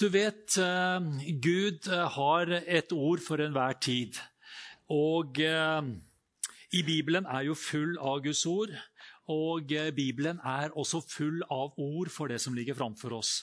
Du 0.00 0.06
vet, 0.08 0.56
eh, 0.56 1.00
Gud 1.44 1.84
eh, 1.92 2.06
har 2.08 2.48
et 2.48 2.92
ord 2.96 3.20
for 3.20 3.42
enhver 3.44 3.74
tid. 3.84 4.16
Og 4.88 5.36
eh, 5.44 5.90
i 6.72 6.80
Bibelen 6.86 7.26
er 7.28 7.44
jo 7.44 7.56
full 7.58 7.98
av 8.00 8.22
Guds 8.24 8.46
ord. 8.48 8.72
Og 9.28 9.68
Bibelen 9.92 10.40
er 10.40 10.72
også 10.72 11.02
full 11.04 11.44
av 11.52 11.76
ord 11.76 12.08
for 12.10 12.32
det 12.32 12.40
som 12.40 12.56
ligger 12.56 12.78
framfor 12.80 13.12
oss. 13.18 13.34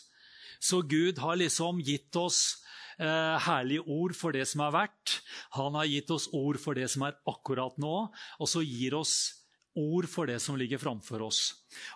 Så 0.59 0.81
Gud 0.81 1.21
har 1.21 1.38
liksom 1.38 1.78
gitt 1.85 2.15
oss 2.17 2.63
herlige 2.97 3.85
ord 3.85 4.15
for 4.17 4.33
det 4.33 4.47
som 4.49 4.65
er 4.65 4.74
vært. 4.74 5.19
Han 5.55 5.78
har 5.78 5.87
gitt 5.87 6.10
oss 6.12 6.26
ord 6.33 6.58
for 6.60 6.76
det 6.76 6.89
som 6.92 7.05
er 7.05 7.15
akkurat 7.29 7.78
nå, 7.79 7.96
og 8.10 8.49
så 8.49 8.65
gir 8.65 8.97
oss 8.97 9.37
ord 9.78 10.08
for 10.10 10.28
det 10.28 10.39
som 10.42 10.58
ligger 10.58 10.81
framfor 10.81 11.24
oss. 11.28 11.42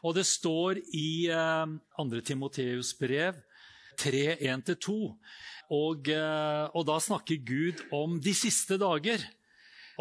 Og 0.05 0.15
det 0.15 0.27
står 0.29 0.79
i 0.93 1.27
eh, 1.33 1.73
2. 1.97 2.21
Timoteus 2.27 2.93
brev 2.99 3.41
3, 4.01 4.23
1-2. 4.41 4.97
Og, 5.71 6.09
eh, 6.11 6.65
og 6.75 6.85
da 6.87 6.97
snakker 6.99 7.43
Gud 7.47 7.83
om 7.95 8.17
de 8.23 8.33
siste 8.35 8.77
dager. 8.81 9.23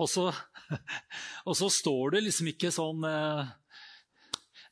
Og 0.00 0.08
så, 0.10 0.30
og 1.48 1.54
så 1.58 1.68
står 1.72 2.16
det 2.16 2.24
liksom 2.26 2.50
ikke 2.52 2.72
sånn 2.74 3.04
eh, 3.06 3.50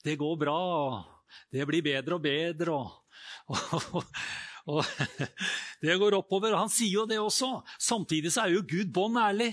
Det 0.04 0.16
går 0.18 0.36
bra, 0.40 0.56
og 0.56 1.52
det 1.52 1.66
blir 1.68 1.84
bedre 1.84 2.18
og 2.18 2.24
bedre. 2.24 2.78
og, 2.78 3.98
og, 4.72 4.94
det 5.84 5.98
går 6.00 6.18
oppover. 6.18 6.56
Han 6.58 6.72
sier 6.72 7.02
jo 7.02 7.08
det 7.10 7.20
også. 7.22 7.58
Samtidig 7.78 8.32
så 8.34 8.46
er 8.46 8.56
jo 8.56 8.66
Gud 8.66 8.90
bånn 8.94 9.20
ærlig. 9.20 9.52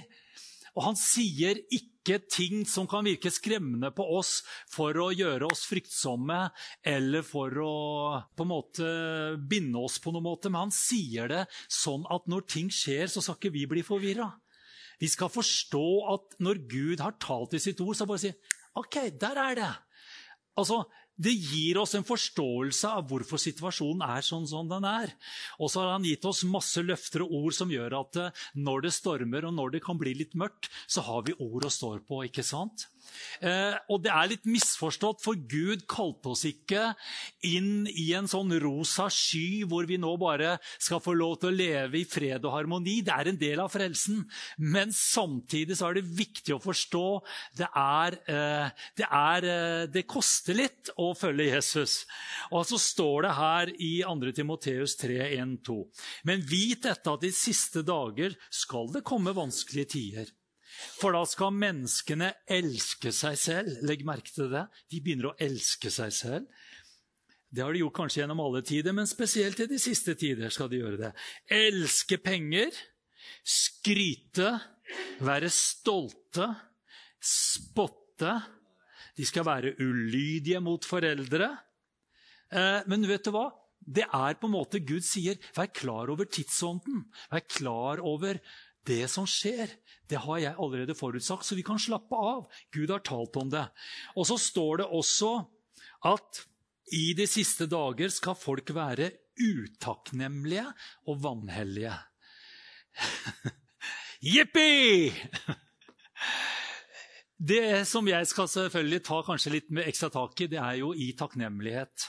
Og 0.76 0.90
han 0.90 0.98
sier 1.00 1.60
ikke 1.70 1.95
ikke 2.06 2.30
ting 2.30 2.64
som 2.70 2.86
kan 2.90 3.06
virke 3.08 3.32
skremmende 3.34 3.90
på 3.96 4.06
oss 4.16 4.38
for 4.70 4.94
å 5.02 5.10
gjøre 5.10 5.50
oss 5.50 5.66
fryktsomme 5.66 6.38
eller 6.86 7.26
for 7.26 7.58
å 7.66 7.76
på 8.38 8.46
en 8.46 8.52
måte 8.52 8.90
binde 9.50 9.82
oss 9.82 9.98
på 10.04 10.14
noen 10.14 10.28
måte. 10.30 10.52
Men 10.52 10.68
han 10.68 10.76
sier 10.76 11.32
det 11.32 11.44
sånn 11.66 12.06
at 12.14 12.30
når 12.30 12.46
ting 12.54 12.70
skjer, 12.70 13.10
så 13.10 13.24
skal 13.26 13.40
ikke 13.40 13.56
vi 13.58 13.66
bli 13.74 13.86
forvirra. 13.86 14.30
Vi 15.02 15.10
skal 15.12 15.34
forstå 15.34 15.88
at 16.14 16.38
når 16.46 16.62
Gud 16.72 17.02
har 17.04 17.18
talt 17.20 17.58
i 17.58 17.64
sitt 17.64 17.82
ord, 17.84 17.98
så 17.98 18.08
bare 18.08 18.22
si 18.22 18.32
OK, 18.80 19.02
der 19.20 19.42
er 19.42 19.58
det. 19.58 19.74
Altså, 20.60 20.86
det 21.16 21.32
gir 21.32 21.78
oss 21.80 21.96
en 21.96 22.06
forståelse 22.06 22.90
av 23.00 23.06
hvorfor 23.10 23.40
situasjonen 23.40 24.04
er 24.08 24.26
sånn 24.26 24.48
som 24.50 24.68
den 24.70 24.88
er. 24.88 25.14
Og 25.60 25.72
så 25.72 25.84
har 25.84 25.94
han 25.96 26.08
gitt 26.08 26.26
oss 26.28 26.44
masse 26.48 26.84
løfter 26.84 27.24
og 27.24 27.36
ord 27.40 27.56
som 27.56 27.72
gjør 27.72 28.00
at 28.02 28.20
eh, 28.20 28.44
når 28.60 28.88
det 28.88 28.96
stormer 28.98 29.48
og 29.48 29.56
når 29.56 29.78
det 29.78 29.86
kan 29.86 30.00
bli 30.02 30.16
litt 30.20 30.36
mørkt, 30.36 30.70
så 30.88 31.06
har 31.08 31.24
vi 31.28 31.38
ord 31.40 31.68
å 31.68 31.72
stå 31.72 31.96
på. 32.08 32.26
ikke 32.28 32.44
sant? 32.44 32.90
Eh, 33.44 33.76
og 33.92 34.02
det 34.06 34.12
er 34.14 34.30
litt 34.32 34.48
misforstått, 34.50 35.22
for 35.24 35.40
Gud 35.50 35.86
kalte 35.92 36.32
oss 36.34 36.46
ikke 36.48 36.92
inn 37.48 37.88
i 37.92 38.08
en 38.18 38.30
sånn 38.30 38.54
rosa 38.62 39.08
sky 39.12 39.64
hvor 39.70 39.88
vi 39.90 40.00
nå 40.02 40.14
bare 40.22 40.56
skal 40.78 41.02
få 41.04 41.16
lov 41.18 41.38
til 41.42 41.52
å 41.52 41.56
leve 41.56 42.00
i 42.02 42.06
fred 42.08 42.46
og 42.46 42.56
harmoni. 42.56 43.00
Det 43.06 43.16
er 43.16 43.32
en 43.32 43.42
del 43.42 43.64
av 43.64 43.72
frelsen. 43.74 44.24
Men 44.62 44.94
samtidig 44.96 45.78
så 45.80 45.90
er 45.90 46.00
det 46.00 46.08
viktig 46.16 46.56
å 46.56 46.62
forstå 46.64 47.06
det 47.60 47.70
er, 47.70 48.20
eh, 48.32 48.86
det, 48.98 49.08
er, 49.10 49.50
eh, 49.50 49.86
det 49.92 50.08
koster 50.10 50.58
litt 50.58 50.94
å 51.02 51.12
følge 51.18 51.50
Jesus. 51.52 52.04
Og 52.52 52.66
så 52.70 52.80
står 52.82 53.28
det 53.28 53.36
her 53.40 53.74
i 53.76 53.94
2. 54.06 54.34
Timoteus 54.36 54.96
3, 55.02 55.20
1, 55.40 55.58
2. 55.66 55.80
Men 56.30 56.44
vit 56.46 56.86
dette 56.86 57.12
at 57.12 57.28
i 57.28 57.34
siste 57.36 57.84
dager 57.86 58.36
skal 58.54 58.92
det 58.94 59.06
komme 59.06 59.36
vanskelige 59.36 59.94
tider. 59.96 60.34
For 61.00 61.16
da 61.16 61.24
skal 61.28 61.56
menneskene 61.56 62.32
elske 62.52 63.12
seg 63.16 63.38
selv. 63.40 63.84
Legg 63.88 64.06
merke 64.08 64.34
til 64.34 64.52
det. 64.54 64.66
De 64.92 65.02
begynner 65.04 65.32
å 65.32 65.38
elske 65.42 65.92
seg 65.94 66.14
selv. 66.16 66.66
Det 67.56 67.64
har 67.64 67.72
de 67.72 67.84
gjort 67.84 67.96
kanskje 68.02 68.22
gjennom 68.22 68.42
alle 68.44 68.62
tider, 68.68 68.96
men 68.96 69.08
spesielt 69.08 69.62
i 69.64 69.70
de 69.70 69.78
siste 69.80 70.16
tider 70.20 70.52
skal 70.52 70.68
de 70.72 70.82
gjøre 70.82 71.00
det. 71.00 71.12
Elske 71.56 72.18
penger, 72.20 72.74
skryte, 73.48 74.50
være 75.24 75.52
stolte, 75.54 76.50
spotte. 77.24 78.34
De 79.16 79.28
skal 79.28 79.48
være 79.48 79.76
ulydige 79.80 80.60
mot 80.64 80.84
foreldre. 80.84 81.48
Eh, 82.52 82.82
men 82.92 83.08
vet 83.08 83.24
du 83.24 83.32
hva? 83.36 83.48
Det 83.86 84.04
er 84.04 84.38
på 84.40 84.50
en 84.50 84.56
måte 84.56 84.82
Gud 84.84 85.06
sier. 85.06 85.40
Vær 85.56 85.70
klar 85.72 86.12
over 86.12 86.28
tidsånden. 86.28 87.06
Vær 87.32 87.46
klar 87.48 88.02
over 88.04 88.42
det 88.86 89.06
som 89.12 89.28
skjer, 89.30 89.72
det 90.10 90.22
har 90.22 90.42
jeg 90.42 90.58
allerede 90.62 90.96
forutsagt, 90.98 91.46
så 91.48 91.58
vi 91.58 91.66
kan 91.66 91.82
slappe 91.82 92.16
av. 92.16 92.46
Gud 92.74 92.94
har 92.94 93.04
talt 93.06 93.38
om 93.42 93.50
det. 93.54 93.66
Og 94.16 94.28
så 94.30 94.38
står 94.42 94.84
det 94.84 94.90
også 94.94 95.32
at 96.06 96.44
i 96.94 97.16
de 97.18 97.26
siste 97.30 97.66
dager 97.70 98.12
skal 98.14 98.38
folk 98.38 98.70
være 98.76 99.10
utakknemlige 99.42 100.68
og 101.10 101.22
vanhellige. 101.24 101.96
Jippi! 104.34 105.12
Det 107.36 107.84
som 107.90 108.08
jeg 108.08 108.28
skal 108.30 108.48
selvfølgelig 108.48 109.02
ta 109.04 109.18
kanskje 109.28 109.58
litt 109.58 109.74
med 109.74 109.90
ekstra 109.90 110.08
tak 110.14 110.40
i, 110.46 110.48
det 110.52 110.62
er 110.62 110.78
jo 110.80 110.94
i 110.96 111.10
takknemlighet. 111.18 112.06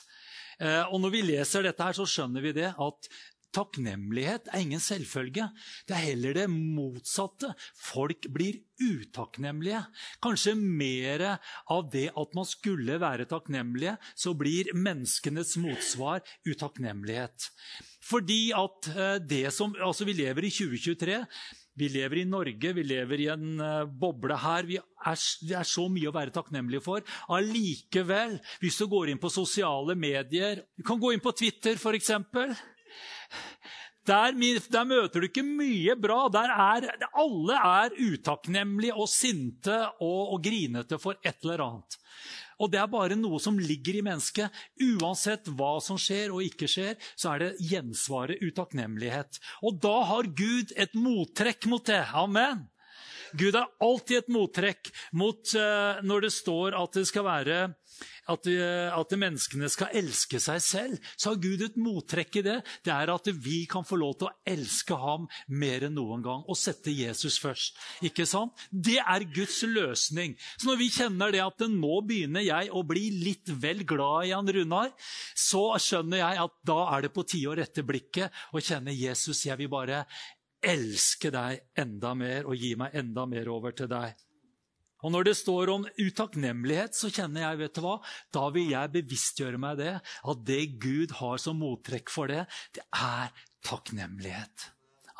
Eh, 0.61 0.85
og 0.87 1.01
Når 1.03 1.13
vi 1.13 1.25
leser 1.27 1.67
dette, 1.67 1.83
her, 1.83 1.97
så 1.97 2.07
skjønner 2.09 2.45
vi 2.45 2.55
det 2.57 2.71
at 2.71 3.11
Takknemlighet 3.57 4.51
er 4.53 4.63
ingen 4.63 4.83
selvfølge. 4.83 5.49
Det 5.89 5.97
er 5.97 6.05
heller 6.11 6.37
det 6.37 6.47
motsatte. 6.53 7.55
Folk 7.81 8.29
blir 8.33 8.61
utakknemlige. 8.77 9.81
Kanskje 10.25 10.53
mer 10.61 11.25
av 11.73 11.87
det 11.93 12.11
at 12.13 12.37
man 12.37 12.49
skulle 12.49 13.01
være 13.01 13.29
takknemlige, 13.31 13.97
så 14.15 14.35
blir 14.37 14.75
menneskenes 14.77 15.57
motsvar 15.63 16.25
utakknemlighet. 16.45 17.49
Fordi 18.07 18.41
at 18.55 18.91
eh, 18.93 19.15
det 19.25 19.47
som 19.55 19.75
Altså, 19.83 20.05
vi 20.05 20.15
lever 20.17 20.47
i 20.47 20.51
2023. 20.53 21.23
Vi 21.77 21.89
lever 21.93 22.23
i 22.23 22.29
Norge, 22.29 22.73
vi 22.73 22.83
lever 22.87 23.21
i 23.21 23.27
en 23.33 23.61
eh, 23.61 23.89
boble 23.89 24.37
her. 24.41 24.69
Vi 24.69 24.79
er, 24.79 25.19
det 25.49 25.57
er 25.59 25.69
så 25.69 25.89
mye 25.93 26.09
å 26.09 26.15
være 26.15 26.33
takknemlige 26.35 26.85
for. 26.85 27.05
Allikevel, 27.33 28.39
hvis 28.63 28.79
du 28.81 28.87
går 28.93 29.13
inn 29.13 29.21
på 29.21 29.33
sosiale 29.33 29.97
medier 29.99 30.65
Du 30.77 30.87
kan 30.87 31.01
gå 31.01 31.13
inn 31.13 31.25
på 31.25 31.35
Twitter, 31.37 31.77
f.eks. 31.77 32.13
Der, 34.07 34.31
der, 34.71 34.85
møter 34.87 35.19
du 35.19 35.27
ikke 35.27 35.43
mye 35.43 35.97
bra. 35.99 36.29
Der 36.31 36.53
er, 36.53 36.85
alle 37.11 37.57
er 37.59 37.97
utakknemlige 37.99 38.95
og 38.95 39.09
sinte 39.11 39.81
og, 39.99 40.37
og 40.37 40.43
grinete 40.45 40.99
for 41.03 41.19
et 41.27 41.43
eller 41.43 41.65
annet. 41.65 41.99
Og 42.63 42.71
det 42.73 42.79
er 42.81 42.89
bare 42.89 43.19
noe 43.19 43.41
som 43.43 43.59
ligger 43.61 43.99
i 43.99 44.05
mennesket. 44.07 44.63
Uansett 44.81 45.51
hva 45.59 45.75
som 45.85 45.99
skjer 46.01 46.33
og 46.33 46.45
ikke 46.47 46.69
skjer, 46.71 46.95
så 47.19 47.35
er 47.35 47.43
det 47.43 47.67
gjensvaret 47.73 48.41
utakknemlighet. 48.47 49.43
Og 49.67 49.83
da 49.83 49.99
har 50.13 50.31
Gud 50.39 50.73
et 50.79 50.95
mottrekk 50.97 51.69
mot 51.73 51.85
det. 51.91 52.05
Amen. 52.15 52.65
Gud 53.37 53.59
har 53.59 53.71
alltid 53.85 54.23
et 54.23 54.33
mottrekk 54.33 54.93
mot 55.19 55.57
uh, 55.59 56.03
når 56.07 56.27
det 56.27 56.33
står 56.35 56.77
at 56.79 57.01
det 57.01 57.07
skal 57.09 57.27
være 57.27 57.61
at, 58.33 58.49
at, 58.51 59.15
menneskene 59.19 59.69
skal 59.71 59.95
elske 59.97 60.41
seg 60.43 60.63
selv, 60.63 61.11
så 61.15 61.33
har 61.33 61.43
Gud 61.43 61.63
et 61.65 61.79
mottrekk 61.81 62.41
i 62.41 62.45
det. 62.47 62.57
Det 62.85 62.93
er 62.93 63.13
at 63.13 63.31
vi 63.43 63.61
kan 63.71 63.87
få 63.87 63.99
lov 64.01 64.17
til 64.19 64.29
å 64.29 64.35
elske 64.49 64.99
ham 64.99 65.29
mer 65.47 65.87
enn 65.87 65.97
noen 65.97 66.25
gang 66.25 66.43
og 66.47 66.59
sette 66.59 66.95
Jesus 66.95 67.39
først. 67.43 67.79
Ikke 68.07 68.27
sant? 68.29 68.67
Det 68.71 68.99
er 69.01 69.29
Guds 69.31 69.61
løsning. 69.69 70.37
Så 70.57 70.71
når 70.71 70.81
vi 70.83 70.91
kjenner 70.93 71.35
det 71.35 71.45
at 71.45 71.67
nå 71.71 72.01
begynner 72.07 72.45
jeg 72.47 72.73
å 72.75 72.83
bli 72.87 73.09
litt 73.23 73.53
vel 73.63 73.85
glad 73.87 74.29
i 74.29 74.35
han 74.35 74.51
Runar, 74.57 74.93
så 75.39 75.69
skjønner 75.83 76.23
jeg 76.23 76.43
at 76.47 76.57
da 76.67 76.81
er 76.97 77.07
det 77.07 77.15
på 77.15 77.27
tide 77.27 77.53
å 77.53 77.59
rette 77.59 77.87
blikket 77.87 78.45
og 78.53 78.65
kjenne 78.65 78.95
Jesus, 78.97 79.45
jeg 79.47 79.59
vil 79.61 79.71
bare 79.71 80.05
elske 80.67 81.31
deg 81.35 81.63
enda 81.79 82.13
mer 82.19 82.49
og 82.49 82.59
gi 82.59 82.75
meg 82.79 82.95
enda 82.99 83.27
mer 83.31 83.51
over 83.53 83.75
til 83.77 83.91
deg. 83.91 84.17
Og 85.05 85.13
Når 85.13 85.27
det 85.29 85.37
står 85.39 85.71
om 85.71 85.85
utakknemlighet, 86.01 86.97
så 86.97 87.11
kjenner 87.13 87.45
jeg 87.45 87.59
vet 87.61 87.77
du 87.77 87.83
hva, 87.85 87.99
da 88.35 88.47
vil 88.51 88.73
jeg 88.73 88.95
bevisstgjøre 88.95 89.61
meg 89.61 89.77
det, 89.79 89.93
at 90.03 90.41
det 90.49 90.63
Gud 90.83 91.13
har 91.21 91.37
som 91.39 91.61
mottrekk 91.61 92.11
for 92.11 92.33
det, 92.33 92.47
det 92.75 92.83
er 92.91 93.31
takknemlighet. 93.67 94.71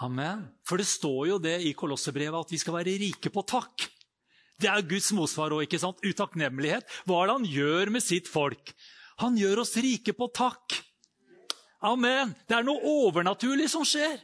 Amen. 0.03 0.49
For 0.67 0.81
det 0.81 0.89
står 0.91 1.23
jo 1.31 1.37
det 1.41 1.61
i 1.69 1.77
Kolossebrevet 1.77 2.49
at 2.49 2.53
vi 2.53 2.61
skal 2.61 2.81
være 2.81 2.97
rike 3.05 3.31
på 3.33 3.45
takk. 3.47 3.87
Det 4.59 4.69
er 4.73 4.89
Guds 4.89 5.13
motsvar 5.15 5.55
òg, 5.55 5.69
ikke 5.69 5.81
sant? 5.81 6.03
Utakknemlighet. 6.03 6.89
Hva 7.07 7.23
er 7.23 7.29
det 7.29 7.37
han 7.37 7.49
gjør 7.53 7.93
med 7.95 8.05
sitt 8.05 8.29
folk? 8.33 8.73
Han 9.23 9.37
gjør 9.39 9.63
oss 9.63 9.77
rike 9.81 10.17
på 10.17 10.29
takk. 10.35 10.81
Amen. 11.87 12.35
Det 12.49 12.57
er 12.59 12.67
noe 12.67 12.81
overnaturlig 13.07 13.69
som 13.73 13.85
skjer. 13.87 14.19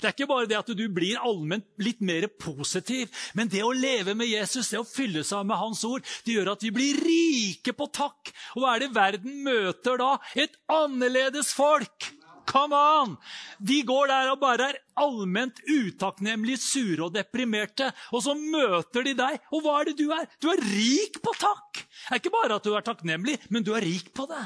Det 0.00 0.08
er 0.08 0.14
ikke 0.14 0.30
bare 0.30 0.48
det 0.50 0.58
at 0.58 0.72
du 0.76 0.84
blir 0.92 1.20
allment 1.22 1.66
litt 1.82 2.02
mer 2.04 2.26
positiv, 2.40 3.12
men 3.36 3.50
det 3.52 3.62
å 3.64 3.72
leve 3.74 4.16
med 4.18 4.30
Jesus, 4.30 4.70
det 4.72 4.80
å 4.80 4.88
fylle 4.88 5.24
seg 5.26 5.46
med 5.48 5.60
Hans 5.60 5.84
ord, 5.88 6.04
det 6.26 6.36
gjør 6.36 6.54
at 6.54 6.64
vi 6.66 6.72
blir 6.74 7.00
rike 7.04 7.74
på 7.76 7.88
takk. 7.94 8.32
Og 8.54 8.64
hva 8.64 8.74
er 8.74 8.84
det 8.84 8.94
verden 8.96 9.40
møter 9.46 10.00
da? 10.00 10.12
Et 10.34 10.54
annerledes 10.72 11.54
folk! 11.56 12.12
Come 12.44 12.76
on! 12.76 13.14
De 13.58 13.80
går 13.88 14.10
der 14.10 14.30
og 14.34 14.40
bare 14.42 14.68
er 14.72 14.80
allment 15.00 15.60
utakknemlige, 15.64 16.60
sure 16.60 17.06
og 17.06 17.14
deprimerte. 17.14 17.88
Og 18.12 18.24
så 18.26 18.34
møter 18.36 19.06
de 19.06 19.14
deg, 19.18 19.38
og 19.50 19.64
hva 19.64 19.78
er 19.80 19.90
det 19.90 19.96
du 20.02 20.10
er? 20.14 20.28
Du 20.42 20.50
er 20.52 20.60
rik 20.60 21.20
på 21.24 21.32
takk! 21.40 21.80
Det 21.80 22.12
er 22.12 22.20
ikke 22.20 22.34
bare 22.34 22.58
at 22.60 22.66
du 22.66 22.74
er 22.76 22.84
takknemlig, 22.84 23.38
men 23.48 23.64
du 23.64 23.72
er 23.74 23.84
rik 23.84 24.12
på 24.14 24.28
det. 24.30 24.44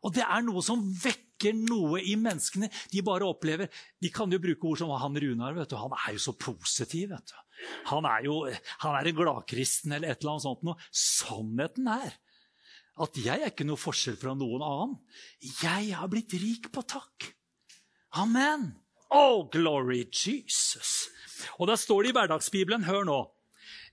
Og 0.00 0.14
det 0.16 0.24
er 0.24 0.46
noe 0.46 0.64
som 0.64 0.80
vekker 0.80 1.29
vekker 1.40 1.56
noe 1.56 2.00
i 2.02 2.16
menneskene. 2.16 2.68
De 2.92 3.02
bare 3.02 3.24
opplever 3.28 3.68
De 4.00 4.10
kan 4.10 4.30
jo 4.30 4.38
bruke 4.38 4.64
ord 4.66 4.78
som 4.78 4.90
han 4.90 5.16
Runar. 5.16 5.54
vet 5.54 5.70
du, 5.70 5.76
Han 5.76 5.92
er 5.92 6.12
jo 6.12 6.18
så 6.18 6.32
positiv. 6.36 7.10
vet 7.10 7.26
du. 7.26 7.34
Han 7.86 8.04
er 8.04 8.24
jo 8.24 8.48
han 8.80 8.96
er 8.96 9.06
en 9.08 9.16
gladkristen 9.16 9.92
eller 9.92 10.10
et 10.10 10.20
eller 10.22 10.32
annet 10.32 10.42
sånt. 10.42 10.62
Noe. 10.62 10.76
Sannheten 10.92 11.88
er 11.88 12.16
at 13.00 13.16
jeg 13.16 13.40
er 13.40 13.50
ikke 13.50 13.64
noe 13.64 13.76
forskjell 13.80 14.16
fra 14.16 14.34
noen 14.34 14.62
annen. 14.62 14.96
Jeg 15.40 15.94
har 15.94 16.08
blitt 16.08 16.32
rik 16.32 16.70
på 16.72 16.82
takk. 16.82 17.34
Amen. 18.12 18.74
Oh, 19.10 19.48
glory 19.50 20.04
Jesus. 20.10 21.08
Og 21.58 21.66
da 21.68 21.76
står 21.76 22.02
det 22.04 22.10
i 22.10 22.16
hverdagsbibelen, 22.18 22.84
hør 22.84 23.04
nå 23.04 23.20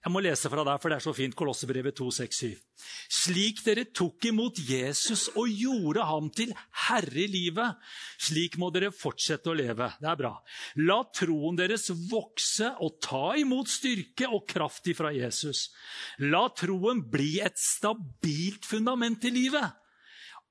Jeg 0.07 0.13
må 0.15 0.21
lese 0.23 0.47
fra 0.47 0.63
deg, 0.63 0.77
for 0.79 0.87
det 0.87 0.97
er 1.01 1.03
så 1.03 1.11
fint. 1.11 1.33
Kolossebrevet 1.35 1.97
2, 1.99 2.05
6, 2.15 2.37
7. 2.39 2.83
Slik 3.11 3.57
dere 3.65 3.83
tok 3.91 4.23
imot 4.29 4.61
Jesus 4.63 5.25
og 5.33 5.51
gjorde 5.51 6.05
ham 6.07 6.29
til 6.31 6.53
herre 6.85 7.19
i 7.19 7.25
livet, 7.27 7.75
slik 8.23 8.55
må 8.61 8.69
dere 8.71 8.93
fortsette 8.95 9.51
å 9.51 9.55
leve. 9.59 9.89
Det 9.99 10.07
er 10.07 10.21
bra. 10.21 10.31
La 10.87 11.01
troen 11.11 11.59
deres 11.59 11.89
vokse 12.07 12.69
og 12.85 13.01
ta 13.03 13.33
imot 13.41 13.67
styrke 13.67 14.29
og 14.31 14.45
kraft 14.47 14.87
ifra 14.93 15.11
Jesus. 15.11 15.65
La 16.23 16.45
troen 16.55 17.03
bli 17.11 17.41
et 17.43 17.59
stabilt 17.59 18.63
fundament 18.69 19.27
i 19.27 19.33
livet. 19.35 19.75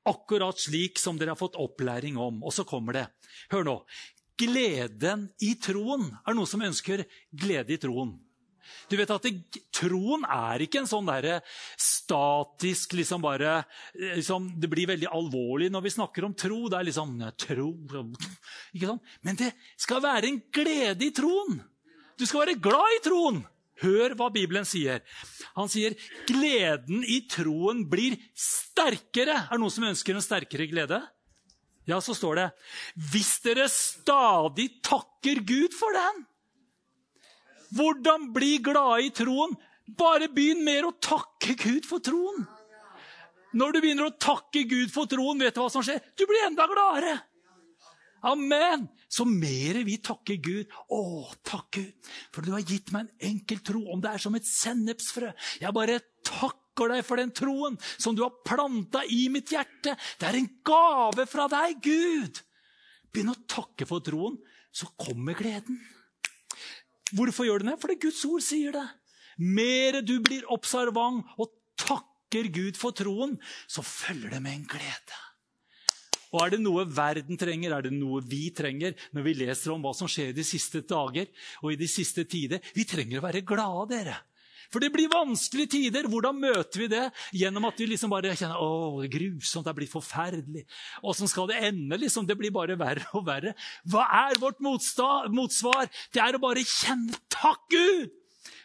Akkurat 0.05 0.61
slik 0.61 1.01
som 1.01 1.17
dere 1.17 1.33
har 1.33 1.41
fått 1.41 1.57
opplæring 1.57 2.21
om. 2.21 2.45
Og 2.45 2.53
så 2.53 2.69
kommer 2.69 3.01
det. 3.01 3.07
Hør 3.57 3.65
nå. 3.73 3.79
Gleden 4.37 5.31
i 5.41 5.55
troen. 5.57 6.11
Er 6.13 6.35
det 6.35 6.39
noen 6.43 6.53
som 6.53 6.69
ønsker 6.69 7.09
glede 7.33 7.73
i 7.73 7.81
troen? 7.81 8.19
Du 8.91 8.97
vet 8.99 9.11
at 9.13 9.27
det, 9.27 9.63
Troen 9.75 10.25
er 10.29 10.65
ikke 10.65 10.83
en 10.83 10.91
sånn 10.91 11.09
der 11.09 11.41
statisk 11.81 12.97
liksom 12.99 13.25
bare, 13.25 13.59
liksom, 13.95 14.53
Det 14.61 14.71
blir 14.73 14.91
veldig 14.93 15.11
alvorlig 15.11 15.71
når 15.73 15.87
vi 15.87 15.95
snakker 15.97 16.29
om 16.29 16.37
tro. 16.39 16.67
Det 16.71 16.79
er 16.79 16.89
liksom 16.91 17.17
tro, 17.47 17.69
ikke 18.75 18.93
sånn? 18.93 19.03
Men 19.27 19.41
det 19.43 19.53
skal 19.81 20.05
være 20.05 20.31
en 20.31 20.41
glede 20.55 21.09
i 21.09 21.13
troen. 21.15 21.61
Du 22.17 22.25
skal 22.25 22.47
være 22.47 22.61
glad 22.63 22.97
i 22.97 23.05
troen. 23.05 23.45
Hør 23.83 24.15
hva 24.17 24.31
Bibelen 24.33 24.65
sier. 24.65 25.03
Han 25.59 25.69
sier 25.69 25.97
gleden 26.29 27.03
i 27.05 27.21
troen 27.29 27.85
blir 27.91 28.17
sterkere. 28.33 29.43
Er 29.45 29.53
det 29.53 29.61
noen 29.61 29.75
som 29.75 29.85
ønsker 29.91 30.17
en 30.17 30.25
sterkere 30.25 30.69
glede? 30.71 31.03
Ja, 31.87 32.01
så 32.03 32.17
står 32.17 32.41
det 32.41 32.47
hvis 33.13 33.37
dere 33.45 33.69
stadig 33.71 34.71
takker 34.87 35.43
Gud 35.47 35.77
for 35.77 35.95
den. 35.95 36.25
Hvordan 37.77 38.31
bli 38.35 38.57
glade 38.65 39.07
i 39.07 39.15
troen? 39.15 39.55
Bare 39.87 40.29
begynn 40.33 40.65
mer 40.67 40.89
å 40.89 40.97
takke 40.99 41.55
Gud 41.61 41.87
for 41.87 42.03
troen. 42.03 42.47
Når 43.57 43.73
du 43.73 43.81
begynner 43.81 44.09
å 44.09 44.17
takke 44.21 44.65
Gud 44.69 44.91
for 44.93 45.09
troen, 45.09 45.41
vet 45.41 45.55
du 45.57 45.63
hva 45.63 45.71
som 45.73 45.85
skjer? 45.85 46.03
Du 46.19 46.27
blir 46.29 46.49
enda 46.49 46.67
gladere. 46.69 47.15
Amen! 48.27 48.89
Så 49.09 49.25
mer 49.29 49.79
vi 49.87 50.01
takker 50.03 50.41
Gud 50.43 50.73
Å, 50.91 51.01
takk 51.47 51.79
Gud, 51.79 52.09
for 52.35 52.43
du 52.43 52.51
har 52.57 52.65
gitt 52.67 52.91
meg 52.93 53.07
en 53.07 53.29
enkel 53.31 53.61
tro, 53.65 53.85
om 53.93 54.01
det 54.03 54.17
er 54.17 54.23
som 54.23 54.35
et 54.35 54.49
sennepsfrø. 54.49 55.31
Jeg 55.63 55.77
bare 55.77 56.01
takker 56.27 56.91
deg 56.93 57.05
for 57.07 57.23
den 57.23 57.31
troen 57.37 57.79
som 57.95 58.17
du 58.17 58.25
har 58.25 58.35
planta 58.45 59.05
i 59.07 59.29
mitt 59.33 59.55
hjerte. 59.55 59.95
Det 60.19 60.27
er 60.27 60.41
en 60.41 60.51
gave 60.67 61.29
fra 61.31 61.47
deg, 61.53 61.79
Gud. 61.87 62.43
Begynn 63.15 63.33
å 63.33 63.39
takke 63.49 63.87
for 63.89 64.05
troen, 64.05 64.41
så 64.75 64.91
kommer 65.01 65.39
gleden. 65.39 65.79
Hvorfor 67.15 67.47
gjør 67.47 67.63
du 67.63 67.71
det? 67.71 67.79
Fordi 67.83 67.99
Guds 68.03 68.25
ord 68.27 68.43
sier 68.45 68.75
det. 68.75 68.87
Mer 69.39 70.01
du 70.03 70.17
blir 70.25 70.47
observant 70.53 71.27
og 71.37 71.53
takker 71.79 72.49
Gud 72.53 72.79
for 72.81 72.97
troen, 72.97 73.37
så 73.69 73.85
følger 73.85 74.33
det 74.33 74.43
med 74.43 74.57
en 74.57 74.69
glede. 74.71 75.23
Og 76.35 76.43
er 76.43 76.57
det 76.57 76.63
noe 76.65 76.85
verden 76.91 77.39
trenger, 77.39 77.73
er 77.77 77.87
det 77.87 77.95
noe 77.95 78.23
vi 78.27 78.49
trenger 78.55 78.97
når 79.15 79.25
vi 79.29 79.35
leser 79.39 79.73
om 79.73 79.85
hva 79.85 79.93
som 79.97 80.11
skjer 80.11 80.33
i 80.33 80.37
de 80.37 80.45
siste 80.45 80.83
dager 80.89 81.29
og 81.63 81.73
i 81.73 81.79
de 81.81 81.89
siste 81.89 82.27
tider? 82.29 82.65
Vi 82.75 82.85
trenger 82.89 83.21
å 83.21 83.27
være 83.29 83.45
glade, 83.47 83.87
dere. 83.95 84.17
For 84.73 84.83
det 84.83 84.93
blir 84.95 85.13
vanskelige 85.13 85.73
tider. 85.77 86.09
Hvordan 86.11 86.41
møter 86.43 86.83
vi 86.83 86.91
det? 86.93 87.05
Gjennom 87.37 87.69
at 87.69 87.81
vi 87.81 87.91
liksom 87.93 88.13
bare 88.13 88.35
kjenner 88.37 88.61
å, 88.61 89.01
det 89.01 89.09
er 89.09 89.15
grusomt, 89.17 89.67
det 89.67 89.73
er 89.73 89.79
blitt 89.81 89.95
forferdelig. 89.95 90.67
Åssen 91.07 91.31
skal 91.31 91.51
det 91.51 91.63
ende? 91.71 92.01
Liksom, 92.03 92.29
det 92.29 92.39
blir 92.39 92.55
bare 92.55 92.79
verre 92.81 93.07
og 93.17 93.27
verre. 93.29 93.57
Hva 93.89 94.07
er 94.27 94.43
vårt 94.43 94.63
motsvar? 94.65 95.91
Det 96.15 96.23
er 96.23 96.39
å 96.39 96.43
bare 96.43 96.67
kjenne 96.67 97.19
takk, 97.33 97.67
Gud! 97.73 98.15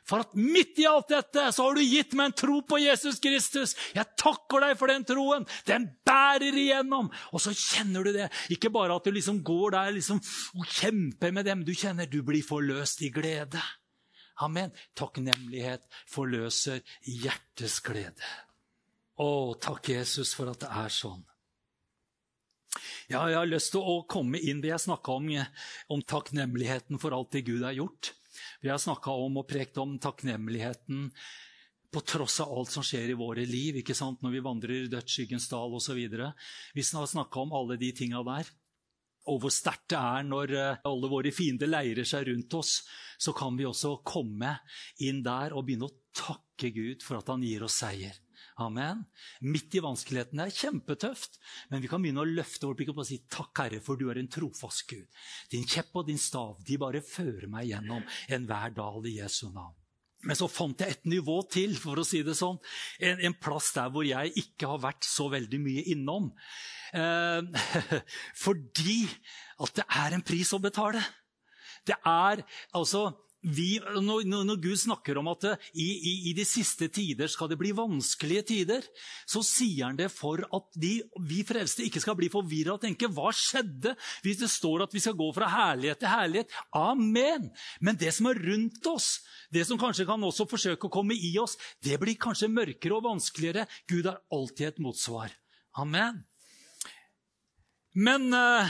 For 0.07 0.25
at 0.25 0.33
midt 0.35 0.79
i 0.81 0.87
alt 0.89 1.11
dette 1.11 1.45
så 1.55 1.65
har 1.67 1.77
du 1.77 1.83
gitt 1.85 2.15
meg 2.17 2.31
en 2.31 2.37
tro 2.41 2.57
på 2.67 2.79
Jesus 2.81 3.21
Kristus. 3.23 3.75
Jeg 3.95 4.17
takker 4.19 4.65
deg 4.65 4.73
for 4.79 4.91
den 4.91 5.05
troen. 5.07 5.45
Den 5.67 5.87
bærer 6.07 6.57
igjennom. 6.57 7.11
Og 7.31 7.43
så 7.43 7.53
kjenner 7.55 8.03
du 8.03 8.11
det. 8.15 8.27
Ikke 8.51 8.73
bare 8.73 8.97
at 8.97 9.07
du 9.07 9.13
liksom 9.13 9.39
går 9.45 9.77
der 9.77 9.93
liksom, 9.95 10.19
og 10.57 10.73
kjemper 10.79 11.31
med 11.35 11.47
dem. 11.47 11.63
Du 11.63 11.71
kjenner 11.77 12.09
du 12.11 12.19
blir 12.27 12.43
forløst 12.45 13.05
i 13.07 13.11
glede. 13.13 13.61
Amen. 14.41 14.71
Takknemlighet 14.97 15.85
forløser 16.09 16.81
hjertets 17.05 17.79
glede. 17.85 18.31
Å, 19.21 19.53
takk, 19.61 19.91
Jesus, 19.93 20.33
for 20.37 20.49
at 20.51 20.63
det 20.63 20.71
er 20.71 20.93
sånn. 20.93 21.21
Ja, 23.11 23.25
jeg 23.27 23.37
har 23.37 23.49
lyst 23.49 23.73
til 23.73 23.83
å 23.83 24.01
komme 24.09 24.39
inn 24.39 24.61
det 24.63 24.71
jeg 24.71 24.85
snakka 24.85 25.17
om, 25.19 25.29
om 25.91 26.01
takknemligheten 26.07 27.01
for 27.01 27.13
alt 27.15 27.33
det 27.35 27.43
Gud 27.49 27.65
har 27.67 27.75
gjort. 27.75 28.13
Vi 28.63 28.71
har 28.71 28.79
snakka 28.81 29.13
om 29.25 29.41
og 29.41 29.47
prekt 29.49 29.77
om 29.81 29.97
takknemligheten 30.01 31.09
på 31.91 32.01
tross 32.07 32.39
av 32.39 32.53
alt 32.55 32.71
som 32.71 32.85
skjer 32.87 33.11
i 33.11 33.19
våre 33.19 33.43
liv, 33.45 33.81
ikke 33.81 33.95
sant? 33.97 34.21
når 34.23 34.37
vi 34.37 34.43
vandrer 34.45 34.75
i 34.77 34.91
dødsskyggens 34.91 35.49
dal 35.51 35.75
osv. 35.75 35.99
Vi 35.99 36.85
har 36.87 37.09
snakka 37.13 37.43
om 37.43 37.51
alle 37.57 37.75
de 37.81 37.91
tinga 37.95 38.23
der. 38.23 38.47
Og 39.29 39.43
hvor 39.43 39.53
sterkt 39.53 39.91
det 39.93 39.99
er 39.99 40.25
når 40.25 40.55
eh, 40.57 40.81
alle 40.89 41.11
våre 41.11 41.33
fiender 41.35 41.69
leirer 41.69 42.07
seg 42.07 42.27
rundt 42.31 42.57
oss. 42.57 42.79
Så 43.21 43.35
kan 43.37 43.57
vi 43.57 43.67
også 43.69 43.99
komme 44.07 44.55
inn 45.05 45.21
der 45.25 45.53
og 45.53 45.67
begynne 45.67 45.89
å 45.89 45.97
takke 46.15 46.71
Gud 46.73 47.05
for 47.05 47.19
at 47.19 47.29
han 47.29 47.45
gir 47.45 47.67
oss 47.67 47.81
seier. 47.83 48.17
Amen. 48.61 49.03
Midt 49.45 49.75
i 49.77 49.83
vanskelighetene. 49.83 50.47
Kjempetøft. 50.53 51.37
Men 51.69 51.83
vi 51.83 51.89
kan 51.91 52.01
begynne 52.03 52.23
å 52.23 52.29
løfte 52.29 52.69
vårt 52.69 52.81
blikk 52.81 52.93
og 52.95 53.05
si 53.07 53.21
takk, 53.31 53.53
Herre, 53.63 53.81
for 53.83 53.99
du 53.99 54.09
er 54.11 54.21
en 54.21 54.31
trofast 54.31 54.87
Gud. 54.89 55.07
Din 55.53 55.67
kjepp 55.69 55.95
og 56.01 56.09
din 56.09 56.21
stav 56.21 56.59
de 56.67 56.79
bare 56.81 57.03
fører 57.05 57.47
meg 57.51 57.69
gjennom 57.71 58.05
enhver 58.29 58.75
dal 58.77 59.07
i 59.09 59.17
Jesu 59.19 59.47
navn. 59.49 59.80
Men 60.27 60.37
så 60.37 60.49
fant 60.51 60.81
jeg 60.81 60.95
et 60.95 61.07
nivå 61.09 61.39
til, 61.49 61.73
for 61.81 61.97
å 61.97 62.05
si 62.05 62.21
det 62.25 62.35
sånn. 62.37 62.59
En, 63.01 63.23
en 63.29 63.37
plass 63.41 63.71
der 63.77 63.89
hvor 63.93 64.05
jeg 64.05 64.33
ikke 64.43 64.69
har 64.69 64.83
vært 64.83 65.07
så 65.07 65.27
veldig 65.33 65.61
mye 65.63 65.85
innom. 65.95 66.29
Eh, 66.93 67.41
fordi 68.43 68.99
at 69.61 69.75
det 69.79 69.87
er 70.03 70.17
en 70.17 70.25
pris 70.25 70.53
å 70.53 70.61
betale. 70.61 71.01
Det 71.87 71.97
er 72.05 72.43
altså 72.77 73.07
vi, 73.41 73.79
når, 73.81 74.25
når, 74.29 74.59
Gud 74.61 74.77
snakker 74.77 75.17
om 75.17 75.31
at 75.31 75.47
i, 75.73 75.87
i, 75.87 76.13
i, 76.29 76.33
de 76.37 76.45
siste 76.45 76.91
tider 76.93 77.29
skal 77.31 77.49
det 77.49 77.57
bli 77.57 77.71
vanskelige 77.73 78.43
tider, 78.51 78.85
så 79.25 79.41
sier 79.45 79.87
han 79.87 79.97
det 79.97 80.11
for 80.13 80.43
at 80.45 80.67
de, 80.77 80.93
vi 81.25 81.41
frelste 81.47 81.85
ikke 81.87 82.03
skal 82.03 82.17
bli 82.19 82.29
forvirra 82.33 82.75
og 82.75 82.83
tenke 82.83 83.09
hva 83.09 83.33
skjedde 83.33 83.95
hvis 84.21 84.43
det 84.43 84.51
står 84.53 84.85
at 84.85 84.93
vi 84.93 85.01
skal 85.01 85.17
gå 85.17 85.31
fra 85.33 85.49
herlighet 85.49 86.03
til 86.03 86.13
herlighet. 86.13 86.55
Amen! 86.77 87.49
Men 87.81 87.97
det 87.97 88.13
som 88.13 88.29
er 88.29 88.41
rundt 88.45 88.85
oss, 88.91 89.15
det 89.49 89.65
som 89.67 89.79
kanskje 89.81 90.05
kan 90.09 90.21
også 90.29 90.45
forsøke 90.49 90.87
å 90.87 90.93
komme 90.93 91.17
i 91.17 91.33
oss, 91.41 91.57
det 91.81 91.97
blir 92.01 92.19
kanskje 92.21 92.51
mørkere 92.51 92.99
og 92.99 93.07
vanskeligere. 93.09 93.65
Gud 93.89 94.05
har 94.05 94.21
alltid 94.31 94.69
et 94.69 94.83
motsvar. 94.85 95.33
Amen. 95.81 96.21
Men 97.91 98.29
uh, 98.31 98.69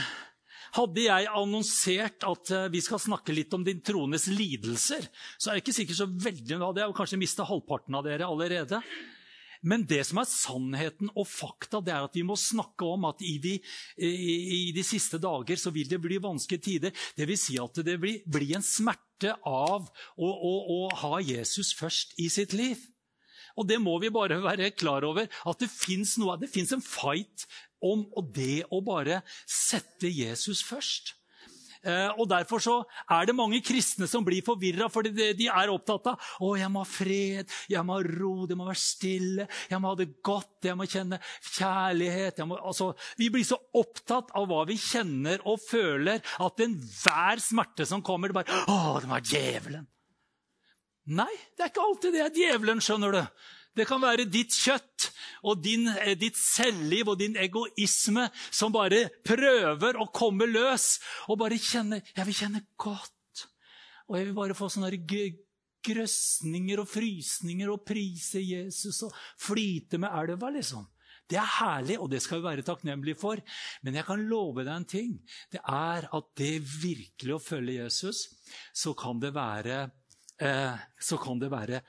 hadde 0.76 1.06
jeg 1.06 1.30
annonsert 1.36 2.26
at 2.28 2.52
eh, 2.54 2.68
vi 2.72 2.82
skal 2.84 3.00
snakke 3.02 3.34
litt 3.36 3.52
om 3.56 3.64
din 3.66 3.82
troendes 3.84 4.28
lidelser, 4.32 5.08
så 5.36 5.50
er 5.50 5.58
det 5.58 5.64
ikke 5.64 5.78
sikkert 5.80 6.00
så 6.00 6.08
veldig 6.10 6.54
Da 6.54 6.68
hadde 6.68 6.84
jeg 6.84 6.96
kanskje 6.98 7.20
mista 7.20 7.48
halvparten 7.48 7.98
av 7.98 8.06
dere 8.06 8.28
allerede. 8.28 8.80
Men 9.62 9.84
det 9.86 10.00
som 10.08 10.18
er 10.18 10.26
sannheten 10.26 11.10
og 11.14 11.28
fakta, 11.30 11.78
det 11.84 11.92
er 11.94 12.06
at 12.08 12.16
vi 12.18 12.24
må 12.26 12.34
snakke 12.38 12.86
om 12.88 13.04
at 13.06 13.20
i 13.22 13.36
de, 13.42 13.52
i 14.02 14.72
de 14.74 14.82
siste 14.82 15.20
dager 15.22 15.60
så 15.60 15.70
vil 15.74 15.86
det 15.90 16.00
bli 16.02 16.18
vanskelige 16.22 16.64
tider. 16.66 17.04
Det 17.14 17.28
vil 17.30 17.38
si 17.38 17.60
at 17.62 17.78
det 17.86 17.94
blir, 18.02 18.24
blir 18.26 18.56
en 18.58 18.66
smerte 18.66 19.36
av 19.46 19.86
å, 19.86 20.26
å, 20.26 20.52
å 20.66 20.80
ha 21.04 21.20
Jesus 21.22 21.70
først 21.78 22.18
i 22.18 22.26
sitt 22.32 22.56
liv. 22.58 22.80
Og 23.54 23.68
det 23.68 23.78
må 23.78 23.94
vi 24.02 24.10
bare 24.10 24.40
være 24.42 24.72
klar 24.74 25.06
over. 25.06 25.28
At 25.46 25.62
det 25.62 25.70
fins 25.70 26.16
en 26.18 26.82
fight 26.82 27.46
om 27.82 28.06
det 28.34 28.62
å 28.70 28.80
bare 28.84 29.22
sette 29.46 30.10
Jesus 30.10 30.62
først. 30.66 31.16
Eh, 31.82 32.10
og 32.14 32.28
Derfor 32.30 32.62
så 32.62 32.74
er 33.10 33.26
det 33.26 33.34
mange 33.34 33.58
kristne 33.64 34.06
som 34.06 34.22
blir 34.26 34.44
forvirra, 34.46 34.86
fordi 34.92 35.32
de 35.34 35.48
er 35.50 35.70
opptatt 35.72 36.12
av 36.12 36.28
å, 36.44 36.52
jeg 36.58 36.70
må 36.70 36.84
ha 36.84 36.88
fred, 36.88 37.54
jeg 37.70 37.82
må 37.86 37.96
ha 37.98 38.04
ro, 38.06 38.34
det 38.46 38.56
må 38.58 38.68
være 38.68 38.82
stille, 38.82 39.46
jeg 39.70 39.82
må 39.82 39.90
ha 39.90 39.98
det 39.98 40.08
godt, 40.22 40.60
jeg 40.68 40.78
må 40.78 40.86
kjenne 40.86 41.18
kjærlighet. 41.56 42.38
Må, 42.46 42.60
altså, 42.62 42.92
vi 43.18 43.32
blir 43.34 43.46
så 43.46 43.58
opptatt 43.78 44.30
av 44.38 44.46
hva 44.50 44.62
vi 44.68 44.78
kjenner 44.78 45.42
og 45.50 45.58
føler, 45.64 46.22
at 46.22 46.62
enhver 46.62 47.42
smerte 47.42 47.88
som 47.88 48.04
kommer, 48.06 48.30
det 48.30 48.38
bare 48.38 48.62
Å, 48.70 49.00
det 49.02 49.10
var 49.10 49.26
djevelen. 49.26 49.88
Nei, 51.18 51.32
det 51.56 51.64
er 51.64 51.72
ikke 51.72 51.82
alltid 51.82 52.14
det 52.14 52.22
er 52.28 52.36
djevelen, 52.36 52.82
skjønner 52.84 53.16
du. 53.16 53.22
Det 53.76 53.86
kan 53.88 54.02
være 54.02 54.28
ditt 54.28 54.52
kjøtt 54.52 55.08
og 55.48 55.62
din, 55.64 55.88
eh, 55.88 56.14
ditt 56.18 56.36
selvliv 56.36 57.08
og 57.08 57.18
din 57.18 57.36
egoisme 57.40 58.28
som 58.50 58.72
bare 58.72 59.08
prøver 59.24 59.96
å 59.96 60.10
komme 60.12 60.46
løs 60.46 60.98
og 61.28 61.38
bare 61.38 61.58
kjenne 61.58 62.02
Jeg 62.14 62.26
vil 62.26 62.34
kjenne 62.34 62.66
godt. 62.76 63.46
Og 64.08 64.18
jeg 64.18 64.28
vil 64.28 64.36
bare 64.36 64.54
få 64.54 64.68
sånne 64.68 64.92
grøsninger 65.82 66.82
og 66.82 66.88
frysninger 66.88 67.70
og 67.72 67.84
prise 67.86 68.42
Jesus 68.44 69.02
og 69.06 69.14
flyte 69.40 69.98
med 69.98 70.12
elva, 70.12 70.50
liksom. 70.52 70.86
Det 71.30 71.38
er 71.40 71.48
herlig, 71.48 71.96
og 72.02 72.10
det 72.12 72.20
skal 72.20 72.40
vi 72.40 72.48
være 72.48 72.64
takknemlige 72.66 73.16
for. 73.16 73.40
Men 73.82 73.96
jeg 73.96 74.04
kan 74.04 74.20
love 74.28 74.66
deg 74.66 74.74
en 74.74 74.84
ting. 74.84 75.14
Det 75.52 75.62
er 75.64 76.08
at 76.12 76.30
det 76.36 76.60
virkelig 76.60 77.36
å 77.36 77.42
følge 77.42 77.78
Jesus, 77.78 78.26
så 78.74 78.92
kan 78.98 79.22
det 79.22 79.32
være, 79.34 79.90
eh, 80.38 80.76
kan 81.24 81.38
det 81.40 81.50
være 81.50 81.80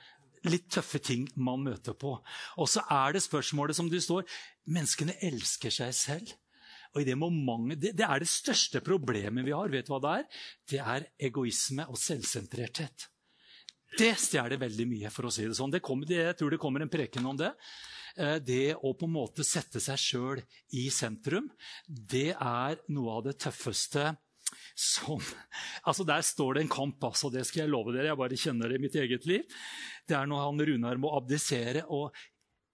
litt 0.48 0.68
tøffe 0.72 1.00
ting 1.02 1.26
man 1.36 1.64
møter 1.64 1.96
på. 1.98 2.16
Og 2.60 2.70
så 2.70 2.84
er 2.92 3.16
det 3.16 3.24
spørsmålet 3.24 3.78
som 3.78 3.90
du 3.90 4.00
står 4.02 4.26
Menneskene 4.64 5.16
elsker 5.24 5.72
seg 5.74 5.90
selv. 5.96 6.30
Og 6.94 7.02
det, 7.04 7.16
mange, 7.18 7.74
det, 7.76 7.90
det 7.98 8.06
er 8.06 8.22
det 8.22 8.30
største 8.30 8.80
problemet 8.84 9.44
vi 9.44 9.52
har. 9.52 9.68
Vet 9.68 9.88
du 9.88 9.92
hva 9.92 10.00
det 10.00 10.12
er? 10.14 10.28
Det 10.70 10.80
er 10.80 11.08
egoisme 11.28 11.84
og 11.90 11.98
selvsentrerthet. 12.00 13.08
Det 13.98 14.14
stjeler 14.18 14.58
veldig 14.58 14.86
mye, 14.90 15.10
for 15.12 15.28
å 15.28 15.32
si 15.34 15.44
det 15.46 15.56
sånn. 15.58 15.74
Det 15.74 15.82
det, 16.08 16.20
jeg 16.30 16.38
tror 16.38 16.54
det 16.54 16.60
kommer 16.62 16.82
en 16.82 16.90
preken 16.90 17.26
om 17.30 17.36
det. 17.38 17.50
Eh, 18.16 18.38
det 18.42 18.74
å 18.74 18.94
på 18.94 19.08
en 19.08 19.14
måte 19.14 19.46
sette 19.46 19.82
seg 19.82 19.98
sjøl 19.98 20.42
i 20.78 20.88
sentrum, 20.90 21.50
det 21.86 22.32
er 22.34 22.78
noe 22.94 23.18
av 23.18 23.24
det 23.28 23.36
tøffeste 23.42 24.14
som 24.74 25.22
Altså, 25.86 26.04
Der 26.04 26.22
står 26.22 26.54
det 26.54 26.62
en 26.64 26.68
kamp, 26.68 27.04
altså. 27.04 27.30
Det 27.30 27.46
skal 27.46 27.64
jeg 27.64 27.70
love 27.70 27.92
dere. 27.94 28.10
Jeg 28.10 28.18
bare 28.18 28.36
kjenner 28.36 28.68
det 28.68 28.78
i 28.78 28.82
mitt 28.82 28.94
eget 28.94 29.26
liv. 29.26 29.42
Det 30.08 30.16
er 30.16 30.26
når 30.26 30.44
han 30.44 30.66
Runar 30.66 30.96
må 30.96 31.16
abdisere. 31.16 31.84
og 31.88 32.14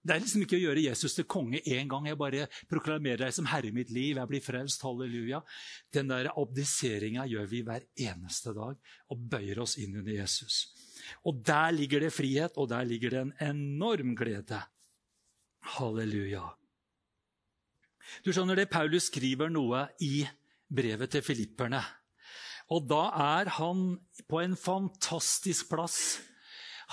det 0.00 0.14
er 0.14 0.22
liksom 0.22 0.42
ikke 0.46 0.56
å 0.56 0.62
gjøre 0.62 0.82
Jesus 0.86 1.14
til 1.14 1.26
konge 1.28 1.60
én 1.60 1.88
gang. 1.88 2.06
Jeg 2.08 2.16
bare 2.16 2.46
proklamerer 2.70 3.26
deg 3.26 3.34
som 3.36 3.48
herre 3.50 3.68
i 3.68 3.74
mitt 3.76 3.90
liv. 3.92 4.16
Jeg 4.16 4.30
blir 4.30 4.40
frelst. 4.40 4.80
Halleluja. 4.80 5.42
Den 5.92 6.08
der 6.08 6.30
abdiseringa 6.32 7.26
gjør 7.28 7.50
vi 7.50 7.60
hver 7.66 7.84
eneste 8.08 8.54
dag 8.56 8.78
og 9.12 9.26
bøyer 9.34 9.60
oss 9.60 9.76
inn 9.76 9.98
under 10.00 10.14
Jesus. 10.22 10.70
Og 11.28 11.42
der 11.44 11.76
ligger 11.76 12.00
det 12.00 12.14
frihet, 12.16 12.56
og 12.56 12.70
der 12.72 12.88
ligger 12.88 13.12
det 13.12 13.20
en 13.26 13.34
enorm 13.50 14.14
glede. 14.16 14.62
Halleluja. 15.76 16.46
Du 18.24 18.32
skjønner 18.32 18.56
det, 18.56 18.70
Paulus 18.72 19.10
skriver 19.10 19.52
noe 19.52 19.84
i 20.00 20.24
brevet 20.70 21.12
til 21.12 21.24
filipperne. 21.26 21.82
Og 22.70 22.86
da 22.90 23.04
er 23.18 23.50
han 23.58 23.96
på 24.30 24.42
en 24.42 24.54
fantastisk 24.58 25.72
plass. 25.72 26.20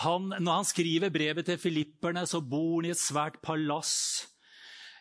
Han, 0.02 0.32
når 0.42 0.62
han 0.62 0.68
skriver 0.70 1.14
brevet 1.14 1.46
til 1.46 1.60
filipperne, 1.62 2.26
så 2.30 2.42
bor 2.42 2.80
han 2.80 2.90
i 2.90 2.94
et 2.94 3.02
svært 3.02 3.40
palass. 3.46 3.94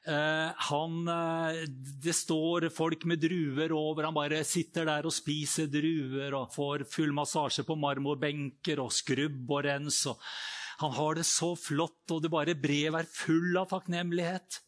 Eh, 0.07 0.51
han, 0.69 0.93
eh, 1.11 1.65
det 2.05 2.15
står 2.15 2.69
folk 2.71 3.05
med 3.11 3.25
druer 3.25 3.73
over. 3.75 4.07
Han 4.07 4.15
bare 4.17 4.45
sitter 4.47 4.87
der 4.87 5.09
og 5.09 5.15
spiser 5.15 5.67
druer 5.67 6.37
og 6.39 6.53
får 6.55 6.87
full 6.93 7.11
massasje 7.17 7.65
på 7.67 7.75
marmorbenker 7.81 8.81
og 8.85 8.95
skrubb 8.95 9.51
og 9.51 9.65
rens. 9.67 10.05
Og 10.13 10.21
han 10.85 10.93
har 10.93 11.19
det 11.19 11.27
så 11.27 11.55
flott, 11.59 12.05
og 12.13 12.23
det 12.23 12.31
bare 12.31 12.55
brevet 12.55 13.03
er 13.03 13.11
full 13.11 13.57
av 13.59 13.71
takknemlighet. 13.73 14.61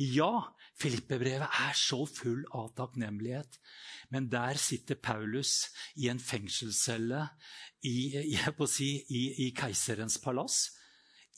Ja, 0.00 0.48
Filippebrevet 0.80 1.44
er 1.44 1.74
så 1.76 2.04
full 2.08 2.44
av 2.56 2.70
takknemlighet. 2.78 3.58
Men 4.10 4.30
der 4.32 4.56
sitter 4.60 4.96
Paulus 4.96 5.68
i 6.00 6.08
en 6.08 6.20
fengselscelle 6.20 7.26
i, 7.84 7.98
si, 8.66 8.94
i, 9.08 9.24
i 9.46 9.50
keiserens 9.56 10.16
palass 10.22 10.70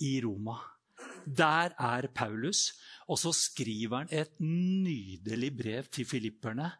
i 0.02 0.20
Roma. 0.22 0.60
Der 1.26 1.74
er 1.78 2.06
Paulus, 2.14 2.72
og 3.10 3.18
så 3.18 3.32
skriver 3.34 4.02
han 4.02 4.12
et 4.14 4.38
nydelig 4.40 5.50
brev 5.58 5.90
til 5.92 6.06
filipperne 6.08 6.70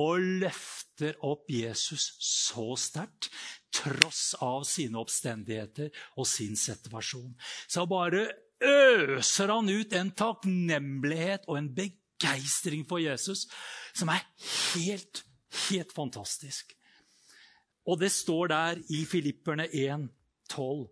og 0.00 0.20
løfter 0.42 1.18
opp 1.26 1.50
Jesus 1.52 2.10
så 2.20 2.74
sterkt, 2.80 3.30
tross 3.72 4.34
av 4.42 4.64
sine 4.68 5.00
oppstendigheter 5.00 5.90
og 6.18 6.28
sin 6.28 6.56
situasjon. 6.58 7.32
Så 7.68 7.86
bare 7.90 8.26
øser 8.60 9.52
han 9.52 9.72
ut 9.72 9.96
en 9.96 10.12
takknemlighet 10.16 11.48
og 11.48 11.60
en 11.60 11.72
begeistring 11.74 11.98
begeistring 12.20 12.84
for 12.88 13.00
Jesus 13.00 13.46
som 13.96 14.10
er 14.12 14.24
helt, 14.74 15.24
helt 15.68 15.92
fantastisk. 15.92 16.74
Og 17.88 17.98
det 18.00 18.12
står 18.12 18.52
der 18.52 18.82
i 18.92 19.04
Filipperne 19.08 19.66
1, 19.66 20.08
12, 20.50 20.86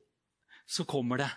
så 0.66 0.84
kommer 0.84 1.18
det. 1.18 1.30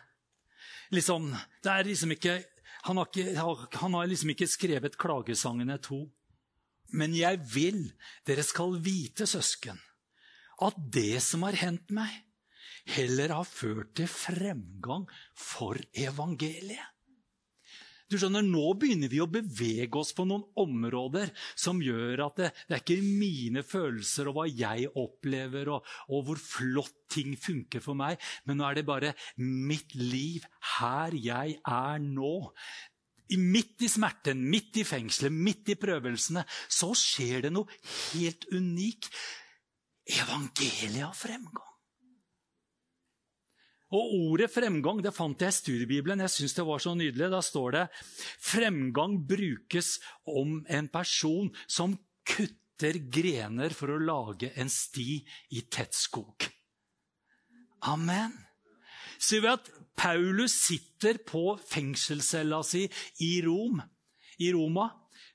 Liksom, 0.91 1.29
det 1.63 1.71
er 1.71 1.87
liksom 1.87 2.11
ikke, 2.11 2.43
han, 2.83 2.97
har 2.97 3.07
ikke, 3.07 3.77
han 3.79 3.93
har 3.93 4.09
liksom 4.09 4.33
ikke 4.33 4.47
skrevet 4.47 4.97
klagesangene 4.97 5.77
to. 5.83 6.05
Men 6.91 7.15
jeg 7.15 7.39
vil 7.53 7.85
dere 8.27 8.43
skal 8.43 8.75
vite, 8.83 9.27
søsken, 9.27 9.79
at 10.61 10.75
det 10.93 11.21
som 11.23 11.45
har 11.47 11.55
hendt 11.55 11.93
meg, 11.95 12.11
heller 12.91 13.31
har 13.37 13.47
ført 13.47 13.93
til 13.95 14.09
fremgang 14.09 15.05
for 15.37 15.79
evangeliet. 15.93 16.90
Du 18.11 18.17
skjønner, 18.19 18.43
Nå 18.43 18.73
begynner 18.75 19.07
vi 19.11 19.21
å 19.23 19.29
bevege 19.31 19.95
oss 20.01 20.11
på 20.15 20.25
noen 20.27 20.43
områder 20.59 21.29
som 21.55 21.79
gjør 21.83 22.25
at 22.25 22.41
det, 22.41 22.49
det 22.67 22.75
er 22.75 22.83
ikke 22.83 23.05
mine 23.05 23.63
følelser 23.63 24.27
og 24.27 24.35
hva 24.35 24.45
jeg 24.51 24.89
opplever, 24.99 25.71
og, 25.71 25.87
og, 26.09 26.25
hvor 26.27 26.41
flott 26.43 26.97
ting 27.11 27.37
funker 27.39 27.83
for 27.83 27.95
meg, 27.95 28.19
men 28.47 28.59
nå 28.59 28.67
er 28.67 28.79
det 28.79 28.87
bare 28.87 29.13
mitt 29.39 29.95
liv, 29.95 30.43
her 30.79 31.15
jeg 31.15 31.57
er 31.63 32.03
nå. 32.03 32.35
Midt 33.39 33.87
i 33.87 33.91
smerten, 33.91 34.43
midt 34.51 34.81
i 34.81 34.87
fengselet, 34.87 35.31
midt 35.31 35.71
i 35.71 35.79
prøvelsene, 35.79 36.43
så 36.67 36.91
skjer 36.97 37.47
det 37.47 37.55
noe 37.55 37.79
helt 38.11 38.47
unikt. 38.51 39.07
Evangeliet 40.19 41.05
har 41.05 41.15
fremgang. 41.15 41.70
Og 43.91 44.13
ordet 44.31 44.47
fremgang 44.53 45.01
det 45.03 45.11
fant 45.15 45.41
jeg 45.43 45.51
i 45.51 45.57
studiebibelen. 45.57 46.23
Jeg 46.23 46.35
synes 46.35 46.55
det 46.55 46.65
var 46.67 46.79
så 46.83 46.93
nydelig. 46.95 47.27
Da 47.33 47.41
står 47.43 47.75
det 47.75 47.83
fremgang 48.39 49.17
brukes 49.27 49.97
om 50.23 50.61
en 50.71 50.87
person 50.91 51.51
som 51.67 51.97
kutter 52.27 53.01
grener 53.11 53.75
for 53.75 53.91
å 53.91 53.99
lage 54.01 54.53
en 54.55 54.71
sti 54.71 55.19
i 55.57 55.65
tett 55.67 55.97
skog. 55.97 56.47
Amen. 57.91 58.33
Sier 59.21 59.43
vi 59.43 59.51
at 59.51 59.67
Paulus 59.97 60.55
sitter 60.55 61.19
på 61.27 61.57
fengselscella 61.67 62.61
si 62.65 62.87
i 63.21 63.33
Rom, 63.45 63.81
i 64.41 64.49
Roma 64.55 64.87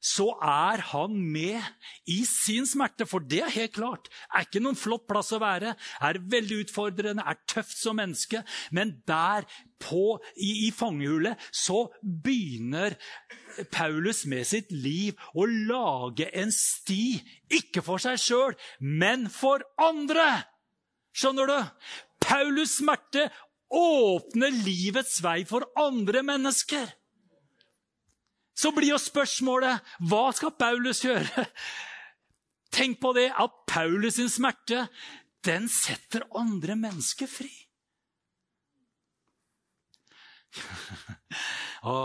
så 0.03 0.29
er 0.43 0.83
han 0.93 1.17
med 1.33 1.63
i 2.11 2.21
sin 2.29 2.67
smerte. 2.69 3.07
For 3.09 3.25
det 3.25 3.43
er 3.45 3.55
helt 3.55 3.75
klart. 3.77 4.11
Er 4.35 4.47
ikke 4.47 4.63
noen 4.65 4.79
flott 4.79 5.07
plass 5.09 5.33
å 5.35 5.41
være. 5.43 5.75
Er 6.05 6.21
veldig 6.33 6.63
utfordrende, 6.65 7.25
er 7.25 7.41
tøft 7.49 7.77
som 7.79 7.99
menneske. 8.01 8.43
Men 8.71 8.97
der 9.09 9.47
på, 9.83 10.19
i, 10.37 10.67
i 10.67 10.71
fangehullet 10.75 11.41
så 11.55 11.87
begynner 12.01 12.97
Paulus 13.73 14.25
med 14.29 14.47
sitt 14.49 14.73
liv 14.73 15.17
å 15.37 15.47
lage 15.47 16.29
en 16.37 16.53
sti. 16.55 17.19
Ikke 17.59 17.85
for 17.85 18.03
seg 18.03 18.21
sjøl, 18.21 18.57
men 18.81 19.29
for 19.33 19.65
andre. 19.81 20.29
Skjønner 21.17 21.49
du? 21.49 21.59
Paulus' 22.27 22.79
smerte 22.81 23.29
åpner 23.73 24.55
livets 24.65 25.19
vei 25.25 25.41
for 25.49 25.67
andre 25.81 26.23
mennesker 26.27 26.87
så 28.57 28.73
blir 28.75 28.95
jo 28.95 29.01
spørsmålet 29.01 29.95
hva 30.09 30.31
skal 30.37 30.55
Paulus 30.57 31.05
gjøre? 31.05 31.47
Tenk 32.73 32.99
på 33.01 33.13
det 33.17 33.29
at 33.33 33.63
Paulus' 33.69 34.19
sin 34.19 34.33
smerte 34.33 34.87
den 35.47 35.69
setter 35.71 36.25
andre 36.37 36.75
mennesker 36.79 37.31
fri. 37.31 37.53
Å, 41.87 41.97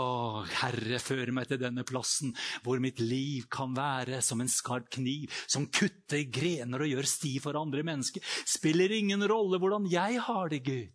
Herre, 0.60 0.98
før 1.02 1.32
meg 1.34 1.48
til 1.50 1.58
denne 1.62 1.84
plassen 1.88 2.34
hvor 2.62 2.78
mitt 2.82 3.00
liv 3.02 3.48
kan 3.52 3.72
være 3.74 4.20
som 4.22 4.42
en 4.44 4.50
skarp 4.50 4.90
kniv 4.94 5.32
som 5.50 5.66
kutter 5.72 6.22
grener 6.30 6.84
og 6.84 6.92
gjør 6.92 7.08
sti 7.08 7.32
for 7.42 7.58
andre 7.58 7.82
mennesker. 7.86 8.22
Spiller 8.46 8.92
ingen 8.94 9.24
rolle 9.30 9.58
hvordan 9.62 9.88
jeg 9.90 10.20
har 10.28 10.52
det, 10.52 10.62
Gud. 10.68 10.92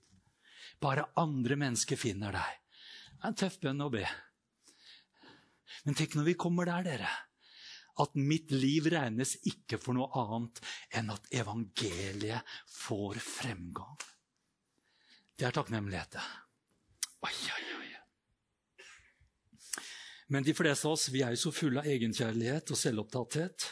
Bare 0.83 1.09
andre 1.17 1.57
mennesker 1.59 1.99
finner 1.99 2.37
deg. 2.37 2.63
Det 3.17 3.25
er 3.25 3.31
en 3.31 3.41
tøff 3.41 3.57
bønn 3.63 3.81
å 3.81 3.89
be. 3.91 4.05
Men 5.85 5.97
tenk 5.97 6.17
når 6.17 6.29
vi 6.31 6.37
kommer 6.39 6.69
der, 6.69 6.85
dere. 6.87 7.13
At 7.97 8.13
mitt 8.19 8.51
liv 8.53 8.89
regnes 8.93 9.35
ikke 9.49 9.79
for 9.81 9.97
noe 9.97 10.09
annet 10.21 10.61
enn 10.99 11.09
at 11.13 11.31
evangeliet 11.33 12.57
får 12.69 13.17
fremgang. 13.23 13.97
Det 15.37 15.47
er 15.47 15.55
takknemlighet. 15.55 16.19
Oi, 17.25 17.33
oi, 17.33 17.65
oi. 17.79 17.89
Men 20.27 20.43
de 20.43 20.53
fleste 20.53 20.87
av 20.87 20.97
oss 20.97 21.07
vi 21.13 21.23
er 21.23 21.33
jo 21.33 21.47
så 21.47 21.53
fulle 21.55 21.81
av 21.81 21.87
egenkjærlighet 21.87 22.73
og 22.73 22.79
selvopptatthet 22.79 23.67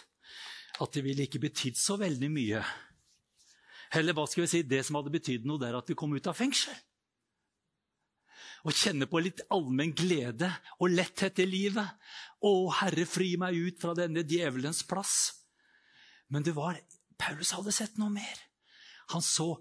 at 0.83 0.95
det 0.95 1.03
ville 1.03 1.25
ikke 1.27 1.41
betydd 1.43 1.77
så 1.79 1.97
veldig 1.99 2.29
mye. 2.31 2.61
Heller 3.95 4.15
hva 4.15 4.25
skal 4.27 4.45
vi 4.45 4.51
si, 4.51 4.61
det 4.67 4.81
som 4.87 4.97
hadde 4.99 5.13
betydd 5.13 5.47
noe, 5.47 5.59
det 5.61 5.69
er 5.69 5.77
at 5.79 5.89
vi 5.91 5.97
kom 5.99 6.15
ut 6.15 6.27
av 6.31 6.37
fengsel. 6.37 6.75
Og 8.65 8.73
kjenne 8.73 9.07
på 9.09 9.21
litt 9.21 9.43
allmenn 9.53 9.93
glede 9.95 10.49
og 10.79 10.93
letthet 10.93 11.39
i 11.43 11.47
livet. 11.49 11.85
Å, 12.41 12.51
Herre, 12.81 13.05
fri 13.09 13.35
meg 13.41 13.57
ut 13.57 13.79
fra 13.81 13.93
denne 13.97 14.25
djevelens 14.25 14.81
plass. 14.89 15.15
Men 16.33 16.45
det 16.45 16.55
var, 16.57 16.79
Paulus 17.21 17.53
hadde 17.55 17.73
sett 17.75 17.99
noe 18.01 18.13
mer. 18.13 18.41
Han 19.13 19.21
så 19.21 19.53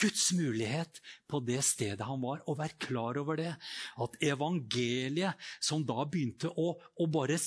Guds 0.00 0.30
mulighet 0.32 1.00
på 1.28 1.40
det 1.44 1.60
stedet 1.64 2.06
han 2.08 2.20
var, 2.22 2.40
og 2.48 2.58
vær 2.60 2.72
klar 2.80 3.18
over 3.20 3.40
det. 3.40 3.52
At 4.00 4.16
evangeliet, 4.24 5.36
som 5.60 5.84
da 5.88 6.04
begynte 6.08 6.52
å, 6.52 6.72
å 6.76 7.08
bare 7.12 7.40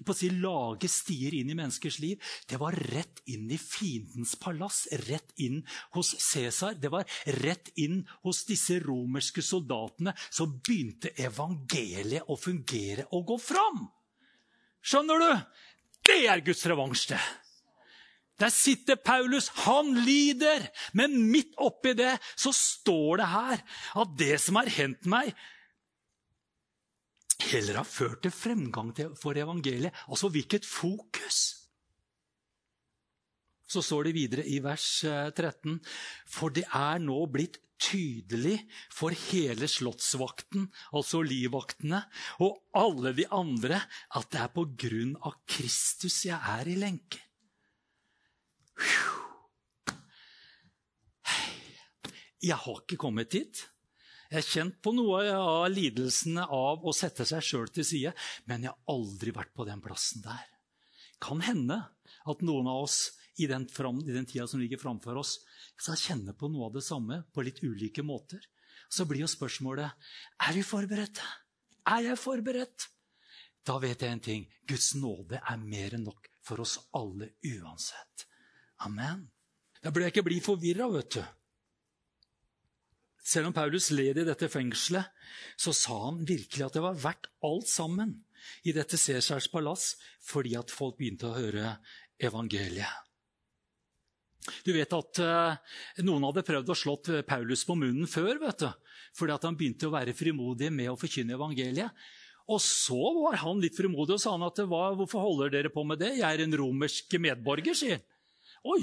på 0.00 0.14
å 0.14 0.16
si, 0.16 0.30
lage 0.40 0.88
stier 0.90 1.34
inn 1.36 1.50
i 1.52 1.56
menneskers 1.58 1.98
liv, 2.00 2.20
det 2.48 2.58
var 2.60 2.76
rett 2.94 3.20
inn 3.28 3.50
i 3.52 3.58
fiendens 3.60 4.34
palass. 4.40 4.86
Rett 5.04 5.34
inn 5.44 5.60
hos 5.96 6.14
Cæsar. 6.16 6.78
Det 6.80 6.90
var 6.92 7.08
rett 7.42 7.68
inn 7.80 8.00
hos 8.24 8.44
disse 8.48 8.78
romerske 8.82 9.44
soldatene. 9.44 10.16
Så 10.32 10.48
begynte 10.48 11.12
evangeliet 11.20 12.30
å 12.32 12.38
fungere 12.40 13.06
og 13.12 13.28
gå 13.34 13.38
fram. 13.52 13.84
Skjønner 14.82 15.22
du? 15.22 15.30
Det 16.02 16.18
er 16.26 16.42
Guds 16.42 16.64
revansj, 16.66 17.12
det. 17.12 17.22
Der 18.40 18.50
sitter 18.50 18.96
Paulus, 18.96 19.52
han 19.62 19.92
lider. 20.02 20.64
Men 20.98 21.14
midt 21.30 21.52
oppi 21.62 21.92
det 21.94 22.16
så 22.34 22.50
står 22.56 23.20
det 23.20 23.28
her 23.30 23.66
at 24.02 24.16
det 24.18 24.38
som 24.42 24.58
har 24.58 24.70
hendt 24.72 25.06
meg, 25.06 25.30
heller 27.50 27.80
har 27.80 27.88
ført 27.88 28.22
til 28.24 28.34
fremgang 28.34 28.92
for 29.18 29.38
evangeliet. 29.38 29.94
Altså 30.08 30.30
hvilket 30.32 30.68
fokus! 30.68 31.40
Så 33.72 33.80
står 33.80 34.08
det 34.08 34.14
videre 34.14 34.44
i 34.44 34.58
vers 34.60 35.00
13.: 35.02 35.72
eh, 35.72 35.92
For 36.28 36.52
det 36.52 36.66
er 36.68 37.00
nå 37.00 37.18
blitt 37.32 37.58
tydelig 37.82 38.58
for 38.92 39.14
hele 39.30 39.66
slottsvakten, 39.68 40.68
altså 40.94 41.22
livvaktene, 41.24 42.02
og 42.44 42.60
alle 42.78 43.14
de 43.16 43.26
andre, 43.32 43.80
at 44.14 44.28
det 44.30 44.40
er 44.42 44.52
på 44.54 44.66
grunn 44.84 45.16
av 45.24 45.40
Kristus 45.48 46.22
jeg 46.28 46.38
er 46.38 46.68
i 46.68 46.76
lenke. 46.78 47.22
Jeg 52.42 52.58
har 52.58 52.80
ikke 52.82 52.98
kommet 52.98 53.30
dit. 53.30 53.60
Jeg 54.32 54.38
har 54.38 54.48
kjent 54.48 54.76
på 54.80 54.94
noe 54.96 55.18
av 55.36 55.66
lidelsene 55.68 56.46
av 56.56 56.86
å 56.88 56.92
sette 56.96 57.26
seg 57.28 57.44
sjøl 57.44 57.66
til 57.68 57.84
side, 57.84 58.12
men 58.48 58.62
jeg 58.64 58.72
har 58.72 58.94
aldri 58.94 59.34
vært 59.36 59.50
på 59.52 59.66
den 59.68 59.82
plassen 59.84 60.22
der. 60.24 60.46
Kan 61.20 61.42
hende 61.44 61.76
at 62.24 62.40
noen 62.40 62.70
av 62.72 62.86
oss 62.86 63.18
i 63.36 63.44
den, 63.50 63.66
fram, 63.68 64.00
i 64.00 64.14
den 64.14 64.24
tida 64.24 64.46
som 64.48 64.62
ligger 64.62 64.80
framfor 64.80 65.20
oss, 65.20 65.34
skal 65.76 66.00
kjenne 66.00 66.32
på 66.32 66.48
noe 66.48 66.70
av 66.70 66.78
det 66.78 66.84
samme 66.86 67.18
på 67.28 67.44
litt 67.44 67.60
ulike 67.60 68.00
måter. 68.08 68.40
Så 68.88 69.04
blir 69.04 69.20
jo 69.26 69.28
spørsmålet 69.28 70.08
er 70.48 70.56
vi 70.56 70.64
forberedt. 70.64 71.20
Er 71.92 72.08
jeg 72.08 72.22
forberedt? 72.24 72.88
Da 73.68 73.76
vet 73.84 74.00
jeg 74.00 74.16
en 74.16 74.26
ting. 74.30 74.48
Guds 74.64 74.94
nåde 74.96 75.42
er 75.44 75.60
mer 75.60 75.98
enn 75.98 76.08
nok 76.08 76.32
for 76.40 76.64
oss 76.64 76.78
alle 76.96 77.34
uansett. 77.52 78.24
Amen. 78.88 79.26
Da 79.84 79.92
burde 79.92 80.08
jeg 80.08 80.16
ikke 80.16 80.28
bli 80.32 80.40
forvirra, 80.40 80.88
vet 80.96 81.20
du. 81.20 81.22
Selv 83.22 83.48
om 83.50 83.54
Paulus 83.54 83.92
led 83.94 84.18
i 84.18 84.26
dette 84.26 84.48
fengselet, 84.50 85.06
så 85.56 85.74
sa 85.76 85.98
han 86.08 86.22
virkelig 86.26 86.66
at 86.66 86.76
det 86.76 86.82
var 86.82 86.98
verdt 86.98 87.30
alt 87.46 87.70
sammen 87.70 88.16
i 88.66 88.74
dette 88.74 88.98
Cæsars 88.98 89.46
palass 89.52 89.92
fordi 90.26 90.56
at 90.58 90.72
folk 90.74 90.98
begynte 90.98 91.30
å 91.30 91.36
høre 91.36 91.76
evangeliet. 92.22 92.90
Du 94.66 94.72
vet 94.74 94.90
at 94.90 95.20
uh, 95.22 95.54
Noen 96.02 96.24
hadde 96.26 96.42
prøvd 96.42 96.72
å 96.74 96.78
slått 96.78 97.12
Paulus 97.28 97.62
på 97.62 97.76
munnen 97.78 98.10
før. 98.10 98.40
vet 98.42 98.64
du, 98.64 98.70
Fordi 99.14 99.36
at 99.36 99.46
han 99.46 99.58
begynte 99.58 99.86
å 99.86 99.94
være 99.94 100.16
frimodig 100.18 100.72
med 100.74 100.90
å 100.90 100.98
forkynne 100.98 101.36
evangeliet. 101.38 101.94
Og 102.50 102.58
så 102.58 102.98
var 103.20 103.38
han 103.44 103.60
litt 103.62 103.76
frimodig 103.78 104.16
og 104.16 104.22
sa 104.22 104.32
han 104.34 104.42
at 104.48 104.58
hvorfor 104.66 105.22
holder 105.22 105.52
dere 105.54 105.70
på 105.70 105.84
med 105.86 106.02
det? 106.02 106.16
Jeg 106.18 106.26
er 106.26 106.42
en 106.42 106.56
romersk 106.58 107.14
medborger, 107.22 107.78
sier 107.78 108.00
han. 108.00 108.08
Oi! 108.74 108.82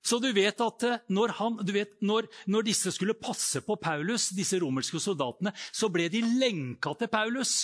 Så 0.00 0.16
du 0.22 0.30
vet 0.32 0.60
at 0.64 0.84
eh, 0.88 1.00
når, 1.12 1.34
han, 1.40 1.58
vet, 1.68 1.92
når, 2.00 2.28
når, 2.48 2.66
disse 2.70 2.92
skulle 2.94 3.18
passe 3.18 3.60
på 3.66 3.76
Paulus, 3.80 4.30
disse 4.36 4.58
romerske 4.62 5.00
soldatene, 5.02 5.52
så 5.72 5.90
ble 5.92 6.08
de 6.12 6.22
lenka 6.40 6.94
til 6.98 7.10
Paulus. 7.12 7.54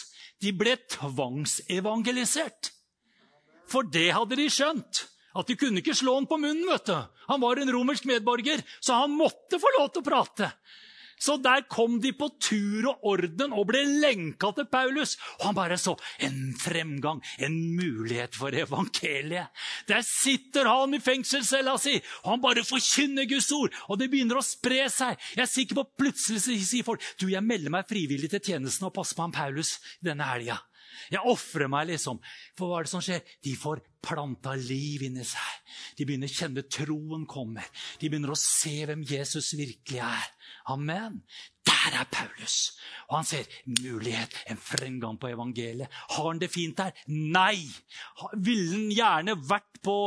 De 0.42 0.52
ble 0.52 0.76
tvangsevangelisert. 0.92 2.72
For 3.70 3.88
det 3.88 4.10
hadde 4.14 4.38
de 4.38 4.50
skjønt. 4.52 5.06
At 5.36 5.48
de 5.48 5.56
kunne 5.58 5.82
ikke 5.82 5.96
slå 5.96 6.14
han 6.16 6.28
på 6.28 6.38
munnen. 6.40 6.64
vet 6.68 6.88
du. 6.88 6.96
Han 7.28 7.42
var 7.42 7.60
en 7.60 7.72
romersk 7.72 8.06
medborger, 8.08 8.62
så 8.80 9.02
han 9.02 9.16
måtte 9.16 9.60
få 9.60 9.72
lov 9.78 9.90
til 9.92 10.04
å 10.04 10.06
prate. 10.06 10.52
Så 11.18 11.38
der 11.40 11.64
kom 11.72 11.98
de 12.02 12.12
på 12.16 12.28
tur 12.42 12.90
og 12.90 13.06
orden 13.12 13.54
og 13.56 13.68
ble 13.70 13.82
lenka 14.02 14.50
til 14.56 14.68
Paulus. 14.70 15.16
Og 15.38 15.48
han 15.48 15.56
bare 15.56 15.78
så 15.80 15.96
en 16.22 16.52
fremgang, 16.60 17.22
en 17.40 17.56
mulighet 17.76 18.36
for 18.36 18.54
evangeliet. 18.54 19.48
Der 19.88 20.04
sitter 20.04 20.68
han 20.68 20.94
i 20.96 21.02
fengselscella 21.02 21.76
si, 21.80 21.96
og 22.24 22.34
han 22.34 22.44
bare 22.44 22.66
forkynner 22.66 23.28
Guds 23.30 23.50
ord. 23.56 23.74
Og 23.88 24.00
det 24.00 24.10
begynner 24.12 24.40
å 24.40 24.44
spre 24.44 24.86
seg. 24.92 25.16
Jeg 25.34 25.46
er 25.46 25.52
sikker 25.52 25.80
på 25.80 25.88
Plutselig 25.96 26.42
sier 26.44 26.84
folk 26.84 27.02
du, 27.20 27.28
jeg 27.30 27.44
melder 27.44 27.72
meg 27.72 27.88
frivillig 27.88 28.28
til 28.32 28.42
tjenesten 28.50 28.88
og 28.88 28.94
passer 28.96 29.16
på 29.16 29.24
han 29.24 29.34
Paulus 29.34 29.76
denne 30.04 30.26
helga. 30.28 30.58
Jeg 31.12 31.24
ofrer 31.32 31.70
meg, 31.72 31.90
liksom. 31.92 32.20
For 32.58 32.70
hva 32.70 32.80
er 32.80 32.88
det 32.88 32.92
som 32.94 33.04
skjer? 33.04 33.22
De 33.44 33.54
får 33.58 33.82
planta 34.06 34.54
liv 34.58 35.06
inni 35.06 35.24
seg. 35.26 35.74
De 35.98 36.06
begynner 36.06 36.30
å 36.30 36.36
kjenne 36.36 36.64
troen 36.70 37.26
kommer. 37.28 37.66
De 38.00 38.08
begynner 38.08 38.32
å 38.32 38.38
se 38.38 38.78
hvem 38.86 39.02
Jesus 39.06 39.52
virkelig 39.58 40.02
er. 40.04 40.32
Amen. 40.72 41.20
Der 41.66 41.96
er 42.00 42.06
Paulus. 42.10 42.76
Og 43.08 43.18
han 43.18 43.26
ser 43.26 43.50
mulighet, 43.82 44.34
en 44.50 44.58
fremgang 44.58 45.18
på 45.18 45.30
evangeliet. 45.32 45.90
Har 46.14 46.28
han 46.28 46.40
det 46.42 46.50
fint 46.54 46.78
der? 46.78 46.94
Nei! 47.10 47.66
Ville 48.34 48.72
han 48.72 48.90
gjerne 48.94 49.36
vært 49.48 49.80
på, 49.86 49.98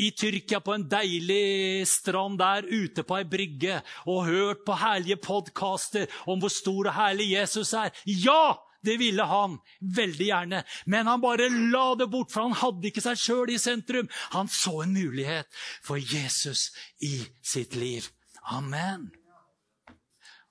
i 0.00 0.10
Tyrkia 0.16 0.60
på 0.64 0.74
en 0.74 0.86
deilig 0.90 1.86
strand 1.88 2.40
der 2.40 2.66
ute 2.68 3.04
på 3.06 3.20
ei 3.20 3.28
brygge 3.28 3.80
og 4.10 4.26
hørt 4.28 4.64
på 4.66 4.76
herlige 4.80 5.20
podkaster 5.22 6.08
om 6.26 6.40
hvor 6.42 6.52
stor 6.52 6.90
og 6.90 6.96
herlig 6.96 7.34
Jesus 7.36 7.72
er? 7.78 7.92
Ja! 8.04 8.63
Det 8.84 8.96
ville 9.00 9.24
han 9.28 9.58
veldig 9.80 10.28
gjerne, 10.28 10.62
men 10.86 11.08
han 11.08 11.22
bare 11.22 11.48
la 11.72 11.86
det 11.98 12.10
bort, 12.12 12.32
for 12.34 12.48
han 12.48 12.58
hadde 12.60 12.90
ikke 12.90 13.04
seg 13.04 13.20
sjøl 13.20 13.54
i 13.54 13.58
sentrum. 13.60 14.10
Han 14.36 14.50
så 14.52 14.82
en 14.84 14.94
mulighet 14.96 15.48
for 15.84 15.98
Jesus 15.98 16.70
i 17.00 17.16
sitt 17.42 17.76
liv. 17.78 18.10
Amen. 18.52 19.10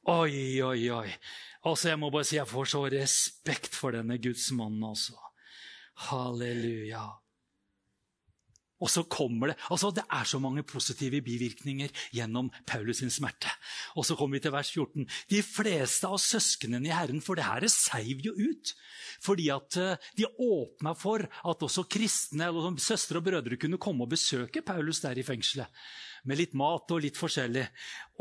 Oi, 0.09 0.61
oi, 0.65 0.89
oi. 0.91 1.09
Altså, 1.63 1.89
Jeg 1.93 1.99
må 1.99 2.09
bare 2.11 2.27
si 2.27 2.35
jeg 2.35 2.49
får 2.49 2.71
så 2.73 2.81
respekt 2.91 3.75
for 3.75 3.95
denne 3.95 4.17
gudsmannen. 4.19 4.83
Altså. 4.83 5.15
Halleluja. 6.09 7.05
Og 8.83 8.91
så 8.91 9.05
kommer 9.07 9.51
det 9.53 9.57
altså 9.71 9.91
Det 9.95 10.03
er 10.11 10.27
så 10.27 10.39
mange 10.43 10.63
positive 10.67 11.21
bivirkninger 11.23 11.91
gjennom 12.15 12.51
Paulus 12.67 12.99
sin 12.99 13.13
smerte. 13.13 13.51
Og 13.95 14.05
så 14.05 14.17
kommer 14.19 14.37
vi 14.37 14.43
til 14.43 14.53
vers 14.55 14.71
14. 14.73 15.07
De 15.31 15.41
fleste 15.45 16.09
av 16.09 16.19
søsknene 16.21 16.89
i 16.89 16.93
Herren, 16.93 17.21
for 17.23 17.39
det 17.39 17.47
her 17.47 17.67
seiv 17.71 18.23
jo 18.25 18.35
ut. 18.35 18.73
Fordi 19.23 19.49
at 19.53 19.77
eh, 19.79 20.09
de 20.19 20.27
åpna 20.27 20.95
for 20.97 21.23
at 21.23 21.67
også 21.67 21.87
kristne 21.87 22.49
eller 22.49 22.75
søstre 22.81 23.21
og 23.21 23.27
brødre 23.27 23.59
kunne 23.59 23.81
komme 23.81 24.05
og 24.05 24.13
besøke 24.13 24.65
Paulus 24.65 25.01
der 25.03 25.19
i 25.19 25.25
fengselet 25.25 25.71
med 26.29 26.39
litt 26.39 26.55
mat 26.57 26.91
og 26.93 27.03
litt 27.03 27.19
forskjellig. 27.19 27.65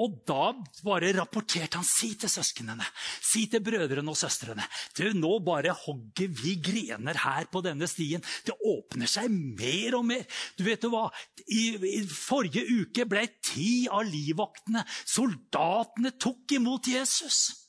Og 0.03 0.17
da 0.27 0.51
bare 0.83 1.13
rapporterte 1.15 1.79
han. 1.79 1.87
Si 1.87 2.13
til 2.19 2.31
søsknene, 2.33 2.85
si 3.23 3.45
til 3.53 3.63
brødrene 3.65 4.09
og 4.09 4.19
søstrene 4.19 4.65
du, 4.97 5.05
Nå 5.19 5.37
bare 5.45 5.75
hogger 5.77 6.31
vi 6.33 6.57
grener 6.65 7.19
her 7.25 7.49
på 7.53 7.63
denne 7.65 7.89
stien. 7.91 8.25
Det 8.47 8.57
åpner 8.57 9.11
seg 9.11 9.31
mer 9.31 9.99
og 9.99 10.07
mer. 10.09 10.27
Du 10.57 10.65
vet 10.67 10.83
du 10.83 10.91
hva? 10.93 11.07
I, 11.47 11.77
i 11.77 12.03
forrige 12.09 12.65
uke 12.83 13.07
ble 13.09 13.27
ti 13.45 13.87
av 13.91 14.07
livvaktene, 14.09 14.87
soldatene, 15.05 16.17
tok 16.23 16.57
imot 16.59 16.89
Jesus. 16.93 17.62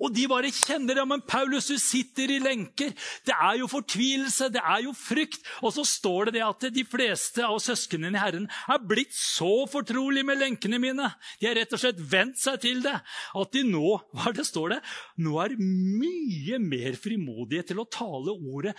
Og 0.00 0.14
de 0.16 0.26
bare 0.30 0.52
kjenner 0.54 0.96
det. 0.96 1.04
Men 1.08 1.24
Paulus, 1.28 1.68
du 1.70 1.78
sitter 1.80 2.32
i 2.32 2.38
lenker. 2.42 2.94
Det 3.26 3.34
er 3.36 3.60
jo 3.60 3.68
fortvilelse, 3.70 4.50
det 4.54 4.62
er 4.62 4.84
jo 4.86 4.94
frykt. 4.96 5.44
Og 5.60 5.74
så 5.76 5.84
står 5.86 6.30
det 6.30 6.38
det 6.38 6.46
at 6.46 6.68
de 6.74 6.84
fleste 6.88 7.44
av 7.46 7.58
søsknene 7.62 8.14
i 8.16 8.22
Herren 8.22 8.48
er 8.70 8.80
blitt 8.80 9.14
så 9.16 9.66
fortrolig 9.70 10.24
med 10.26 10.40
lenkene 10.40 10.80
mine. 10.82 11.10
De 11.40 11.50
har 11.50 11.58
rett 11.58 11.76
og 11.76 11.82
slett 11.82 12.00
vent 12.00 12.40
seg 12.40 12.60
til 12.64 12.82
det. 12.84 12.96
At 13.36 13.52
de 13.54 13.64
nå 13.68 13.98
hva 14.16 14.32
det 14.36 14.46
står 14.48 14.76
det, 14.76 14.80
nå 15.20 15.36
er 15.44 15.58
mye 15.60 16.60
mer 16.62 16.96
frimodige 17.00 17.70
til 17.70 17.82
å 17.82 17.88
tale 17.90 18.34
ordet 18.34 18.76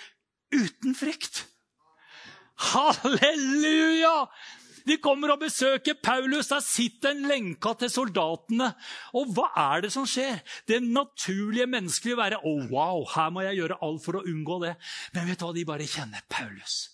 uten 0.52 0.98
frykt. 0.98 1.46
Halleluja! 2.72 4.28
De 4.88 4.98
kommer 5.02 5.34
og 5.34 5.42
besøker 5.44 5.98
Paulus. 6.04 6.52
Der 6.52 6.64
sitter 6.66 7.16
en 7.16 7.28
lenka 7.30 7.74
til 7.80 7.92
soldatene. 7.94 8.72
Og 9.18 9.34
hva 9.36 9.50
er 9.74 9.86
det 9.86 9.94
som 9.94 10.08
skjer? 10.10 10.42
Det 10.68 10.82
naturlige 10.84 11.70
menneskelige 11.70 12.20
være 12.20 12.42
Å, 12.42 12.54
oh, 12.54 12.70
wow, 12.72 13.06
her 13.16 13.30
må 13.34 13.46
jeg 13.46 13.62
gjøre 13.62 13.80
alt 13.82 14.06
for 14.06 14.20
å 14.20 14.26
unngå 14.28 14.62
det. 14.66 14.76
Men 15.16 15.30
vet 15.30 15.42
du 15.42 15.48
hva 15.48 15.54
de 15.56 15.68
bare 15.68 15.90
kjenner? 15.90 16.26
Paulus. 16.32 16.91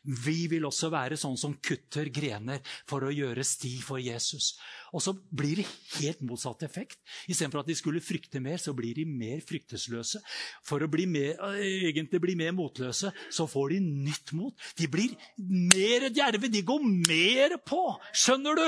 Vi 0.00 0.46
vil 0.48 0.64
også 0.64 0.88
være 0.92 1.18
sånn 1.20 1.36
som 1.36 1.58
kutter 1.60 2.08
grener 2.08 2.62
for 2.88 3.04
å 3.04 3.12
gjøre 3.12 3.44
sti 3.44 3.74
for 3.84 4.00
Jesus. 4.00 4.54
Og 4.96 5.04
så 5.04 5.12
blir 5.12 5.60
det 5.60 5.66
helt 5.98 6.22
motsatt 6.24 6.64
effekt. 6.64 6.98
Istedenfor 7.28 7.60
at 7.60 7.68
de 7.68 7.76
skulle 7.76 8.02
frykte 8.02 8.40
mer, 8.42 8.56
så 8.56 8.72
blir 8.76 8.96
de 8.96 9.04
mer 9.04 9.42
fryktesløse. 9.44 10.22
For 10.66 10.80
å 10.80 10.88
bli 10.90 11.04
mer, 11.10 11.36
egentlig 11.60 12.22
bli 12.24 12.38
mer 12.40 12.56
motløse, 12.56 13.12
så 13.12 13.48
får 13.50 13.76
de 13.76 13.80
nytt 14.08 14.34
mot. 14.38 14.56
De 14.80 14.88
blir 14.90 15.14
mer 15.36 16.08
djerve. 16.08 16.48
De 16.48 16.64
går 16.64 16.88
mer 16.88 17.58
på. 17.60 17.84
Skjønner 18.16 18.56
du? 18.56 18.66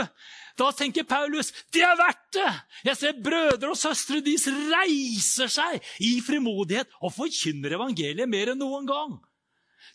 Da 0.61 0.69
tenker 0.77 1.09
Paulus 1.09 1.49
det 1.73 1.81
er 1.87 1.97
verdt 1.97 2.27
det! 2.37 2.49
Jeg 2.91 2.99
ser 3.01 3.21
brødre 3.25 3.73
og 3.73 3.79
søstre 3.81 4.21
deres 4.25 4.45
reiser 4.53 5.49
seg 5.53 5.93
i 6.05 6.19
frimodighet 6.25 6.93
og 7.01 7.15
forkynner 7.17 7.79
evangeliet 7.79 8.29
mer 8.29 8.53
enn 8.53 8.61
noen 8.61 8.89
gang. 8.89 9.17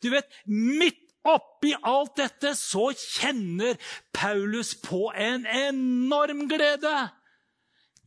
Du 0.02 0.10
vet, 0.14 0.30
Midt 0.50 1.07
oppi 1.34 1.74
alt 1.76 2.16
dette 2.20 2.54
så 2.58 2.90
kjenner 2.94 3.78
Paulus 4.16 4.76
på 4.82 5.08
en 5.16 5.48
enorm 5.48 6.46
glede 6.50 6.96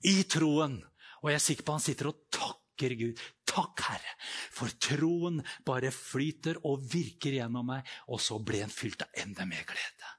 i 0.08 0.22
troen. 0.30 0.78
Og 1.20 1.30
jeg 1.30 1.40
er 1.40 1.44
sikker 1.44 1.66
på 1.66 1.76
han 1.76 1.84
sitter 1.84 2.10
og 2.10 2.22
takker 2.32 2.96
Gud. 2.96 3.20
Takk, 3.50 3.82
Herre, 3.90 4.14
for 4.54 4.72
troen 4.80 5.42
bare 5.66 5.90
flyter 5.92 6.62
og 6.68 6.86
virker 6.92 7.36
gjennom 7.36 7.68
meg. 7.74 7.84
Og 8.08 8.22
så 8.22 8.38
ble 8.40 8.62
han 8.64 8.72
fylt 8.72 9.04
av 9.04 9.22
enda 9.24 9.44
mer 9.48 9.66
glede. 9.68 10.16